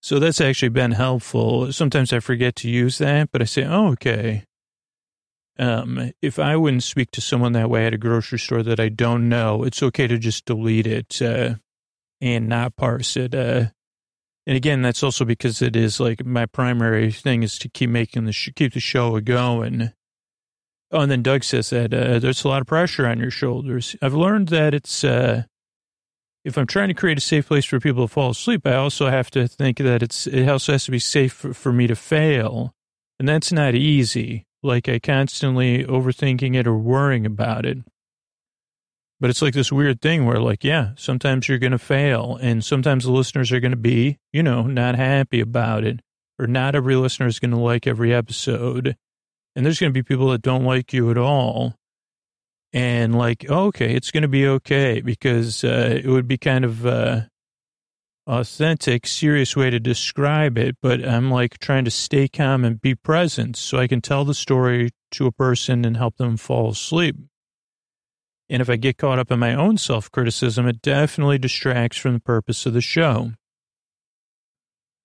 so 0.00 0.18
that's 0.18 0.40
actually 0.40 0.70
been 0.70 0.92
helpful. 0.92 1.72
Sometimes 1.72 2.12
I 2.12 2.20
forget 2.20 2.56
to 2.56 2.70
use 2.70 2.98
that, 2.98 3.30
but 3.32 3.42
I 3.42 3.44
say, 3.44 3.64
oh, 3.64 3.88
okay 3.92 4.44
um, 5.58 6.12
if 6.22 6.38
I 6.38 6.56
wouldn't 6.56 6.84
speak 6.84 7.10
to 7.12 7.20
someone 7.20 7.52
that 7.52 7.70
way 7.70 7.86
at 7.86 7.94
a 7.94 7.98
grocery 7.98 8.38
store 8.38 8.62
that 8.62 8.78
I 8.78 8.88
don't 8.88 9.28
know, 9.28 9.64
it's 9.64 9.82
okay 9.82 10.06
to 10.06 10.18
just 10.18 10.44
delete 10.44 10.86
it 10.86 11.20
uh, 11.20 11.56
and 12.20 12.48
not 12.48 12.76
parse 12.76 13.16
it. 13.16 13.34
Uh, 13.34 13.66
and 14.46 14.56
again, 14.56 14.82
that's 14.82 15.02
also 15.02 15.24
because 15.24 15.60
it 15.60 15.74
is 15.76 16.00
like 16.00 16.24
my 16.24 16.46
primary 16.46 17.10
thing 17.10 17.42
is 17.42 17.58
to 17.58 17.68
keep 17.68 17.90
making 17.90 18.24
the 18.24 18.32
sh- 18.32 18.50
keep 18.54 18.72
the 18.72 18.80
show 18.80 19.20
going. 19.20 19.92
Oh, 20.90 21.00
and 21.00 21.10
then 21.10 21.22
Doug 21.22 21.44
says 21.44 21.70
that 21.70 21.92
uh, 21.92 22.18
there's 22.18 22.44
a 22.44 22.48
lot 22.48 22.62
of 22.62 22.66
pressure 22.66 23.06
on 23.06 23.18
your 23.18 23.30
shoulders. 23.30 23.94
I've 24.00 24.14
learned 24.14 24.48
that 24.48 24.72
it's 24.72 25.04
uh, 25.04 25.42
if 26.44 26.56
I'm 26.56 26.66
trying 26.66 26.88
to 26.88 26.94
create 26.94 27.18
a 27.18 27.22
safe 27.22 27.48
place 27.48 27.64
for 27.64 27.80
people 27.80 28.06
to 28.06 28.12
fall 28.12 28.30
asleep, 28.30 28.66
I 28.66 28.74
also 28.74 29.10
have 29.10 29.30
to 29.32 29.46
think 29.48 29.78
that 29.78 30.02
it's 30.02 30.26
it 30.26 30.48
also 30.48 30.72
has 30.72 30.84
to 30.84 30.90
be 30.90 30.98
safe 30.98 31.32
for, 31.32 31.54
for 31.54 31.72
me 31.72 31.86
to 31.86 31.96
fail, 31.96 32.74
and 33.18 33.28
that's 33.28 33.52
not 33.52 33.74
easy 33.74 34.46
like 34.62 34.88
I 34.88 34.98
constantly 34.98 35.84
overthinking 35.84 36.56
it 36.56 36.66
or 36.66 36.76
worrying 36.76 37.26
about 37.26 37.64
it. 37.64 37.78
But 39.20 39.30
it's 39.30 39.42
like 39.42 39.54
this 39.54 39.72
weird 39.72 40.00
thing 40.00 40.26
where, 40.26 40.40
like, 40.40 40.62
yeah, 40.62 40.90
sometimes 40.96 41.48
you're 41.48 41.58
going 41.58 41.72
to 41.72 41.78
fail, 41.78 42.38
and 42.40 42.64
sometimes 42.64 43.04
the 43.04 43.10
listeners 43.10 43.50
are 43.50 43.60
going 43.60 43.72
to 43.72 43.76
be, 43.76 44.18
you 44.32 44.42
know, 44.42 44.62
not 44.62 44.94
happy 44.94 45.40
about 45.40 45.84
it, 45.84 46.00
or 46.38 46.46
not 46.46 46.76
every 46.76 46.94
listener 46.94 47.26
is 47.26 47.40
going 47.40 47.50
to 47.50 47.56
like 47.56 47.86
every 47.86 48.14
episode. 48.14 48.96
And 49.56 49.66
there's 49.66 49.80
going 49.80 49.92
to 49.92 49.98
be 49.98 50.04
people 50.04 50.28
that 50.30 50.42
don't 50.42 50.64
like 50.64 50.92
you 50.92 51.10
at 51.10 51.18
all. 51.18 51.74
And, 52.72 53.16
like, 53.16 53.48
okay, 53.48 53.94
it's 53.94 54.10
going 54.10 54.22
to 54.22 54.28
be 54.28 54.46
okay 54.46 55.00
because 55.00 55.64
uh, 55.64 56.00
it 56.02 56.06
would 56.06 56.28
be 56.28 56.36
kind 56.36 56.64
of, 56.64 56.84
uh, 56.84 57.22
authentic, 58.28 59.06
serious 59.06 59.56
way 59.56 59.70
to 59.70 59.80
describe 59.80 60.58
it, 60.58 60.76
but 60.82 61.06
I'm 61.06 61.30
like 61.30 61.58
trying 61.58 61.86
to 61.86 61.90
stay 61.90 62.28
calm 62.28 62.62
and 62.62 62.80
be 62.80 62.94
present 62.94 63.56
so 63.56 63.78
I 63.78 63.88
can 63.88 64.02
tell 64.02 64.26
the 64.26 64.34
story 64.34 64.90
to 65.12 65.26
a 65.26 65.32
person 65.32 65.86
and 65.86 65.96
help 65.96 66.18
them 66.18 66.36
fall 66.36 66.70
asleep. 66.70 67.16
And 68.50 68.60
if 68.60 68.68
I 68.68 68.76
get 68.76 68.98
caught 68.98 69.18
up 69.18 69.30
in 69.30 69.38
my 69.38 69.54
own 69.54 69.78
self 69.78 70.10
criticism, 70.10 70.66
it 70.66 70.82
definitely 70.82 71.38
distracts 71.38 71.96
from 71.96 72.14
the 72.14 72.20
purpose 72.20 72.66
of 72.66 72.74
the 72.74 72.80
show. 72.82 73.32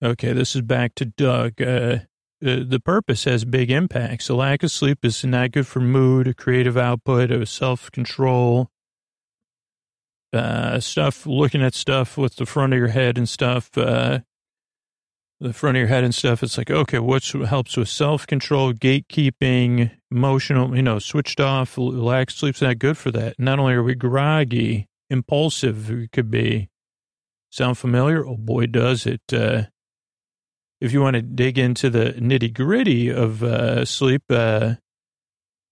Okay, 0.02 0.34
this 0.34 0.54
is 0.54 0.62
back 0.62 0.94
to 0.96 1.06
Doug. 1.06 1.62
Uh, 1.62 2.00
the, 2.40 2.80
purpose 2.80 3.24
has 3.24 3.44
big 3.44 3.70
impacts. 3.70 4.28
A 4.28 4.34
lack 4.34 4.62
of 4.62 4.70
sleep 4.70 5.04
is 5.04 5.24
not 5.24 5.52
good 5.52 5.66
for 5.66 5.80
mood, 5.80 6.36
creative 6.36 6.76
output, 6.76 7.48
self 7.48 7.90
control, 7.90 8.70
uh, 10.32 10.80
stuff, 10.80 11.26
looking 11.26 11.62
at 11.62 11.74
stuff 11.74 12.16
with 12.18 12.36
the 12.36 12.46
front 12.46 12.72
of 12.72 12.78
your 12.78 12.88
head 12.88 13.16
and 13.16 13.28
stuff, 13.28 13.76
uh, 13.78 14.20
the 15.40 15.52
front 15.52 15.76
of 15.76 15.80
your 15.80 15.88
head 15.88 16.04
and 16.04 16.14
stuff. 16.14 16.42
It's 16.42 16.58
like, 16.58 16.70
okay, 16.70 16.98
what 16.98 17.24
helps 17.24 17.76
with 17.76 17.88
self 17.88 18.26
control, 18.26 18.72
gatekeeping, 18.72 19.92
emotional, 20.10 20.76
you 20.76 20.82
know, 20.82 20.98
switched 20.98 21.40
off, 21.40 21.78
lack 21.78 22.30
of 22.30 22.34
sleep's 22.34 22.62
not 22.62 22.78
good 22.78 22.98
for 22.98 23.10
that. 23.12 23.36
Not 23.38 23.58
only 23.58 23.74
are 23.74 23.82
we 23.82 23.94
groggy, 23.94 24.88
impulsive, 25.10 25.90
we 25.90 26.08
could 26.08 26.30
be. 26.30 26.68
Sound 27.50 27.78
familiar? 27.78 28.26
Oh 28.26 28.36
boy, 28.36 28.66
does 28.66 29.06
it. 29.06 29.22
Uh, 29.32 29.64
if 30.84 30.92
you 30.92 31.00
want 31.00 31.14
to 31.14 31.22
dig 31.22 31.58
into 31.58 31.88
the 31.88 32.12
nitty 32.18 32.52
gritty 32.52 33.08
of 33.08 33.42
uh, 33.42 33.86
sleep, 33.86 34.22
uh, 34.28 34.74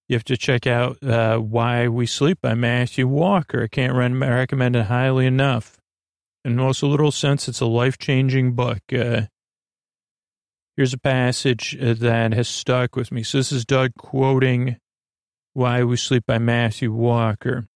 you 0.08 0.16
have 0.16 0.24
to 0.24 0.38
check 0.38 0.66
out 0.66 1.02
uh, 1.02 1.36
Why 1.36 1.86
We 1.86 2.06
Sleep 2.06 2.38
by 2.40 2.54
Matthew 2.54 3.06
Walker. 3.06 3.62
I 3.62 3.68
can't 3.68 3.92
recommend 3.92 4.74
it 4.74 4.86
highly 4.86 5.26
enough. 5.26 5.76
In 6.46 6.56
most 6.56 6.82
literal 6.82 7.12
sense, 7.12 7.46
it's 7.46 7.60
a 7.60 7.66
life 7.66 7.98
changing 7.98 8.54
book. 8.54 8.80
Uh, 8.90 9.22
here's 10.78 10.94
a 10.94 10.98
passage 10.98 11.76
uh, 11.78 11.92
that 11.92 12.32
has 12.32 12.48
stuck 12.48 12.96
with 12.96 13.12
me. 13.12 13.22
So, 13.22 13.36
this 13.36 13.52
is 13.52 13.66
Doug 13.66 13.92
quoting 13.98 14.78
Why 15.52 15.84
We 15.84 15.98
Sleep 15.98 16.24
by 16.26 16.38
Matthew 16.38 16.90
Walker. 16.90 17.66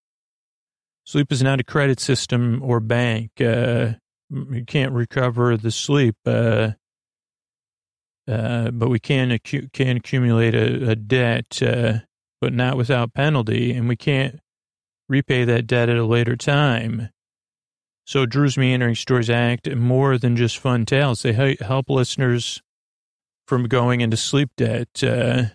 Sleep 1.05 1.31
is 1.31 1.43
not 1.43 1.61
a 1.61 1.65
credit 1.65 2.01
system 2.01 2.63
or 2.63 2.81
bank. 2.81 3.31
Uh, 3.39 3.93
you 4.31 4.65
can't 4.67 4.93
recover 4.93 5.59
the 5.59 5.71
sleep, 5.71 6.17
uh, 6.25 6.71
uh, 8.29 8.71
but 8.71 8.89
we 8.89 8.99
can, 8.99 9.39
can 9.39 9.97
accumulate 9.97 10.55
a, 10.55 10.91
a 10.91 10.97
debt, 10.97 11.63
uh, 11.63 11.99
but 12.41 12.53
not 12.53 12.77
without 12.77 13.15
penalty, 13.15 13.73
and 13.73 13.89
we 13.89 13.97
can't 13.97 14.41
repay 15.09 15.45
that 15.45 15.67
debt 15.67 15.89
at 15.89 15.97
a 15.97 16.05
later 16.05 16.37
time. 16.37 17.11
So 18.05 18.25
Drew's 18.25 18.57
Meandering 18.57 18.95
Stories 18.95 19.31
Act 19.31 19.69
more 19.75 20.17
than 20.17 20.37
just 20.37 20.59
fun 20.59 20.87
tales. 20.87 21.23
They 21.23 21.57
help 21.61 21.91
listeners 21.91 22.63
from 23.49 23.67
going 23.67 24.01
into 24.01 24.17
sleep 24.17 24.51
debt. 24.57 25.03
Uh, 25.03 25.47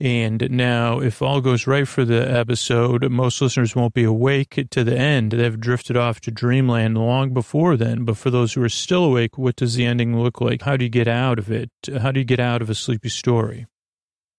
and 0.00 0.50
now, 0.50 1.00
if 1.00 1.22
all 1.22 1.40
goes 1.40 1.66
right 1.66 1.86
for 1.86 2.04
the 2.04 2.30
episode, 2.30 3.08
most 3.10 3.40
listeners 3.40 3.76
won't 3.76 3.94
be 3.94 4.04
awake 4.04 4.66
to 4.70 4.84
the 4.84 4.96
end. 4.96 5.32
They've 5.32 5.58
drifted 5.58 5.96
off 5.96 6.20
to 6.22 6.30
dreamland 6.30 6.98
long 6.98 7.32
before 7.32 7.76
then. 7.76 8.04
But 8.04 8.16
for 8.16 8.30
those 8.30 8.52
who 8.52 8.62
are 8.62 8.68
still 8.68 9.04
awake, 9.04 9.38
what 9.38 9.56
does 9.56 9.76
the 9.76 9.86
ending 9.86 10.20
look 10.20 10.40
like? 10.40 10.62
How 10.62 10.76
do 10.76 10.84
you 10.84 10.90
get 10.90 11.08
out 11.08 11.38
of 11.38 11.50
it? 11.50 11.70
How 12.00 12.10
do 12.10 12.20
you 12.20 12.24
get 12.24 12.40
out 12.40 12.60
of 12.60 12.68
a 12.68 12.74
sleepy 12.74 13.08
story? 13.08 13.66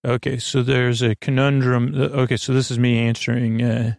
Okay, 0.06 0.38
so 0.38 0.62
there's 0.62 1.02
a 1.02 1.16
conundrum. 1.16 1.94
Uh, 1.94 2.22
okay, 2.22 2.36
so 2.36 2.52
this 2.52 2.70
is 2.70 2.78
me 2.78 2.98
answering 2.98 3.62
uh, 3.62 3.94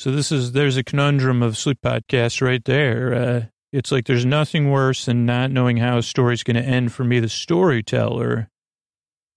so 0.00 0.10
this 0.10 0.32
is, 0.32 0.52
there's 0.52 0.78
a 0.78 0.82
conundrum 0.82 1.42
of 1.42 1.58
sleep 1.58 1.80
podcasts 1.84 2.40
right 2.40 2.64
there. 2.64 3.12
Uh, 3.12 3.42
it's 3.70 3.92
like 3.92 4.06
there's 4.06 4.24
nothing 4.24 4.70
worse 4.70 5.04
than 5.04 5.26
not 5.26 5.50
knowing 5.50 5.76
how 5.76 5.98
a 5.98 6.02
story's 6.02 6.42
going 6.42 6.56
to 6.56 6.62
end 6.62 6.94
for 6.94 7.04
me, 7.04 7.20
the 7.20 7.28
storyteller, 7.28 8.48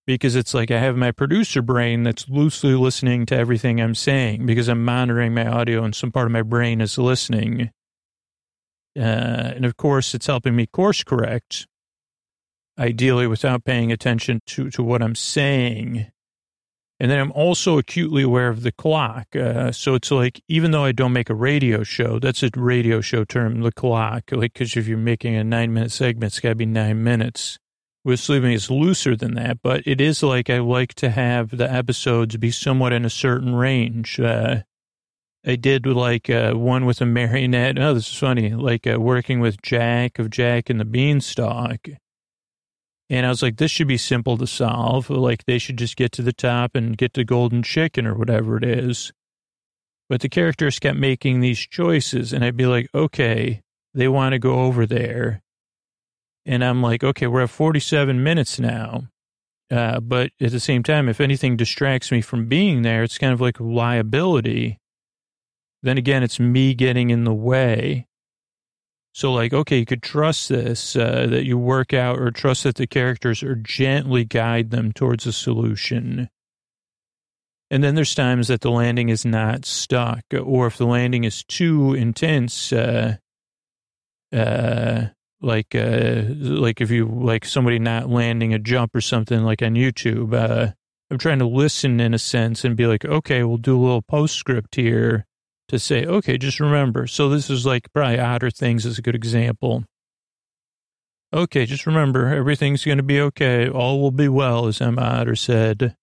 because 0.06 0.36
it's 0.36 0.54
like 0.54 0.72
I 0.72 0.80
have 0.80 0.97
my 0.97 1.12
producer 1.12 1.62
brain 1.62 2.04
that's 2.04 2.28
loosely 2.28 2.76
listening 2.76 3.26
to 3.28 3.36
everything 3.36 3.80
I'm 3.80 3.95
saying 3.95 4.45
because 4.45 4.68
I'm 4.68 4.84
monitoring 4.84 5.34
my 5.34 5.47
audio 5.47 5.84
and 5.84 5.95
some 5.95 6.12
part 6.12 6.26
of 6.26 6.32
my 6.32 6.41
brain 6.41 6.82
is 6.82 6.97
listening. 6.97 7.72
Uh, 8.97 9.54
and 9.56 9.66
of 9.66 9.78
course, 9.78 10.14
it's 10.14 10.28
helping 10.28 10.56
me 10.56 10.68
course 10.68 11.04
correct, 11.04 11.68
ideally 12.78 13.28
without 13.28 13.64
paying 13.64 13.91
attention 13.91 14.41
to, 14.47 14.70
to 14.72 14.84
what 14.84 15.01
I'm 15.01 15.16
saying. 15.16 16.08
And 16.99 17.10
then 17.10 17.20
I'm 17.20 17.32
also 17.32 17.78
acutely 17.78 18.22
aware 18.24 18.49
of 18.49 18.62
the 18.62 18.72
clock. 18.72 19.36
Uh, 19.36 19.72
so 19.72 19.95
it's 19.95 20.12
like, 20.12 20.41
even 20.47 20.72
though 20.72 20.84
I 20.84 20.91
don't 20.91 21.12
make 21.12 21.30
a 21.30 21.36
radio 21.36 21.84
show, 21.84 22.20
that's 22.20 22.43
a 22.43 22.49
radio 22.56 23.01
show 23.01 23.26
term, 23.26 23.62
the 23.62 23.72
clock. 23.72 24.32
Like, 24.32 24.54
because 24.54 24.78
if 24.78 24.88
you're 24.88 24.97
making 24.97 25.36
a 25.36 25.43
nine 25.43 25.74
minute 25.74 25.91
segment, 25.91 26.32
it's 26.32 26.39
got 26.39 26.49
to 26.49 26.56
be 26.56 26.66
nine 26.66 27.04
minutes. 27.04 27.58
With 28.06 28.20
sleeping, 28.20 28.51
it's 28.51 28.70
looser 28.70 29.16
than 29.16 29.36
that, 29.36 29.62
but 29.62 29.84
it 29.86 30.01
is 30.01 30.22
like 30.22 30.49
I 30.49 30.60
like 30.60 30.93
to 30.95 31.10
have 31.10 31.56
the 31.56 31.72
episodes 31.72 32.36
be 32.36 32.51
somewhat 32.51 32.91
in 32.91 33.06
a 33.06 33.10
certain 33.10 33.56
range. 33.56 34.20
Uh, 34.20 34.64
I 35.45 35.56
did 35.56 35.86
like 35.86 36.30
uh, 36.30 36.54
one 36.54 36.86
with 36.86 36.99
a 36.99 37.06
marionette. 37.06 37.80
Oh, 37.80 37.93
this 37.93 38.10
is 38.10 38.18
funny. 38.18 38.51
Like 38.51 38.86
uh, 38.88 38.99
working 38.99 39.39
with 39.39 39.62
Jack 39.62 40.20
of 40.20 40.30
Jack 40.30 40.70
and 40.70 40.80
the 40.80 40.86
Beanstalk. 40.86 41.88
And 43.10 43.26
I 43.26 43.30
was 43.30 43.41
like, 43.41 43.58
this 43.58 43.72
should 43.72 43.88
be 43.88 43.97
simple 43.97 44.38
to 44.38 44.47
solve. 44.47 45.10
Like 45.10 45.45
they 45.45 45.58
should 45.58 45.78
just 45.78 45.95
get 45.95 46.12
to 46.14 46.22
the 46.22 46.34
top 46.34 46.76
and 46.76 46.97
get 46.97 47.14
the 47.14 47.24
golden 47.24 47.64
chicken 47.64 48.06
or 48.06 48.16
whatever 48.16 48.58
it 48.58 48.64
is. 48.64 49.14
But 50.10 50.22
the 50.22 50.30
characters 50.30 50.80
kept 50.80 50.97
making 50.97 51.39
these 51.39 51.60
choices, 51.60 52.34
and 52.34 52.43
I'd 52.43 52.58
be 52.58 52.66
like, 52.66 52.89
okay, 52.93 53.62
they 53.93 54.08
want 54.08 54.34
to 54.34 54.39
go 54.39 54.62
over 54.62 54.86
there. 54.86 55.41
And 56.46 56.64
I'm 56.64 56.82
like, 56.82 57.04
okay, 57.04 57.28
we're 57.28 57.44
at 57.44 57.50
47 57.50 58.22
minutes 58.22 58.60
now. 58.60 59.04
Uh, 59.72 60.00
but 60.00 60.32
at 60.41 60.52
the 60.52 60.60
same 60.60 60.84
time, 60.84 61.10
if 61.10 61.22
anything 61.22 61.58
distracts 61.58 62.12
me 62.12 62.22
from 62.22 62.48
being 62.48 62.82
there, 62.82 63.04
it's 63.04 63.18
kind 63.18 63.34
of 63.34 63.41
like 63.41 63.60
liability. 63.60 64.80
Then 65.82 65.98
again, 65.98 66.22
it's 66.22 66.39
me 66.39 66.74
getting 66.74 67.10
in 67.10 67.24
the 67.24 67.34
way. 67.34 68.08
So, 69.14 69.32
like, 69.32 69.54
okay, 69.54 69.78
you 69.78 69.86
could 69.86 70.02
trust 70.02 70.50
this, 70.50 70.96
uh, 70.96 71.28
that 71.30 71.46
you 71.46 71.58
work 71.58 71.94
out, 71.94 72.20
or 72.20 72.32
trust 72.32 72.64
that 72.64 72.76
the 72.76 72.88
characters 72.88 73.44
or 73.44 73.56
gently 73.56 74.26
guide 74.26 74.72
them 74.72 74.91
towards 74.91 75.28
a 75.28 75.32
solution. 75.34 76.30
And 77.70 77.84
then 77.84 77.96
there's 77.96 78.16
times 78.16 78.48
that 78.48 78.62
the 78.62 78.72
landing 78.72 79.10
is 79.10 79.24
not 79.24 79.66
stuck, 79.66 80.24
or 80.34 80.68
if 80.68 80.78
the 80.78 80.86
landing 80.86 81.24
is 81.24 81.44
too 81.44 81.94
intense, 81.94 82.74
uh, 82.74 83.18
uh, 84.32 85.06
like, 85.44 85.76
uh, 85.76 86.24
like 86.30 86.82
if 86.82 86.89
you, 86.89 87.06
like 87.06 87.46
somebody 87.46 87.80
not 87.80 88.10
landing 88.10 88.54
a 88.54 88.60
jump 88.60 88.96
or 88.96 89.02
something 89.02 89.44
like 89.44 89.62
on 89.62 89.74
YouTube, 89.74 90.34
uh, 90.34 90.72
I'm 91.12 91.18
trying 91.18 91.39
to 91.39 91.48
listen 91.48 92.00
in 92.00 92.14
a 92.14 92.20
sense 92.20 92.64
and 92.64 92.76
be 92.76 92.88
like, 92.88 93.06
okay, 93.06 93.44
we'll 93.44 93.58
do 93.58 93.78
a 93.78 93.82
little 93.82 94.02
postscript 94.02 94.76
here 94.76 95.26
to 95.68 95.78
say, 95.78 96.06
okay, 96.06 96.38
just 96.38 96.60
remember. 96.60 97.08
So 97.08 97.30
this 97.30 97.50
is 97.50 97.66
like 97.66 97.91
probably 97.94 98.20
Otter 98.20 98.50
Things 98.50 98.86
is 98.86 98.98
a 98.98 99.02
good 99.02 99.16
example. 99.16 99.84
Okay, 101.34 101.66
just 101.66 101.88
remember, 101.88 102.28
everything's 102.28 102.86
going 102.86 102.98
to 102.98 103.04
be 103.04 103.20
okay. 103.20 103.68
All 103.68 104.00
will 104.00 104.12
be 104.12 104.28
well, 104.28 104.68
as 104.68 104.82
Emma 104.82 105.02
Otter 105.02 105.36
said. 105.36 105.96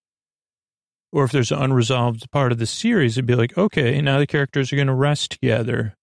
Or 1.12 1.24
if 1.24 1.32
there's 1.32 1.52
an 1.52 1.62
unresolved 1.62 2.30
part 2.30 2.52
of 2.52 2.58
the 2.58 2.66
series, 2.66 3.16
it'd 3.16 3.26
be 3.26 3.34
like, 3.34 3.56
okay, 3.56 4.00
now 4.00 4.18
the 4.18 4.26
characters 4.26 4.72
are 4.72 4.76
going 4.76 4.88
to 4.88 4.94
rest 4.94 5.32
together. 5.32 5.96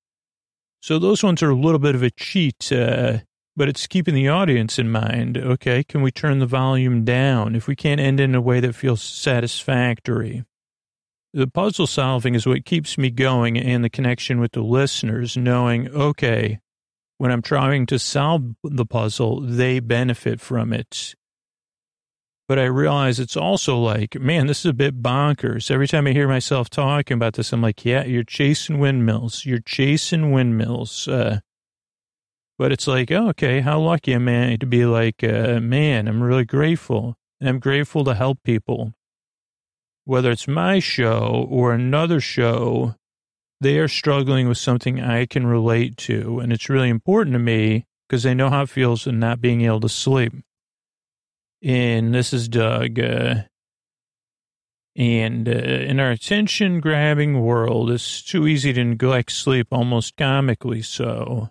So 0.81 0.99
those 0.99 1.23
ones 1.23 1.41
are 1.43 1.49
a 1.49 1.55
little 1.55 1.79
bit 1.79 1.95
of 1.95 2.03
a 2.03 2.11
cheat, 2.11 2.71
uh, 2.71 3.19
but 3.55 3.67
it's 3.67 3.87
keeping 3.87 4.13
the 4.13 4.29
audience 4.29 4.77
in 4.77 4.91
mind. 4.91 5.37
Okay, 5.37 5.83
can 5.83 6.01
we 6.01 6.11
turn 6.11 6.39
the 6.39 6.45
volume 6.45 7.03
down 7.03 7.55
if 7.55 7.67
we 7.67 7.75
can't 7.75 7.99
end 7.99 8.19
in 8.19 8.35
a 8.35 8.41
way 8.41 8.59
that 8.59 8.75
feels 8.75 9.01
satisfactory? 9.01 10.43
the 11.37 11.47
puzzle 11.47 11.85
solving 11.85 12.33
is 12.33 12.47
what 12.47 12.65
keeps 12.65 12.97
me 12.97 13.11
going 13.11 13.57
and 13.57 13.83
the 13.83 13.89
connection 13.89 14.39
with 14.39 14.53
the 14.53 14.61
listeners, 14.61 15.37
knowing, 15.37 15.87
okay, 15.89 16.59
when 17.19 17.31
I'm 17.31 17.43
trying 17.43 17.85
to 17.87 17.99
solve 17.99 18.43
the 18.63 18.85
puzzle, 18.85 19.41
they 19.41 19.79
benefit 19.79 20.41
from 20.41 20.73
it. 20.73 21.13
But 22.47 22.59
I 22.59 22.65
realize 22.65 23.19
it's 23.19 23.35
also 23.35 23.77
like, 23.77 24.19
man, 24.19 24.47
this 24.47 24.59
is 24.59 24.65
a 24.67 24.73
bit 24.73 25.01
bonkers. 25.01 25.69
Every 25.69 25.87
time 25.87 26.07
I 26.07 26.13
hear 26.13 26.29
myself 26.29 26.69
talking 26.69 27.15
about 27.15 27.33
this, 27.33 27.51
I'm 27.51 27.61
like, 27.61 27.83
yeah, 27.83 28.05
you're 28.05 28.23
chasing 28.23 28.79
windmills. 28.79 29.45
You're 29.45 29.59
chasing 29.59 30.31
windmills. 30.31 31.07
Uh, 31.07 31.41
but 32.57 32.71
it's 32.71 32.87
like, 32.87 33.11
oh, 33.11 33.29
okay, 33.29 33.59
how 33.59 33.79
lucky 33.79 34.13
am 34.13 34.29
I 34.29 34.55
to 34.55 34.65
be 34.65 34.85
like, 34.85 35.23
uh, 35.23 35.59
man, 35.59 36.07
I'm 36.07 36.23
really 36.23 36.45
grateful. 36.45 37.15
And 37.39 37.49
I'm 37.49 37.59
grateful 37.59 38.03
to 38.05 38.15
help 38.15 38.41
people 38.43 38.93
whether 40.07 40.31
it's 40.31 40.47
my 40.47 40.79
show 40.79 41.45
or 41.49 41.73
another 41.73 42.21
show, 42.21 42.95
they 43.59 43.77
are 43.77 43.89
struggling 43.89 44.47
with 44.47 44.57
something 44.57 45.01
I 45.01 45.25
can 45.25 45.45
relate 45.45 45.97
to. 45.97 46.39
And 46.39 46.53
it's 46.53 46.69
really 46.69 46.87
important 46.87 47.33
to 47.33 47.39
me 47.39 47.85
because 48.07 48.23
they 48.23 48.33
know 48.33 48.49
how 48.49 48.61
it 48.61 48.69
feels 48.69 49.05
in 49.05 49.19
not 49.19 49.41
being 49.41 49.63
able 49.63 49.81
to 49.81 49.89
sleep. 49.89 50.31
And 51.67 52.15
this 52.15 52.31
is 52.31 52.47
Doug. 52.47 52.97
Uh, 52.97 53.41
and 54.95 55.49
uh, 55.49 55.51
in 55.51 55.99
our 55.99 56.11
attention 56.11 56.79
grabbing 56.79 57.41
world, 57.41 57.91
it's 57.91 58.21
too 58.21 58.47
easy 58.47 58.71
to 58.71 58.83
neglect 58.85 59.33
sleep, 59.33 59.67
almost 59.69 60.15
comically 60.15 60.81
so. 60.81 61.49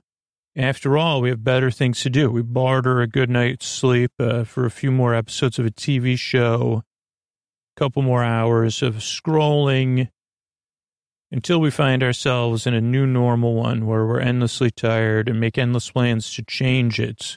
After 0.57 0.97
all, 0.97 1.21
we 1.21 1.29
have 1.29 1.45
better 1.45 1.71
things 1.71 2.01
to 2.01 2.09
do. 2.09 2.31
We 2.31 2.41
barter 2.41 3.03
a 3.03 3.07
good 3.07 3.29
night's 3.29 3.67
sleep 3.67 4.13
uh, 4.19 4.45
for 4.45 4.65
a 4.65 4.71
few 4.71 4.91
more 4.91 5.15
episodes 5.15 5.59
of 5.59 5.67
a 5.67 5.71
TV 5.71 6.19
show 6.19 6.83
a 7.77 7.79
couple 7.79 8.01
more 8.01 8.25
hours 8.25 8.83
of 8.83 8.95
scrolling 8.95 10.09
until 11.31 11.61
we 11.61 11.71
find 11.71 12.03
ourselves 12.03 12.67
in 12.67 12.73
a 12.73 12.81
new 12.81 13.07
normal 13.07 13.53
one 13.53 13.85
where 13.85 14.07
we're 14.07 14.21
endlessly 14.21 14.71
tired 14.71 15.29
and 15.29 15.39
make 15.39 15.59
endless 15.59 15.91
plans 15.91 16.35
to 16.37 16.43
change 16.43 16.99
it. 16.99 17.37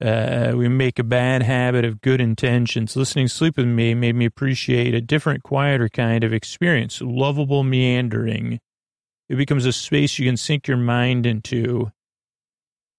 Uh, 0.00 0.52
we 0.56 0.68
make 0.68 0.98
a 0.98 1.04
bad 1.04 1.42
habit 1.42 1.84
of 1.84 2.00
good 2.00 2.20
intentions. 2.20 2.96
Listening 2.96 3.28
Sleep 3.28 3.56
with 3.56 3.66
Me 3.66 3.94
made 3.94 4.16
me 4.16 4.24
appreciate 4.24 4.94
a 4.94 5.00
different, 5.00 5.42
quieter 5.42 5.88
kind 5.88 6.24
of 6.24 6.32
experience, 6.32 7.00
lovable 7.00 7.62
meandering. 7.62 8.60
It 9.28 9.36
becomes 9.36 9.64
a 9.64 9.72
space 9.72 10.18
you 10.18 10.26
can 10.26 10.36
sink 10.36 10.68
your 10.68 10.76
mind 10.76 11.26
into 11.26 11.92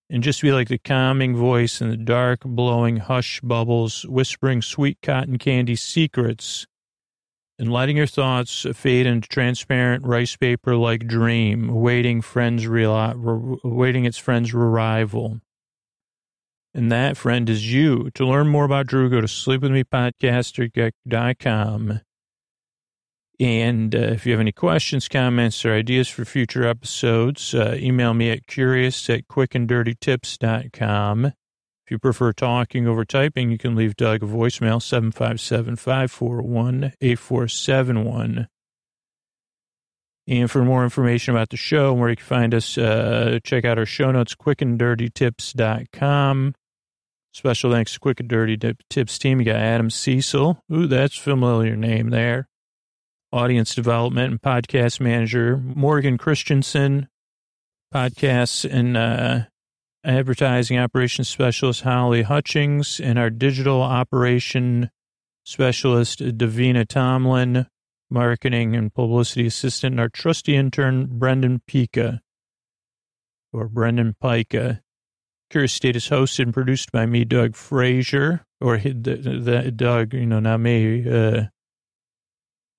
and 0.10 0.24
just 0.24 0.42
be 0.42 0.52
like 0.52 0.68
the 0.68 0.78
calming 0.78 1.36
voice 1.36 1.82
in 1.82 1.90
the 1.90 1.98
dark, 1.98 2.42
blowing 2.46 2.98
hush 2.98 3.42
bubbles, 3.42 4.04
whispering 4.04 4.62
sweet 4.62 5.00
cotton 5.02 5.38
candy 5.38 5.76
secrets, 5.76 6.68
and 7.58 7.72
letting 7.72 7.98
your 7.98 8.08
thoughts 8.08 8.66
fade 8.74 9.06
into 9.06 9.28
transparent 9.28 10.06
rice 10.06 10.36
paper 10.36 10.76
like 10.76 11.08
dream, 11.08 11.70
awaiting 11.70 12.22
friends 12.22 12.68
real, 12.68 12.94
awaiting 13.64 14.06
its 14.06 14.18
friends' 14.18 14.54
arrival. 14.54 15.40
And 16.76 16.92
that 16.92 17.16
friend 17.16 17.50
is 17.50 17.72
you. 17.72 18.10
To 18.16 18.28
learn 18.28 18.50
more 18.50 18.66
about 18.66 18.88
Drew, 18.88 19.10
go 19.10 19.22
to 19.22 19.28
sleepwithmepodcaster.com. 19.28 22.02
And 23.40 23.96
uh, 23.96 24.00
if 24.00 24.26
you 24.26 24.34
have 24.34 24.42
any 24.42 24.52
questions, 24.52 25.08
comments, 25.08 25.64
or 25.66 25.74
ideas 25.74 26.10
for 26.10 26.26
future 26.26 26.68
episodes, 26.68 27.56
uh, 27.56 27.78
email 27.80 28.14
me 28.14 28.30
at 28.30 28.46
curious 28.48 29.10
at 29.10 29.30
quickanddirtytips.com. 29.30 31.26
If 31.26 31.92
you 31.92 31.98
prefer 31.98 32.34
talking 32.34 32.86
over 32.88 33.06
typing, 33.06 33.52
you 33.52 33.58
can 33.58 33.76
leave 33.76 33.96
Doug 33.96 34.22
a 34.22 34.26
voicemail, 34.26 34.82
757 34.82 35.78
541 35.78 36.92
8471. 37.00 38.50
And 40.28 40.52
for 40.52 40.66
more 40.66 40.84
information 40.84 41.34
about 41.34 41.52
the 41.52 41.58
show 41.58 41.92
and 41.92 42.02
where 42.02 42.10
you 42.10 42.18
can 42.18 42.26
find 42.26 42.54
us, 42.54 42.78
uh, 42.78 43.40
check 43.46 43.64
out 43.64 43.78
our 43.78 43.86
show 43.86 44.12
notes, 44.12 44.36
quickanddirtytips.com. 44.36 46.54
Special 47.36 47.70
thanks 47.70 47.92
to 47.92 48.00
Quick 48.00 48.22
and 48.22 48.30
Dirty 48.30 48.58
Tips 48.90 49.20
team. 49.20 49.40
You 49.40 49.46
got 49.48 49.58
Adam 49.58 49.90
Cecil. 49.90 50.64
Ooh, 50.72 50.88
that's 50.88 51.18
familiar 51.18 51.76
name 51.76 52.10
there. 52.10 52.48
Audience 53.34 53.76
development 53.76 54.32
and 54.32 54.42
podcast 54.42 55.02
manager, 55.02 55.58
Morgan 55.58 56.18
Christensen. 56.18 57.10
Podcasts 57.94 58.64
and 58.64 58.96
uh, 58.96 59.40
advertising 60.06 60.80
operations 60.80 61.28
specialist, 61.28 61.82
Holly 61.82 62.22
Hutchings. 62.22 63.02
And 63.02 63.20
our 63.20 63.30
digital 63.30 63.82
operation 63.82 64.90
specialist, 65.44 66.20
Davina 66.20 66.88
Tomlin 66.88 67.68
marketing 68.10 68.78
and 68.78 68.94
publicity 68.94 69.48
assistant, 69.48 69.96
and 69.96 70.00
our 70.00 70.08
trusty 70.08 70.56
intern, 70.56 71.08
Brendan 71.20 71.62
Pika, 71.70 72.22
or 73.52 73.68
Brendan 73.68 74.16
Pica. 74.22 74.80
Curious 75.56 75.72
State 75.72 75.96
is 75.96 76.10
hosted 76.10 76.40
and 76.40 76.54
produced 76.54 76.92
by 76.92 77.06
me, 77.06 77.24
Doug 77.24 77.56
Frazier, 77.56 78.44
or 78.60 78.78
the, 78.78 78.92
the 78.92 79.72
Doug, 79.72 80.14
you 80.14 80.26
know, 80.26 80.42
not 80.42 80.60
me. 80.60 81.10
Uh, 81.10 81.44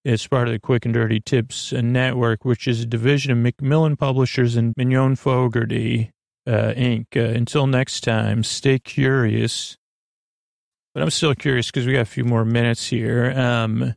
it's 0.05 0.27
part 0.27 0.47
of 0.47 0.53
the 0.53 0.59
Quick 0.59 0.85
and 0.85 0.93
Dirty 0.93 1.18
Tips 1.18 1.72
Network, 1.72 2.45
which 2.45 2.68
is 2.68 2.83
a 2.83 2.85
division 2.85 3.33
of 3.33 3.39
Macmillan 3.39 3.97
Publishers 3.97 4.57
and 4.57 4.74
Mignon 4.77 5.16
Fogarty, 5.16 6.11
uh, 6.47 6.74
Inc. 6.77 7.07
Uh, 7.16 7.20
until 7.35 7.66
next 7.66 8.03
time, 8.03 8.43
stay 8.45 8.79
curious. 8.79 9.79
But 10.93 11.03
I'm 11.03 11.09
still 11.09 11.35
curious 11.35 11.68
because 11.68 11.87
we 11.87 11.95
got 11.95 12.01
a 12.01 12.05
few 12.05 12.24
more 12.24 12.45
minutes 12.45 12.89
here. 12.89 13.33
Um, 13.35 13.95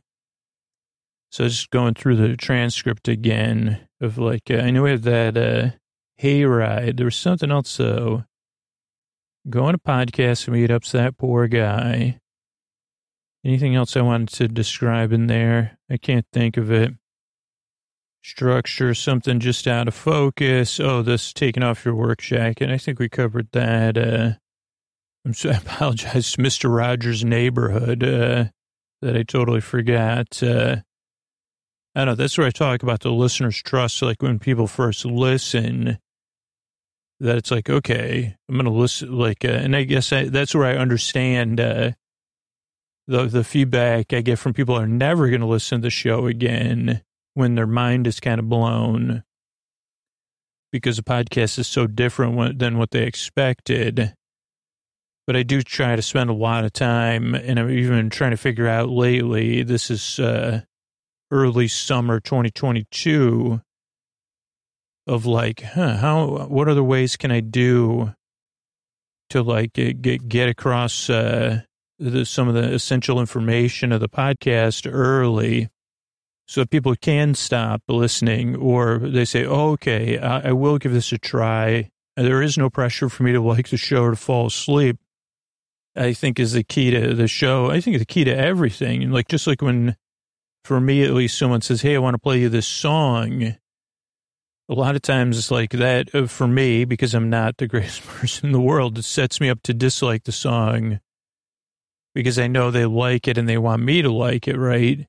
so 1.30 1.46
just 1.46 1.68
going 1.68 1.92
through 1.92 2.16
the 2.16 2.34
transcript 2.34 3.08
again 3.08 3.86
of 4.00 4.16
like, 4.16 4.50
uh, 4.50 4.54
I 4.54 4.70
know 4.70 4.84
we 4.84 4.92
have 4.92 5.02
that 5.02 5.36
uh, 5.36 5.76
hayride. 6.18 6.96
There 6.96 7.04
was 7.04 7.16
something 7.16 7.50
else 7.50 7.76
though. 7.76 8.24
Going 9.50 9.72
to 9.72 9.78
podcast 9.78 10.48
meetups, 10.48 10.92
that 10.92 11.18
poor 11.18 11.48
guy. 11.48 12.20
Anything 13.44 13.74
else 13.74 13.96
I 13.96 14.02
wanted 14.02 14.28
to 14.36 14.46
describe 14.46 15.12
in 15.12 15.26
there? 15.26 15.76
I 15.90 15.96
can't 15.96 16.26
think 16.32 16.56
of 16.56 16.70
it. 16.70 16.92
Structure, 18.22 18.94
something 18.94 19.40
just 19.40 19.66
out 19.66 19.88
of 19.88 19.94
focus. 19.94 20.78
Oh, 20.78 21.02
this 21.02 21.32
taking 21.32 21.64
off 21.64 21.84
your 21.84 21.96
work 21.96 22.20
jacket. 22.20 22.70
I 22.70 22.78
think 22.78 23.00
we 23.00 23.08
covered 23.08 23.48
that. 23.50 23.98
Uh, 23.98 24.32
I'm 25.24 25.34
so, 25.34 25.50
I 25.50 25.54
apologize 25.54 26.36
Mr. 26.36 26.72
Rogers' 26.72 27.24
neighborhood 27.24 28.04
uh, 28.04 28.44
that 29.02 29.16
I 29.16 29.24
totally 29.24 29.62
forgot. 29.62 30.40
Uh, 30.42 30.76
I 31.96 32.04
don't 32.04 32.06
know 32.06 32.14
that's 32.14 32.38
where 32.38 32.46
I 32.46 32.50
talk 32.50 32.84
about 32.84 33.00
the 33.00 33.10
listener's 33.10 33.60
trust. 33.60 34.00
Like 34.00 34.22
when 34.22 34.38
people 34.38 34.68
first 34.68 35.04
listen, 35.04 35.98
that 37.20 37.36
it's 37.36 37.50
like, 37.50 37.68
okay, 37.68 38.34
I'm 38.48 38.54
going 38.54 38.64
to 38.64 38.70
listen. 38.70 39.16
Like, 39.16 39.44
uh, 39.44 39.48
and 39.48 39.76
I 39.76 39.84
guess 39.84 40.12
I, 40.12 40.24
that's 40.24 40.54
where 40.54 40.66
I 40.66 40.76
understand 40.76 41.60
uh, 41.60 41.92
the 43.06 43.26
the 43.26 43.44
feedback 43.44 44.12
I 44.12 44.22
get 44.22 44.38
from 44.38 44.54
people 44.54 44.76
are 44.76 44.86
never 44.86 45.28
going 45.28 45.40
to 45.40 45.46
listen 45.46 45.80
to 45.80 45.86
the 45.86 45.90
show 45.90 46.26
again 46.26 47.02
when 47.34 47.54
their 47.54 47.66
mind 47.66 48.06
is 48.06 48.20
kind 48.20 48.38
of 48.38 48.48
blown 48.48 49.22
because 50.72 50.96
the 50.96 51.02
podcast 51.02 51.58
is 51.58 51.68
so 51.68 51.86
different 51.86 52.58
than 52.58 52.78
what 52.78 52.90
they 52.90 53.02
expected. 53.02 54.14
But 55.26 55.36
I 55.36 55.42
do 55.42 55.62
try 55.62 55.94
to 55.94 56.02
spend 56.02 56.30
a 56.30 56.34
lot 56.34 56.64
of 56.64 56.72
time, 56.72 57.34
and 57.34 57.58
I'm 57.58 57.70
even 57.70 58.10
trying 58.10 58.32
to 58.32 58.36
figure 58.36 58.66
out 58.66 58.88
lately. 58.88 59.62
This 59.62 59.90
is 59.90 60.18
uh, 60.18 60.62
early 61.30 61.68
summer 61.68 62.18
2022 62.18 63.60
of 65.10 65.26
like, 65.26 65.62
huh, 65.62 65.96
how, 65.96 66.46
what 66.46 66.68
other 66.68 66.84
ways 66.84 67.16
can 67.16 67.32
I 67.32 67.40
do 67.40 68.14
to 69.30 69.42
like 69.42 69.72
get, 69.72 70.28
get 70.28 70.48
across, 70.48 71.10
uh, 71.10 71.62
the, 71.98 72.24
some 72.24 72.48
of 72.48 72.54
the 72.54 72.72
essential 72.72 73.20
information 73.20 73.92
of 73.92 74.00
the 74.00 74.08
podcast 74.08 74.88
early 74.90 75.68
so 76.46 76.64
people 76.64 76.94
can 76.96 77.34
stop 77.34 77.82
listening 77.88 78.56
or 78.56 78.98
they 78.98 79.24
say, 79.24 79.44
oh, 79.44 79.72
okay, 79.72 80.18
I, 80.18 80.48
I 80.48 80.52
will 80.52 80.78
give 80.78 80.92
this 80.92 81.12
a 81.12 81.18
try. 81.18 81.90
There 82.16 82.42
is 82.42 82.56
no 82.56 82.70
pressure 82.70 83.08
for 83.08 83.22
me 83.22 83.32
to 83.32 83.40
like 83.40 83.68
the 83.68 83.76
show 83.76 84.04
or 84.04 84.10
to 84.10 84.16
fall 84.16 84.46
asleep. 84.46 84.96
I 85.96 86.12
think 86.12 86.38
is 86.38 86.52
the 86.52 86.62
key 86.62 86.92
to 86.92 87.14
the 87.14 87.28
show. 87.28 87.70
I 87.70 87.80
think 87.80 87.98
the 87.98 88.04
key 88.04 88.24
to 88.24 88.36
everything. 88.36 89.10
Like, 89.10 89.28
just 89.28 89.46
like 89.46 89.60
when 89.60 89.96
for 90.64 90.80
me 90.80 91.02
at 91.02 91.12
least, 91.12 91.36
someone 91.36 91.62
says, 91.62 91.82
Hey, 91.82 91.96
I 91.96 91.98
want 91.98 92.14
to 92.14 92.18
play 92.18 92.40
you 92.40 92.48
this 92.48 92.66
song. 92.66 93.56
A 94.70 94.74
lot 94.74 94.94
of 94.94 95.02
times 95.02 95.36
it's 95.36 95.50
like 95.50 95.70
that 95.72 96.14
uh, 96.14 96.28
for 96.28 96.46
me, 96.46 96.84
because 96.84 97.12
I'm 97.12 97.28
not 97.28 97.56
the 97.56 97.66
greatest 97.66 98.06
person 98.06 98.46
in 98.46 98.52
the 98.52 98.60
world, 98.60 98.98
it 98.98 99.02
sets 99.02 99.40
me 99.40 99.50
up 99.50 99.62
to 99.64 99.74
dislike 99.74 100.22
the 100.22 100.32
song 100.32 101.00
because 102.14 102.38
I 102.38 102.46
know 102.46 102.70
they 102.70 102.86
like 102.86 103.26
it 103.26 103.36
and 103.36 103.48
they 103.48 103.58
want 103.58 103.82
me 103.82 104.00
to 104.00 104.12
like 104.12 104.46
it, 104.46 104.56
right? 104.56 105.08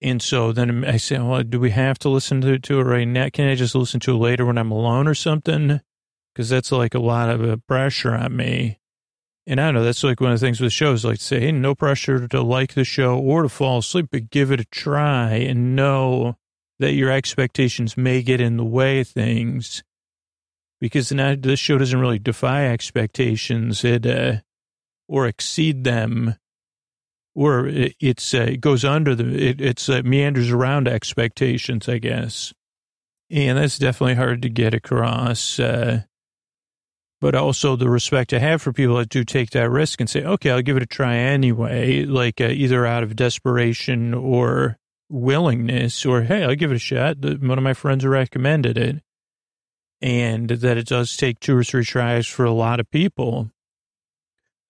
And 0.00 0.22
so 0.22 0.52
then 0.52 0.82
I 0.86 0.96
say, 0.96 1.18
well, 1.18 1.42
do 1.42 1.60
we 1.60 1.70
have 1.70 1.98
to 2.00 2.08
listen 2.08 2.40
to, 2.40 2.58
to 2.58 2.80
it 2.80 2.84
right 2.84 3.06
now? 3.06 3.28
Can 3.28 3.48
I 3.48 3.54
just 3.54 3.74
listen 3.74 4.00
to 4.00 4.12
it 4.12 4.18
later 4.18 4.46
when 4.46 4.56
I'm 4.56 4.70
alone 4.70 5.06
or 5.06 5.14
something? 5.14 5.80
Because 6.32 6.48
that's 6.48 6.72
like 6.72 6.94
a 6.94 7.00
lot 7.00 7.28
of 7.28 7.44
uh, 7.44 7.56
pressure 7.68 8.14
on 8.14 8.34
me. 8.34 8.78
And 9.46 9.60
I 9.60 9.72
know 9.72 9.84
that's 9.84 10.04
like 10.04 10.20
one 10.22 10.32
of 10.32 10.40
the 10.40 10.46
things 10.46 10.60
with 10.60 10.72
shows, 10.72 11.04
like 11.04 11.20
say, 11.20 11.40
hey, 11.40 11.52
no 11.52 11.74
pressure 11.74 12.26
to 12.28 12.40
like 12.40 12.72
the 12.72 12.84
show 12.84 13.18
or 13.18 13.42
to 13.42 13.50
fall 13.50 13.78
asleep, 13.78 14.08
but 14.10 14.30
give 14.30 14.50
it 14.50 14.60
a 14.60 14.64
try 14.64 15.32
and 15.32 15.76
know 15.76 16.36
that 16.80 16.94
your 16.94 17.10
expectations 17.10 17.96
may 17.96 18.22
get 18.22 18.40
in 18.40 18.56
the 18.56 18.64
way 18.64 19.00
of 19.00 19.08
things. 19.08 19.82
Because 20.80 21.12
now 21.12 21.36
this 21.38 21.60
show 21.60 21.76
doesn't 21.76 22.00
really 22.00 22.18
defy 22.18 22.66
expectations, 22.66 23.84
it 23.84 24.06
uh, 24.06 24.38
or 25.06 25.26
exceed 25.26 25.84
them, 25.84 26.36
or 27.34 27.66
it, 27.66 27.94
it's 28.00 28.32
uh, 28.32 28.46
it 28.48 28.62
goes 28.62 28.82
under 28.82 29.14
the 29.14 29.50
it 29.50 29.60
it's 29.60 29.90
uh, 29.90 30.00
meanders 30.02 30.50
around 30.50 30.88
expectations, 30.88 31.86
I 31.86 31.98
guess. 31.98 32.54
And 33.28 33.58
that's 33.58 33.78
definitely 33.78 34.14
hard 34.14 34.40
to 34.42 34.48
get 34.48 34.72
across. 34.72 35.60
Uh, 35.60 36.02
but 37.20 37.34
also 37.34 37.76
the 37.76 37.90
respect 37.90 38.32
I 38.32 38.38
have 38.38 38.62
for 38.62 38.72
people 38.72 38.96
that 38.96 39.10
do 39.10 39.22
take 39.22 39.50
that 39.50 39.70
risk 39.70 40.00
and 40.00 40.08
say, 40.08 40.24
okay, 40.24 40.50
I'll 40.50 40.62
give 40.62 40.78
it 40.78 40.82
a 40.82 40.86
try 40.86 41.16
anyway, 41.16 42.04
like 42.04 42.40
uh, 42.40 42.44
either 42.44 42.86
out 42.86 43.02
of 43.02 43.14
desperation 43.14 44.14
or 44.14 44.78
willingness, 45.10 46.06
or 46.06 46.22
hey, 46.22 46.44
I'll 46.44 46.54
give 46.54 46.70
it 46.70 46.76
a 46.76 46.78
shot. 46.78 47.18
One 47.18 47.58
of 47.58 47.64
my 47.64 47.74
friends 47.74 48.04
recommended 48.06 48.78
it. 48.78 49.02
And 50.02 50.48
that 50.48 50.78
it 50.78 50.86
does 50.86 51.14
take 51.14 51.40
two 51.40 51.54
or 51.54 51.62
three 51.62 51.84
tries 51.84 52.26
for 52.26 52.44
a 52.46 52.52
lot 52.52 52.80
of 52.80 52.90
people. 52.90 53.50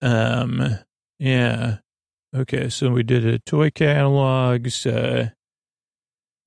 Um, 0.02 0.78
yeah. 1.20 1.78
Okay, 2.34 2.68
so 2.68 2.90
we 2.90 3.04
did 3.04 3.24
a 3.24 3.38
toy 3.38 3.70
catalogs, 3.70 4.86
uh, 4.86 5.30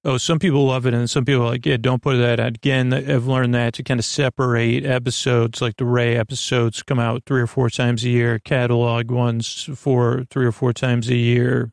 Oh, 0.05 0.17
some 0.17 0.37
people 0.37 0.65
love 0.65 0.85
it, 0.85 0.93
and 0.93 1.09
some 1.09 1.23
people 1.23 1.43
are 1.43 1.51
like, 1.51 1.65
yeah, 1.65 1.77
don't 1.77 2.01
put 2.01 2.17
that 2.17 2.37
out. 2.37 2.55
Again, 2.57 2.93
I've 2.93 3.25
learned 3.25 3.55
that 3.55 3.73
to 3.75 3.83
kind 3.83 4.01
of 4.01 4.05
separate 4.05 4.85
episodes, 4.85 5.61
like 5.61 5.77
the 5.77 5.85
Ray 5.85 6.17
episodes 6.17 6.83
come 6.83 6.99
out 6.99 7.23
three 7.25 7.41
or 7.41 7.47
four 7.47 7.69
times 7.69 8.03
a 8.03 8.09
year, 8.09 8.37
catalog 8.37 9.09
ones 9.09 9.69
for 9.75 10.25
three 10.29 10.45
or 10.45 10.51
four 10.51 10.73
times 10.73 11.09
a 11.09 11.15
year. 11.15 11.71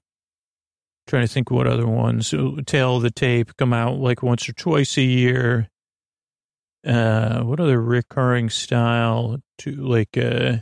Trying 1.10 1.26
to 1.26 1.32
think 1.32 1.50
what 1.50 1.66
other 1.66 1.86
ones. 1.86 2.32
Tail 2.66 3.00
the 3.00 3.10
Tape 3.10 3.56
come 3.56 3.72
out 3.72 3.98
like 3.98 4.22
once 4.22 4.48
or 4.48 4.52
twice 4.52 4.96
a 4.96 5.02
year. 5.02 5.68
Uh, 6.86 7.40
what 7.42 7.60
other 7.60 7.80
recurring 7.82 8.48
style 8.48 9.36
to 9.58 9.72
like, 9.72 10.16
uh, 10.16 10.56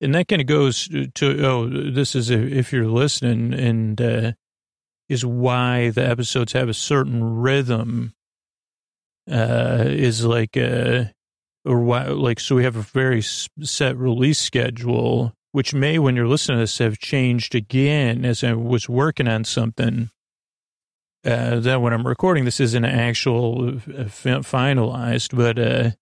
and 0.00 0.14
that 0.14 0.26
kind 0.26 0.40
of 0.40 0.48
goes 0.48 0.88
to, 1.14 1.46
oh, 1.46 1.68
this 1.68 2.16
is 2.16 2.30
if 2.30 2.72
you're 2.72 2.88
listening 2.88 3.54
and, 3.54 4.00
uh, 4.00 4.32
is 5.08 5.24
why 5.24 5.90
the 5.90 6.04
episodes 6.04 6.52
have 6.52 6.68
a 6.68 6.74
certain 6.74 7.22
rhythm. 7.22 8.12
Uh, 9.30 9.84
is 9.86 10.24
like 10.24 10.56
uh, 10.56 11.04
or 11.66 11.80
why, 11.80 12.04
like, 12.04 12.38
so 12.38 12.54
we 12.54 12.62
have 12.62 12.76
a 12.76 12.82
very 12.82 13.20
set 13.22 13.96
release 13.96 14.38
schedule, 14.38 15.32
which 15.56 15.72
may, 15.72 15.98
when 15.98 16.14
you're 16.14 16.28
listening 16.28 16.58
to 16.58 16.64
this, 16.64 16.76
have 16.76 16.98
changed 16.98 17.54
again 17.54 18.26
as 18.26 18.44
I 18.44 18.52
was 18.52 18.90
working 18.90 19.26
on 19.26 19.44
something. 19.44 20.10
Uh, 21.24 21.60
that 21.60 21.80
when 21.80 21.94
I'm 21.94 22.06
recording, 22.06 22.44
this 22.44 22.60
isn't 22.60 22.84
actual 22.84 23.68
uh, 23.68 24.04
finalized, 24.44 25.34
but, 25.34 25.58
uh, 25.58 25.92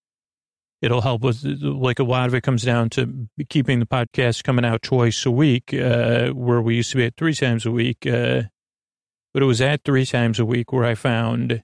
it'll 0.83 1.03
help 1.03 1.23
with 1.23 1.45
like 1.45 2.01
a 2.01 2.03
lot 2.03 2.27
of 2.27 2.35
it 2.35 2.41
comes 2.41 2.65
down 2.65 2.91
to 2.91 3.29
keeping 3.49 3.79
the 3.79 3.87
podcast 3.87 4.43
coming 4.43 4.65
out 4.65 4.83
twice 4.83 5.25
a 5.25 5.31
week, 5.31 5.73
uh, 5.73 6.31
where 6.31 6.61
we 6.61 6.75
used 6.75 6.91
to 6.91 6.97
be 6.97 7.05
at 7.05 7.17
three 7.17 7.33
times 7.33 7.65
a 7.65 7.71
week. 7.71 8.05
Uh, 8.05 8.43
but 9.33 9.45
it 9.45 9.47
was 9.47 9.61
at 9.61 9.85
three 9.85 10.05
times 10.05 10.41
a 10.41 10.45
week 10.45 10.73
where 10.73 10.85
I 10.85 10.97
found 10.97 11.63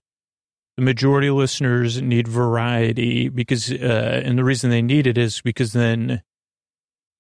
the 0.77 0.83
majority 0.85 1.27
of 1.27 1.35
listeners 1.35 2.01
need 2.01 2.29
variety 2.29 3.29
because, 3.29 3.73
uh, 3.73 4.23
and 4.25 4.39
the 4.39 4.45
reason 4.45 4.71
they 4.71 4.81
need 4.81 5.09
it 5.09 5.19
is 5.19 5.41
because 5.41 5.73
then 5.73 6.23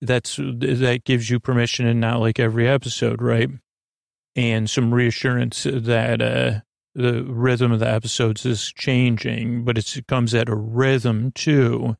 that's, 0.01 0.37
that 0.37 1.03
gives 1.05 1.31
you 1.31 1.41
permission 1.41 1.87
and 1.87 2.01
not 2.01 2.21
like 2.21 2.39
every 2.39 2.69
episode, 2.69 3.21
right? 3.21 3.51
And 4.37 4.71
some 4.71 4.95
reassurance 4.95 5.65
that, 5.65 6.23
uh, 6.23 6.61
the 6.95 7.23
rhythm 7.25 7.73
of 7.73 7.81
the 7.81 7.89
episodes 7.89 8.45
is 8.45 8.73
changing, 8.73 9.65
but 9.65 9.79
it 9.79 10.05
comes 10.09 10.35
at 10.35 10.49
a 10.49 10.55
rhythm 10.55 11.33
too, 11.33 11.97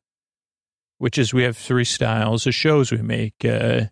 which 0.97 1.17
is 1.17 1.33
we 1.33 1.43
have 1.43 1.57
three 1.57 1.85
styles 1.85 2.45
of 2.45 2.53
shows 2.53 2.91
we 2.91 3.01
make. 3.01 3.45
Uh, 3.45 3.85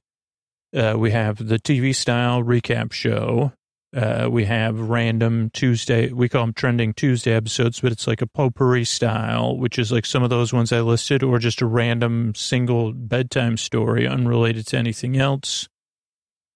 uh, 0.75 0.95
we 0.97 1.11
have 1.11 1.47
the 1.47 1.57
TV 1.57 1.95
style 1.95 2.43
recap 2.43 2.91
show. 2.91 3.53
Uh, 3.95 4.27
we 4.29 4.45
have 4.45 4.79
random 4.79 5.49
Tuesday, 5.51 6.11
we 6.11 6.29
call 6.29 6.43
them 6.43 6.53
trending 6.53 6.93
Tuesday 6.93 7.33
episodes, 7.33 7.79
but 7.79 7.91
it's 7.91 8.05
like 8.05 8.21
a 8.21 8.27
potpourri 8.27 8.85
style, 8.85 9.57
which 9.57 9.79
is 9.79 9.91
like 9.91 10.05
some 10.05 10.21
of 10.21 10.29
those 10.29 10.53
ones 10.53 10.71
I 10.71 10.81
listed, 10.81 11.23
or 11.23 11.39
just 11.39 11.61
a 11.61 11.65
random 11.65 12.35
single 12.35 12.93
bedtime 12.93 13.57
story 13.57 14.07
unrelated 14.07 14.67
to 14.67 14.77
anything 14.77 15.17
else 15.17 15.67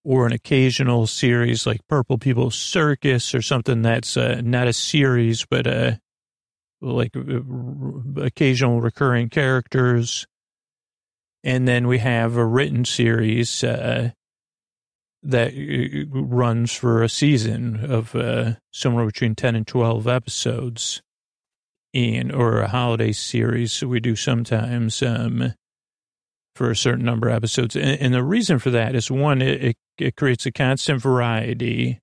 or 0.04 0.28
an 0.28 0.34
occasional 0.34 1.08
series 1.08 1.66
like 1.66 1.88
Purple 1.88 2.18
People 2.18 2.52
Circus 2.52 3.34
or 3.34 3.42
something 3.42 3.82
that's 3.82 4.18
uh, 4.18 4.42
not 4.44 4.68
a 4.68 4.74
series, 4.74 5.46
but 5.46 5.66
uh, 5.66 5.94
like 6.82 7.16
uh, 7.16 8.22
occasional 8.22 8.82
recurring 8.82 9.30
characters. 9.30 10.28
And 11.44 11.68
then 11.68 11.88
we 11.88 12.00
have 12.00 12.36
a 12.36 12.46
written 12.46 12.86
series 12.86 13.64
uh, 13.64 14.12
that 15.24 15.54
runs 16.12 16.74
for 16.74 17.02
a 17.02 17.10
season 17.10 17.80
of 17.90 18.16
uh, 18.16 18.54
somewhere 18.72 19.06
between 19.06 19.36
10 19.36 19.56
and 19.56 19.68
12 19.68 20.08
episodes. 20.08 21.02
And, 21.96 22.32
or 22.32 22.62
a 22.62 22.70
holiday 22.70 23.12
series 23.12 23.84
we 23.84 24.00
do 24.00 24.16
sometimes. 24.16 25.04
Um, 25.04 25.54
for 26.56 26.70
a 26.70 26.76
certain 26.76 27.06
number 27.06 27.30
of 27.30 27.36
episodes. 27.36 27.76
And, 27.76 28.00
and 28.00 28.14
the 28.14 28.24
reason 28.24 28.60
for 28.60 28.70
that 28.72 28.96
is 28.96 29.10
one, 29.10 29.42
it, 29.42 29.64
it, 29.64 29.78
it, 29.98 30.16
creates 30.16 30.46
a 30.46 30.52
constant 30.52 31.02
variety. 31.02 32.00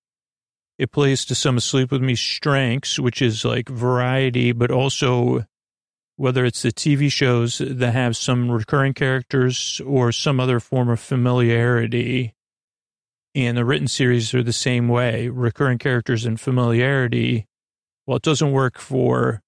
It 0.78 0.90
plays 0.90 1.24
to 1.26 1.34
some 1.34 1.60
Sleep 1.60 1.92
With 1.92 2.02
Me 2.02 2.16
strengths, 2.16 2.98
which 2.98 3.22
is 3.22 3.44
like 3.44 3.68
variety, 3.68 4.52
but 4.52 4.70
also 4.70 5.44
whether 6.16 6.44
it's 6.44 6.62
the 6.62 6.72
TV 6.72 7.10
shows 7.10 7.58
that 7.64 7.92
have 7.92 8.16
some 8.16 8.50
recurring 8.50 8.94
characters 8.94 9.80
or 9.86 10.12
some 10.12 10.40
other 10.40 10.60
form 10.60 10.88
of 10.88 11.00
familiarity. 11.00 12.34
And 13.34 13.56
the 13.56 13.64
written 13.64 13.88
series 13.88 14.34
are 14.34 14.42
the 14.42 14.52
same 14.52 14.88
way 14.88 15.28
recurring 15.28 15.78
characters 15.78 16.24
and 16.24 16.40
familiarity. 16.40 17.46
Well, 18.06 18.16
it 18.16 18.22
doesn't 18.22 18.50
work 18.52 18.78
for 18.78 19.42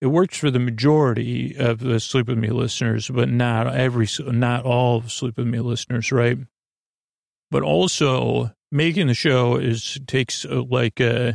it 0.00 0.08
works 0.08 0.36
for 0.36 0.50
the 0.50 0.58
majority 0.58 1.56
of 1.56 1.78
the 1.78 1.98
Sleep 2.00 2.28
With 2.28 2.38
Me 2.38 2.50
listeners, 2.50 3.08
but 3.08 3.28
not 3.28 3.74
every, 3.74 4.06
not 4.20 4.64
all 4.64 5.02
Sleep 5.02 5.38
With 5.38 5.46
Me 5.46 5.60
listeners, 5.60 6.12
right? 6.12 6.36
But 7.50 7.62
also 7.62 8.52
making 8.70 9.06
the 9.06 9.14
show 9.14 9.56
is 9.56 9.98
takes 10.06 10.44
uh, 10.44 10.62
like 10.68 11.00
a, 11.00 11.28
uh, 11.28 11.32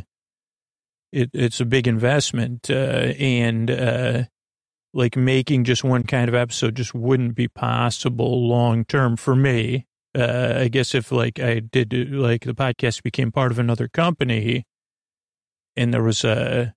it, 1.10 1.30
it's 1.34 1.60
a 1.60 1.66
big 1.66 1.86
investment, 1.86 2.70
uh, 2.70 3.12
and 3.18 3.70
uh, 3.70 4.22
like 4.94 5.16
making 5.16 5.64
just 5.64 5.84
one 5.84 6.04
kind 6.04 6.28
of 6.28 6.34
episode 6.34 6.76
just 6.76 6.94
wouldn't 6.94 7.34
be 7.34 7.48
possible 7.48 8.48
long 8.48 8.86
term 8.86 9.16
for 9.16 9.36
me. 9.36 9.86
Uh, 10.14 10.54
I 10.58 10.68
guess 10.68 10.94
if 10.94 11.10
like 11.10 11.40
I 11.40 11.60
did 11.60 11.92
like 12.10 12.44
the 12.44 12.54
podcast 12.54 13.02
became 13.02 13.32
part 13.32 13.50
of 13.50 13.58
another 13.58 13.88
company, 13.88 14.64
and 15.76 15.92
there 15.92 16.02
was 16.02 16.24
a 16.24 16.74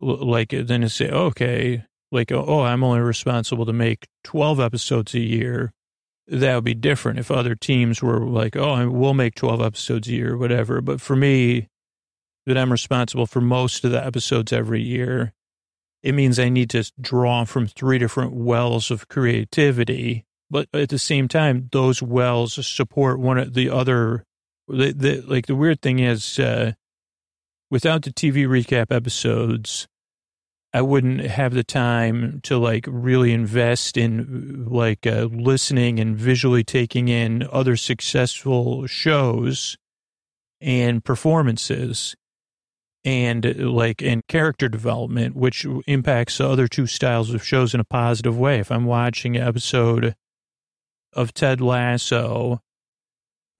like 0.00 0.50
then 0.50 0.82
to 0.82 0.88
say, 0.88 1.10
okay, 1.10 1.84
like, 2.10 2.32
oh, 2.32 2.62
I'm 2.62 2.84
only 2.84 3.00
responsible 3.00 3.66
to 3.66 3.72
make 3.72 4.06
12 4.24 4.60
episodes 4.60 5.14
a 5.14 5.20
year. 5.20 5.72
That 6.26 6.54
would 6.54 6.64
be 6.64 6.74
different 6.74 7.18
if 7.18 7.30
other 7.30 7.54
teams 7.54 8.02
were 8.02 8.20
like, 8.20 8.56
oh, 8.56 8.88
we'll 8.90 9.14
make 9.14 9.34
12 9.34 9.62
episodes 9.62 10.08
a 10.08 10.12
year, 10.12 10.36
whatever. 10.36 10.80
But 10.80 11.00
for 11.00 11.16
me, 11.16 11.68
that 12.46 12.56
I'm 12.56 12.72
responsible 12.72 13.26
for 13.26 13.40
most 13.40 13.84
of 13.84 13.90
the 13.90 14.04
episodes 14.04 14.52
every 14.52 14.82
year, 14.82 15.32
it 16.02 16.12
means 16.12 16.38
I 16.38 16.48
need 16.48 16.70
to 16.70 16.90
draw 17.00 17.44
from 17.44 17.66
three 17.66 17.98
different 17.98 18.32
wells 18.32 18.90
of 18.90 19.08
creativity. 19.08 20.24
But 20.50 20.68
at 20.72 20.88
the 20.88 20.98
same 20.98 21.28
time, 21.28 21.68
those 21.72 22.02
wells 22.02 22.66
support 22.66 23.18
one 23.18 23.38
of 23.38 23.54
the 23.54 23.70
other. 23.70 24.24
The, 24.66 24.92
the, 24.92 25.20
like 25.22 25.46
the 25.46 25.54
weird 25.54 25.80
thing 25.80 25.98
is, 25.98 26.38
uh, 26.38 26.72
without 27.70 28.02
the 28.02 28.10
TV 28.10 28.46
recap 28.46 28.94
episodes, 28.94 29.88
I 30.72 30.82
wouldn't 30.82 31.20
have 31.20 31.54
the 31.54 31.64
time 31.64 32.40
to 32.42 32.58
like 32.58 32.84
really 32.88 33.32
invest 33.32 33.96
in 33.96 34.66
like 34.68 35.06
uh, 35.06 35.28
listening 35.30 35.98
and 35.98 36.16
visually 36.16 36.64
taking 36.64 37.08
in 37.08 37.48
other 37.50 37.76
successful 37.76 38.86
shows 38.86 39.76
and 40.60 41.02
performances 41.02 42.14
and 43.04 43.56
like 43.58 44.02
and 44.02 44.26
character 44.26 44.68
development, 44.68 45.36
which 45.36 45.66
impacts 45.86 46.38
the 46.38 46.48
other 46.48 46.68
two 46.68 46.86
styles 46.86 47.32
of 47.32 47.44
shows 47.44 47.72
in 47.72 47.80
a 47.80 47.84
positive 47.84 48.38
way. 48.38 48.58
If 48.58 48.70
I'm 48.70 48.84
watching 48.84 49.36
an 49.36 49.46
episode 49.46 50.14
of 51.12 51.34
Ted 51.34 51.60
Lasso 51.60 52.60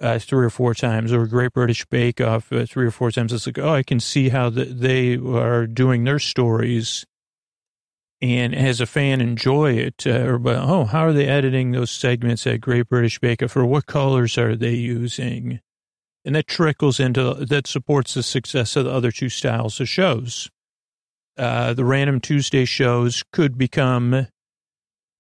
uh, 0.00 0.18
three 0.18 0.46
or 0.46 0.50
four 0.50 0.74
times, 0.74 1.12
or 1.12 1.26
Great 1.26 1.52
British 1.52 1.84
Bake 1.86 2.20
Off 2.20 2.52
uh, 2.52 2.66
three 2.66 2.86
or 2.86 2.90
four 2.90 3.10
times. 3.10 3.32
It's 3.32 3.46
like, 3.46 3.58
oh, 3.58 3.74
I 3.74 3.82
can 3.82 4.00
see 4.00 4.28
how 4.28 4.50
the, 4.50 4.64
they 4.64 5.16
are 5.16 5.66
doing 5.66 6.04
their 6.04 6.18
stories, 6.18 7.04
and 8.20 8.54
as 8.54 8.80
a 8.80 8.86
fan, 8.86 9.20
enjoy 9.20 9.72
it. 9.72 10.06
Uh, 10.06 10.24
or, 10.26 10.38
but 10.38 10.56
oh, 10.56 10.84
how 10.84 11.00
are 11.00 11.12
they 11.12 11.26
editing 11.26 11.72
those 11.72 11.90
segments 11.90 12.46
at 12.46 12.60
Great 12.60 12.88
British 12.88 13.18
Bake 13.18 13.42
Off? 13.42 13.56
Or 13.56 13.66
what 13.66 13.86
colors 13.86 14.38
are 14.38 14.56
they 14.56 14.74
using? 14.74 15.60
And 16.24 16.34
that 16.34 16.46
trickles 16.46 17.00
into 17.00 17.34
that 17.34 17.66
supports 17.66 18.14
the 18.14 18.22
success 18.22 18.76
of 18.76 18.84
the 18.84 18.92
other 18.92 19.10
two 19.10 19.28
styles 19.28 19.80
of 19.80 19.88
shows. 19.88 20.50
Uh, 21.36 21.72
the 21.72 21.84
random 21.84 22.20
Tuesday 22.20 22.64
shows 22.64 23.24
could 23.32 23.56
become 23.56 24.26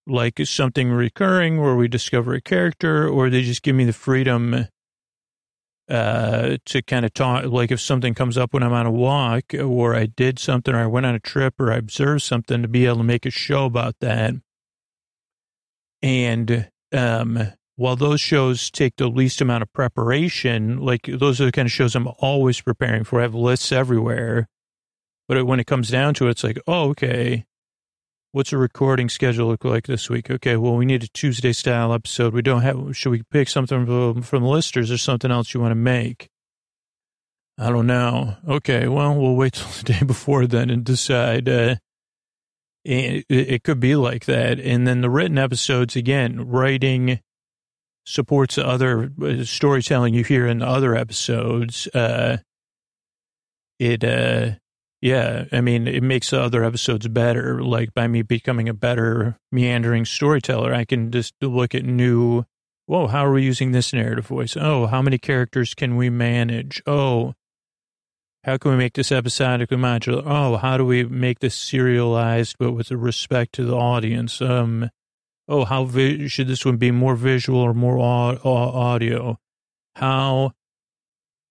like 0.08 0.40
something 0.44 0.90
recurring 0.90 1.60
where 1.60 1.76
we 1.76 1.88
discover 1.88 2.34
a 2.34 2.40
character, 2.40 3.08
or 3.08 3.30
they 3.30 3.42
just 3.42 3.62
give 3.62 3.76
me 3.76 3.84
the 3.84 3.92
freedom 3.92 4.66
uh, 5.88 6.56
to 6.66 6.82
kind 6.82 7.04
of 7.04 7.14
talk. 7.14 7.44
Like 7.46 7.70
if 7.70 7.80
something 7.80 8.14
comes 8.14 8.36
up 8.36 8.52
when 8.52 8.62
I'm 8.62 8.72
on 8.72 8.86
a 8.86 8.90
walk, 8.90 9.54
or 9.54 9.94
I 9.94 10.06
did 10.06 10.38
something, 10.38 10.74
or 10.74 10.80
I 10.80 10.86
went 10.86 11.06
on 11.06 11.14
a 11.14 11.20
trip, 11.20 11.60
or 11.60 11.72
I 11.72 11.76
observed 11.76 12.22
something, 12.22 12.62
to 12.62 12.68
be 12.68 12.86
able 12.86 12.98
to 12.98 13.04
make 13.04 13.26
a 13.26 13.30
show 13.30 13.64
about 13.64 13.96
that. 14.00 14.34
And 16.02 16.70
um, 16.92 17.52
while 17.76 17.96
those 17.96 18.20
shows 18.20 18.70
take 18.70 18.96
the 18.96 19.08
least 19.08 19.40
amount 19.40 19.62
of 19.62 19.72
preparation, 19.72 20.78
like 20.78 21.02
those 21.02 21.40
are 21.40 21.44
the 21.44 21.52
kind 21.52 21.66
of 21.66 21.72
shows 21.72 21.94
I'm 21.94 22.08
always 22.18 22.60
preparing 22.60 23.04
for. 23.04 23.20
I 23.20 23.22
have 23.22 23.34
lists 23.34 23.72
everywhere. 23.72 24.48
But 25.28 25.44
when 25.46 25.60
it 25.60 25.66
comes 25.66 25.90
down 25.90 26.14
to 26.14 26.26
it, 26.26 26.30
it's 26.30 26.44
like, 26.44 26.58
oh, 26.66 26.88
okay, 26.88 27.44
What's 28.32 28.52
a 28.52 28.58
recording 28.58 29.08
schedule 29.08 29.48
look 29.48 29.64
like 29.64 29.86
this 29.86 30.10
week? 30.10 30.30
Okay, 30.30 30.56
well, 30.56 30.76
we 30.76 30.84
need 30.84 31.02
a 31.02 31.08
Tuesday 31.08 31.54
style 31.54 31.94
episode. 31.94 32.34
We 32.34 32.42
don't 32.42 32.60
have, 32.60 32.94
should 32.94 33.08
we 33.08 33.22
pick 33.30 33.48
something 33.48 33.86
from, 33.86 34.20
from 34.20 34.42
the 34.42 34.48
or 34.76 34.98
something 34.98 35.30
else 35.30 35.54
you 35.54 35.60
want 35.60 35.70
to 35.70 35.76
make? 35.76 36.28
I 37.56 37.70
don't 37.70 37.86
know. 37.86 38.36
Okay, 38.46 38.86
well, 38.86 39.14
we'll 39.14 39.34
wait 39.34 39.54
till 39.54 39.68
the 39.78 39.94
day 39.94 40.04
before 40.04 40.46
then 40.46 40.68
and 40.68 40.84
decide. 40.84 41.48
Uh, 41.48 41.76
it, 42.84 43.24
it 43.30 43.64
could 43.64 43.80
be 43.80 43.96
like 43.96 44.26
that. 44.26 44.60
And 44.60 44.86
then 44.86 45.00
the 45.00 45.10
written 45.10 45.38
episodes, 45.38 45.96
again, 45.96 46.46
writing 46.46 47.20
supports 48.04 48.56
the 48.56 48.66
other 48.66 49.10
uh, 49.22 49.44
storytelling 49.44 50.12
you 50.12 50.22
hear 50.22 50.46
in 50.46 50.58
the 50.58 50.66
other 50.66 50.94
episodes. 50.94 51.86
Uh, 51.88 52.38
it, 53.78 54.04
uh, 54.04 54.50
yeah, 55.00 55.44
I 55.52 55.60
mean, 55.60 55.86
it 55.86 56.02
makes 56.02 56.30
the 56.30 56.40
other 56.40 56.64
episodes 56.64 57.06
better. 57.08 57.62
Like 57.62 57.94
by 57.94 58.06
me 58.06 58.22
becoming 58.22 58.68
a 58.68 58.74
better 58.74 59.38
meandering 59.52 60.04
storyteller, 60.04 60.74
I 60.74 60.84
can 60.84 61.10
just 61.10 61.34
look 61.40 61.74
at 61.74 61.84
new. 61.84 62.44
Whoa, 62.86 63.06
how 63.06 63.26
are 63.26 63.32
we 63.32 63.42
using 63.42 63.72
this 63.72 63.92
narrative 63.92 64.26
voice? 64.26 64.56
Oh, 64.56 64.86
how 64.86 65.02
many 65.02 65.18
characters 65.18 65.74
can 65.74 65.96
we 65.96 66.08
manage? 66.08 66.82
Oh, 66.86 67.34
how 68.44 68.56
can 68.56 68.70
we 68.70 68.76
make 68.78 68.94
this 68.94 69.12
episodically 69.12 69.76
modular? 69.76 70.22
Oh, 70.24 70.56
how 70.56 70.78
do 70.78 70.84
we 70.84 71.04
make 71.04 71.40
this 71.40 71.54
serialized 71.54 72.56
but 72.58 72.72
with 72.72 72.90
respect 72.90 73.52
to 73.56 73.64
the 73.64 73.76
audience? 73.76 74.40
Um, 74.40 74.90
oh, 75.46 75.64
how 75.64 75.84
vi- 75.84 76.28
should 76.28 76.48
this 76.48 76.64
one 76.64 76.76
be 76.76 76.90
more 76.90 77.14
visual 77.14 77.60
or 77.60 77.74
more 77.74 77.98
au- 77.98 78.38
audio? 78.44 79.38
How 79.96 80.52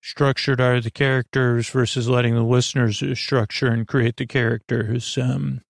structured 0.08 0.62
are 0.62 0.80
the 0.80 0.89
characters 0.89 1.70
versus 1.70 2.08
letting 2.08 2.34
the 2.34 2.41
listeners 2.41 3.03
structure 3.20 3.68
and 3.68 3.88
create 3.88 4.16
the 4.16 4.26
characters. 4.26 5.18
Um, 5.18 5.62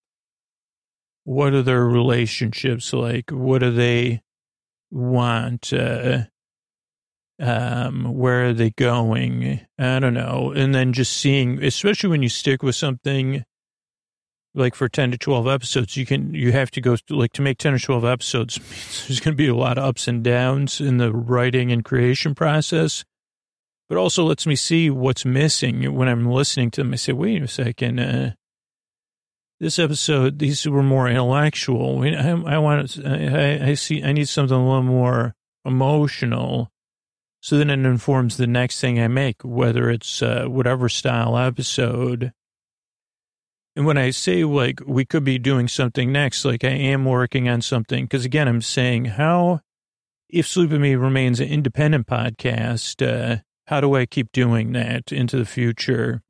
What 1.23 1.53
are 1.53 1.63
their 1.63 1.85
relationships 1.85 2.93
like? 2.93 3.31
What 3.31 3.59
do 3.59 3.71
they 3.71 4.21
want? 4.91 5.73
Uh, 5.73 6.25
um, 7.39 8.13
where 8.13 8.49
are 8.49 8.53
they 8.53 8.69
going? 8.69 9.61
I 9.79 9.99
don't 9.99 10.13
know. 10.13 10.53
And 10.55 10.73
then 10.73 10.93
just 10.93 11.13
seeing, 11.17 11.63
especially 11.63 12.09
when 12.09 12.23
you 12.23 12.29
stick 12.29 12.61
with 12.61 12.75
something 12.75 13.43
like 14.53 14.75
for 14.75 14.87
10 14.87 15.11
to 15.11 15.17
12 15.17 15.47
episodes, 15.47 15.97
you 15.97 16.05
can, 16.05 16.33
you 16.33 16.51
have 16.51 16.71
to 16.71 16.81
go 16.81 16.95
like 17.09 17.33
to 17.33 17.41
make 17.41 17.57
10 17.57 17.73
or 17.73 17.79
12 17.79 18.05
episodes. 18.05 18.55
There's 19.07 19.19
going 19.19 19.35
to 19.35 19.43
be 19.43 19.47
a 19.47 19.55
lot 19.55 19.77
of 19.77 19.83
ups 19.83 20.07
and 20.07 20.23
downs 20.23 20.79
in 20.79 20.97
the 20.97 21.11
writing 21.11 21.71
and 21.71 21.83
creation 21.83 22.33
process, 22.35 23.03
but 23.89 23.97
also 23.97 24.23
lets 24.23 24.45
me 24.45 24.55
see 24.55 24.89
what's 24.89 25.25
missing 25.25 25.93
when 25.93 26.07
I'm 26.07 26.29
listening 26.29 26.71
to 26.71 26.81
them. 26.81 26.93
I 26.93 26.97
say, 26.97 27.13
wait 27.13 27.41
a 27.41 27.47
second, 27.47 27.99
uh, 27.99 28.31
this 29.59 29.79
episode, 29.79 30.39
these 30.39 30.67
were 30.67 30.83
more 30.83 31.07
intellectual. 31.07 32.03
I, 32.03 32.29
I 32.45 32.57
want, 32.59 32.99
I, 33.05 33.69
I 33.69 33.73
see, 33.73 34.03
I 34.03 34.11
need 34.11 34.29
something 34.29 34.55
a 34.55 34.67
little 34.67 34.83
more 34.83 35.33
emotional. 35.65 36.69
So 37.41 37.57
then 37.57 37.69
it 37.69 37.85
informs 37.85 38.37
the 38.37 38.47
next 38.47 38.79
thing 38.81 38.99
I 38.99 39.07
make, 39.07 39.37
whether 39.43 39.89
it's 39.89 40.21
uh, 40.21 40.45
whatever 40.47 40.89
style 40.89 41.37
episode. 41.37 42.33
And 43.75 43.85
when 43.85 43.97
I 43.97 44.09
say 44.09 44.43
like 44.43 44.81
we 44.85 45.05
could 45.05 45.23
be 45.23 45.39
doing 45.39 45.67
something 45.67 46.11
next, 46.11 46.43
like 46.45 46.63
I 46.63 46.69
am 46.69 47.05
working 47.05 47.47
on 47.47 47.61
something, 47.61 48.05
because 48.05 48.25
again, 48.25 48.47
I'm 48.47 48.61
saying 48.61 49.05
how, 49.05 49.61
if 50.29 50.47
Sleep 50.47 50.71
With 50.71 50.81
Me 50.81 50.95
remains 50.95 51.39
an 51.39 51.47
independent 51.47 52.05
podcast, 52.05 53.01
uh, 53.05 53.41
how 53.67 53.81
do 53.81 53.95
I 53.95 54.05
keep 54.05 54.31
doing 54.31 54.71
that 54.73 55.11
into 55.11 55.37
the 55.37 55.45
future? 55.45 56.21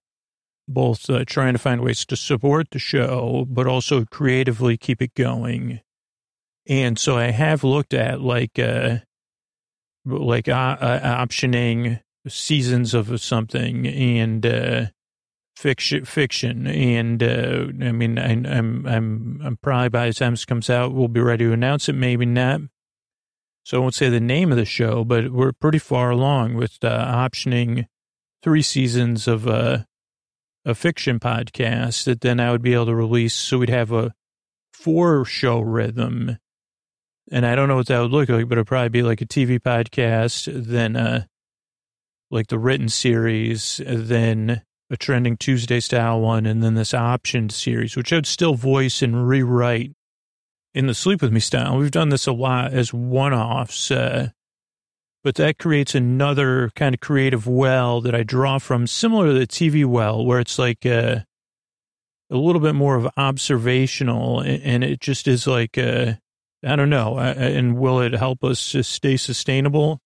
Both 0.68 1.10
uh, 1.10 1.24
trying 1.26 1.54
to 1.54 1.60
find 1.60 1.82
ways 1.82 2.06
to 2.08 2.16
support 2.16 2.72
the 2.72 2.80
show, 2.80 3.46
but 3.48 3.68
also 3.68 4.06
creatively 4.06 4.76
keep 4.76 5.02
it 5.02 5.14
going. 5.16 5.80
And 6.68 7.00
so 7.00 7.18
I 7.18 7.32
have 7.32 7.64
looked 7.64 7.94
at 7.94 8.20
like, 8.20 8.60
uh, 8.60 8.98
like 10.06 10.50
uh, 10.50 10.78
uh, 10.80 11.26
optioning 11.26 12.02
seasons 12.28 12.94
of 12.94 13.22
something 13.22 13.88
and 13.88 14.46
uh, 14.46 14.86
fiction, 15.56 16.06
fiction, 16.06 16.68
and 16.68 17.24
uh, 17.24 17.68
I 17.82 17.92
mean, 17.92 18.20
I, 18.20 18.32
I'm, 18.32 18.86
I'm, 18.86 19.42
I'm 19.44 19.58
probably 19.58 19.90
by 19.90 20.08
the 20.08 20.14
time 20.14 20.34
this 20.34 20.44
comes 20.44 20.70
out, 20.70 20.94
we'll 20.94 21.08
be 21.08 21.22
ready 21.22 21.46
to 21.46 21.54
announce 21.54 21.88
it. 21.88 21.94
Maybe 21.94 22.26
not. 22.26 22.62
So 23.68 23.76
I 23.76 23.82
won't 23.82 23.96
say 23.96 24.08
the 24.08 24.22
name 24.22 24.50
of 24.54 24.58
the 24.58 24.64
show, 24.64 25.04
but 25.04 25.30
we're 25.30 25.52
pretty 25.52 25.78
far 25.78 26.10
along 26.10 26.54
with 26.54 26.78
uh, 26.82 26.88
optioning 26.90 27.88
three 28.42 28.62
seasons 28.62 29.28
of 29.28 29.46
uh, 29.46 29.80
a 30.64 30.74
fiction 30.74 31.20
podcast 31.20 32.06
that 32.06 32.22
then 32.22 32.40
I 32.40 32.52
would 32.52 32.62
be 32.62 32.74
able 32.74 32.86
to 32.86 32.96
release. 32.96 33.34
So 33.34 33.58
we'd 33.58 33.68
have 33.68 33.92
a 33.92 34.14
four 34.72 35.26
show 35.26 35.60
rhythm 35.60 36.38
and 37.30 37.46
I 37.46 37.56
don't 37.56 37.68
know 37.68 37.76
what 37.76 37.88
that 37.88 38.00
would 38.00 38.12
look 38.12 38.30
like, 38.30 38.48
but 38.48 38.58
it'd 38.58 38.68
probably 38.68 38.88
be 38.88 39.04
like 39.04 39.20
a 39.20 39.26
TV 39.26 39.60
podcast, 39.60 40.50
then 40.50 40.96
uh, 40.96 41.26
like 42.32 42.48
the 42.48 42.60
written 42.60 42.88
series, 42.88 43.82
then 43.86 44.62
a 44.90 44.96
trending 44.96 45.36
Tuesday 45.36 45.82
style 45.82 46.22
one, 46.22 46.46
and 46.46 46.64
then 46.64 46.76
this 46.76 46.94
optioned 46.94 47.52
series, 47.52 47.98
which 47.98 48.14
I'd 48.14 48.26
still 48.28 48.54
voice 48.54 49.02
and 49.02 49.28
rewrite 49.28 49.92
in 50.78 50.86
the 50.86 50.94
Sleep 50.94 51.24
With 51.24 51.32
Me 51.32 51.40
style. 51.40 51.76
We've 51.76 51.90
done 51.90 52.10
this 52.10 52.28
a 52.28 52.32
lot 52.32 52.72
as 52.72 52.94
one 52.94 53.34
offs, 53.34 53.90
uh, 53.90 54.30
but 55.24 55.34
that 55.36 55.58
creates 55.58 55.96
another 55.96 56.70
kind 56.76 56.94
of 56.94 57.02
creative 57.02 57.48
well 57.48 58.00
that 58.02 58.14
I 58.14 58.22
draw 58.22 58.60
from, 58.60 58.86
similar 58.86 59.26
to 59.26 59.34
the 59.34 59.48
TV 59.48 59.86
well, 59.86 60.24
where 60.24 60.40
it's 60.40 60.60
like 60.60 60.86
uh, 60.86 61.22
a 62.30 62.38
little 62.38 62.62
bit 62.62 62.76
more 62.76 62.96
of 62.96 63.10
observational, 63.18 64.42
and 64.42 64.84
it 64.84 65.00
just 65.00 65.28
is 65.28 65.48
like, 65.48 65.80
uh, 65.80 66.14
I 66.64 66.76
don't 66.76 66.92
know. 66.92 67.18
And 67.18 67.80
will 67.80 68.00
it 68.02 68.14
help 68.14 68.44
us 68.44 68.72
to 68.74 68.84
stay 68.84 69.18
sustainable? 69.18 70.00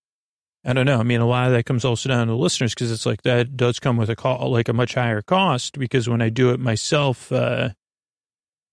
I 0.63 0.71
don't 0.71 0.85
know. 0.85 1.01
I 1.01 1.03
mean, 1.03 1.19
a 1.19 1.27
lot 1.27 1.47
of 1.47 1.53
that 1.53 1.65
comes 1.65 1.83
also 1.83 2.07
down 2.07 2.27
to 2.27 2.35
listeners 2.35 2.73
because 2.73 2.93
it's 2.93 3.05
like 3.05 3.23
that 3.23 3.57
does 3.57 3.77
come 3.77 3.97
with 3.97 4.09
a 4.09 4.15
call, 4.15 4.49
like 4.49 4.69
a 4.69 4.73
much 4.73 4.93
higher 4.93 5.21
cost 5.21 5.77
because 5.77 6.07
when 6.07 6.21
I 6.21 6.29
do 6.29 6.51
it 6.51 6.61
myself, 6.61 7.29
uh, 7.29 7.71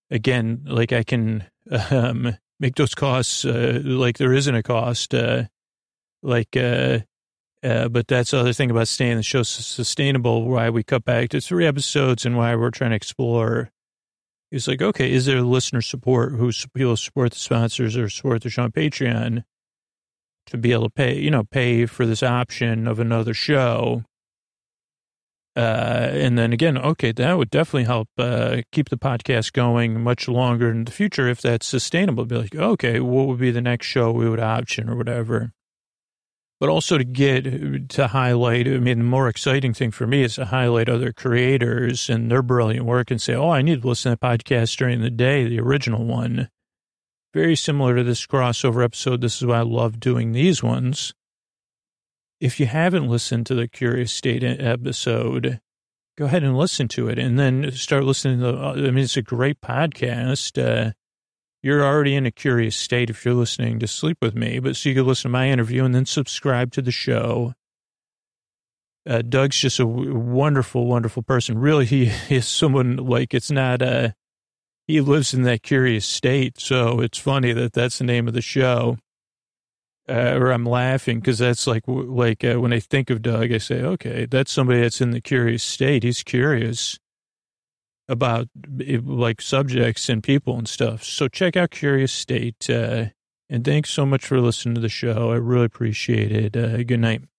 again, 0.09 0.63
like 0.65 0.91
I 0.91 1.03
can 1.03 1.45
um, 1.91 2.35
make 2.59 2.75
those 2.75 2.95
costs 2.95 3.45
uh, 3.45 3.81
like 3.83 4.17
there 4.17 4.33
isn't 4.33 4.55
a 4.55 4.63
cost. 4.63 5.13
Uh, 5.13 5.45
like, 6.21 6.57
uh, 6.57 6.99
uh, 7.63 7.89
but 7.89 8.07
that's 8.07 8.31
the 8.31 8.39
other 8.39 8.53
thing 8.53 8.71
about 8.71 8.87
staying 8.87 9.17
the 9.17 9.23
show 9.23 9.43
sustainable, 9.43 10.45
why 10.45 10.69
we 10.69 10.83
cut 10.83 11.05
back 11.05 11.29
to 11.29 11.41
three 11.41 11.65
episodes 11.65 12.25
and 12.25 12.37
why 12.37 12.55
we're 12.55 12.71
trying 12.71 12.91
to 12.91 12.95
explore 12.95 13.71
He's 14.51 14.67
like, 14.67 14.81
okay, 14.81 15.11
is 15.11 15.25
there 15.25 15.41
listener 15.41 15.81
support 15.81 16.31
who 16.31 16.51
people 16.73 16.97
support 16.97 17.31
the 17.31 17.39
sponsors 17.39 17.95
or 17.95 18.09
support 18.09 18.41
the 18.41 18.49
show 18.49 18.63
on 18.63 18.71
Patreon 18.71 19.43
to 20.47 20.57
be 20.57 20.71
able 20.71 20.85
to 20.85 20.89
pay, 20.89 21.19
you 21.19 21.29
know, 21.29 21.43
pay 21.43 21.85
for 21.85 22.05
this 22.05 22.23
option 22.23 22.87
of 22.87 22.99
another 22.99 23.35
show? 23.35 24.03
Uh, 25.55 26.09
and 26.11 26.37
then 26.37 26.53
again, 26.53 26.77
okay, 26.77 27.11
that 27.11 27.37
would 27.37 27.49
definitely 27.49 27.83
help 27.83 28.07
uh, 28.17 28.61
keep 28.71 28.89
the 28.89 28.97
podcast 28.97 29.51
going 29.51 30.01
much 30.01 30.27
longer 30.27 30.69
in 30.69 30.85
the 30.85 30.91
future 30.91 31.27
if 31.27 31.41
that's 31.41 31.65
sustainable. 31.65 32.25
Be 32.25 32.37
like, 32.37 32.55
okay, 32.55 32.99
what 32.99 33.27
would 33.27 33.39
be 33.39 33.51
the 33.51 33.61
next 33.61 33.87
show 33.87 34.11
we 34.11 34.29
would 34.29 34.39
option 34.39 34.89
or 34.89 34.95
whatever? 34.95 35.51
but 36.59 36.69
also 36.69 36.97
to 36.97 37.03
get 37.03 37.89
to 37.89 38.07
highlight. 38.07 38.67
I 38.67 38.79
mean, 38.79 38.99
the 38.99 39.03
more 39.05 39.29
exciting 39.29 39.73
thing 39.73 39.91
for 39.91 40.05
me 40.05 40.23
is 40.23 40.35
to 40.35 40.45
highlight 40.45 40.89
other 40.89 41.13
creators 41.13 42.09
and 42.09 42.29
their 42.29 42.41
brilliant 42.41 42.85
work 42.85 43.11
and 43.11 43.21
say, 43.21 43.33
oh, 43.33 43.49
I 43.49 43.61
need 43.61 43.81
to 43.81 43.87
listen 43.87 44.11
to 44.11 44.17
that 44.19 44.39
podcast 44.39 44.75
during 44.77 45.01
the 45.01 45.09
day, 45.09 45.47
the 45.47 45.59
original 45.59 46.03
one. 46.03 46.49
Very 47.33 47.55
similar 47.55 47.95
to 47.95 48.03
this 48.03 48.25
crossover 48.25 48.83
episode. 48.83 49.21
This 49.21 49.37
is 49.37 49.45
why 49.45 49.59
I 49.59 49.61
love 49.61 49.99
doing 49.99 50.31
these 50.31 50.61
ones. 50.61 51.13
If 52.39 52.59
you 52.59 52.67
haven't 52.67 53.09
listened 53.09 53.45
to 53.47 53.55
the 53.55 53.67
Curious 53.67 54.13
State 54.13 54.43
episode, 54.43 55.59
go 56.17 56.25
ahead 56.25 56.43
and 56.43 56.57
listen 56.57 56.87
to 56.89 57.09
it 57.09 57.19
and 57.19 57.37
then 57.37 57.71
start 57.73 58.05
listening 58.05 58.39
to, 58.39 58.51
the. 58.51 58.57
I 58.57 58.91
mean, 58.91 59.03
it's 59.03 59.17
a 59.17 59.21
great 59.21 59.59
podcast. 59.59 60.57
Uh, 60.57 60.91
you're 61.61 61.83
already 61.83 62.15
in 62.15 62.25
a 62.25 62.31
curious 62.31 62.77
state 62.77 63.09
if 63.09 63.25
you're 63.25 63.33
listening 63.33 63.79
to 63.79 63.87
Sleep 63.87 64.17
With 64.21 64.35
Me, 64.35 64.59
but 64.59 64.77
so 64.77 64.87
you 64.87 64.95
can 64.95 65.05
listen 65.05 65.29
to 65.29 65.33
my 65.33 65.49
interview 65.49 65.83
and 65.83 65.93
then 65.93 66.05
subscribe 66.05 66.71
to 66.73 66.81
the 66.81 66.91
show. 66.91 67.53
Uh, 69.05 69.21
Doug's 69.21 69.59
just 69.59 69.79
a 69.79 69.83
w- 69.83 70.15
wonderful, 70.15 70.85
wonderful 70.85 71.23
person. 71.23 71.57
Really, 71.57 71.85
he 71.85 72.11
is 72.29 72.47
someone 72.47 72.95
like 72.95 73.33
it's 73.33 73.51
not, 73.51 73.81
uh, 73.81 74.11
he 74.87 75.01
lives 75.01 75.33
in 75.33 75.41
that 75.43 75.61
curious 75.61 76.05
state. 76.05 76.59
So 76.61 77.01
it's 77.01 77.17
funny 77.17 77.51
that 77.51 77.73
that's 77.73 77.97
the 77.97 78.05
name 78.05 78.29
of 78.29 78.33
the 78.33 78.41
show. 78.41 78.97
Uh, 80.09 80.37
or 80.39 80.51
I'm 80.51 80.65
laughing 80.65 81.19
because 81.19 81.37
that's 81.37 81.67
like, 81.67 81.83
like 81.87 82.43
uh, 82.43 82.55
when 82.55 82.73
I 82.73 82.79
think 82.79 83.09
of 83.11 83.21
Doug, 83.21 83.51
I 83.53 83.59
say, 83.59 83.81
okay, 83.81 84.25
that's 84.25 84.51
somebody 84.51 84.81
that's 84.81 85.01
in 85.01 85.11
the 85.11 85.21
curious 85.21 85.61
state. 85.61 86.03
He's 86.03 86.23
curious 86.23 86.97
about 88.07 88.47
like 88.79 89.39
subjects 89.39 90.09
and 90.09 90.23
people 90.23 90.57
and 90.57 90.67
stuff. 90.67 91.03
So 91.03 91.27
check 91.27 91.55
out 91.55 91.69
Curious 91.69 92.11
State. 92.11 92.69
Uh, 92.69 93.05
and 93.49 93.63
thanks 93.63 93.91
so 93.91 94.05
much 94.05 94.25
for 94.25 94.41
listening 94.41 94.75
to 94.75 94.81
the 94.81 94.89
show. 94.89 95.31
I 95.31 95.35
really 95.35 95.65
appreciate 95.65 96.31
it. 96.31 96.57
Uh, 96.57 96.83
good 96.83 96.99
night. 96.99 97.21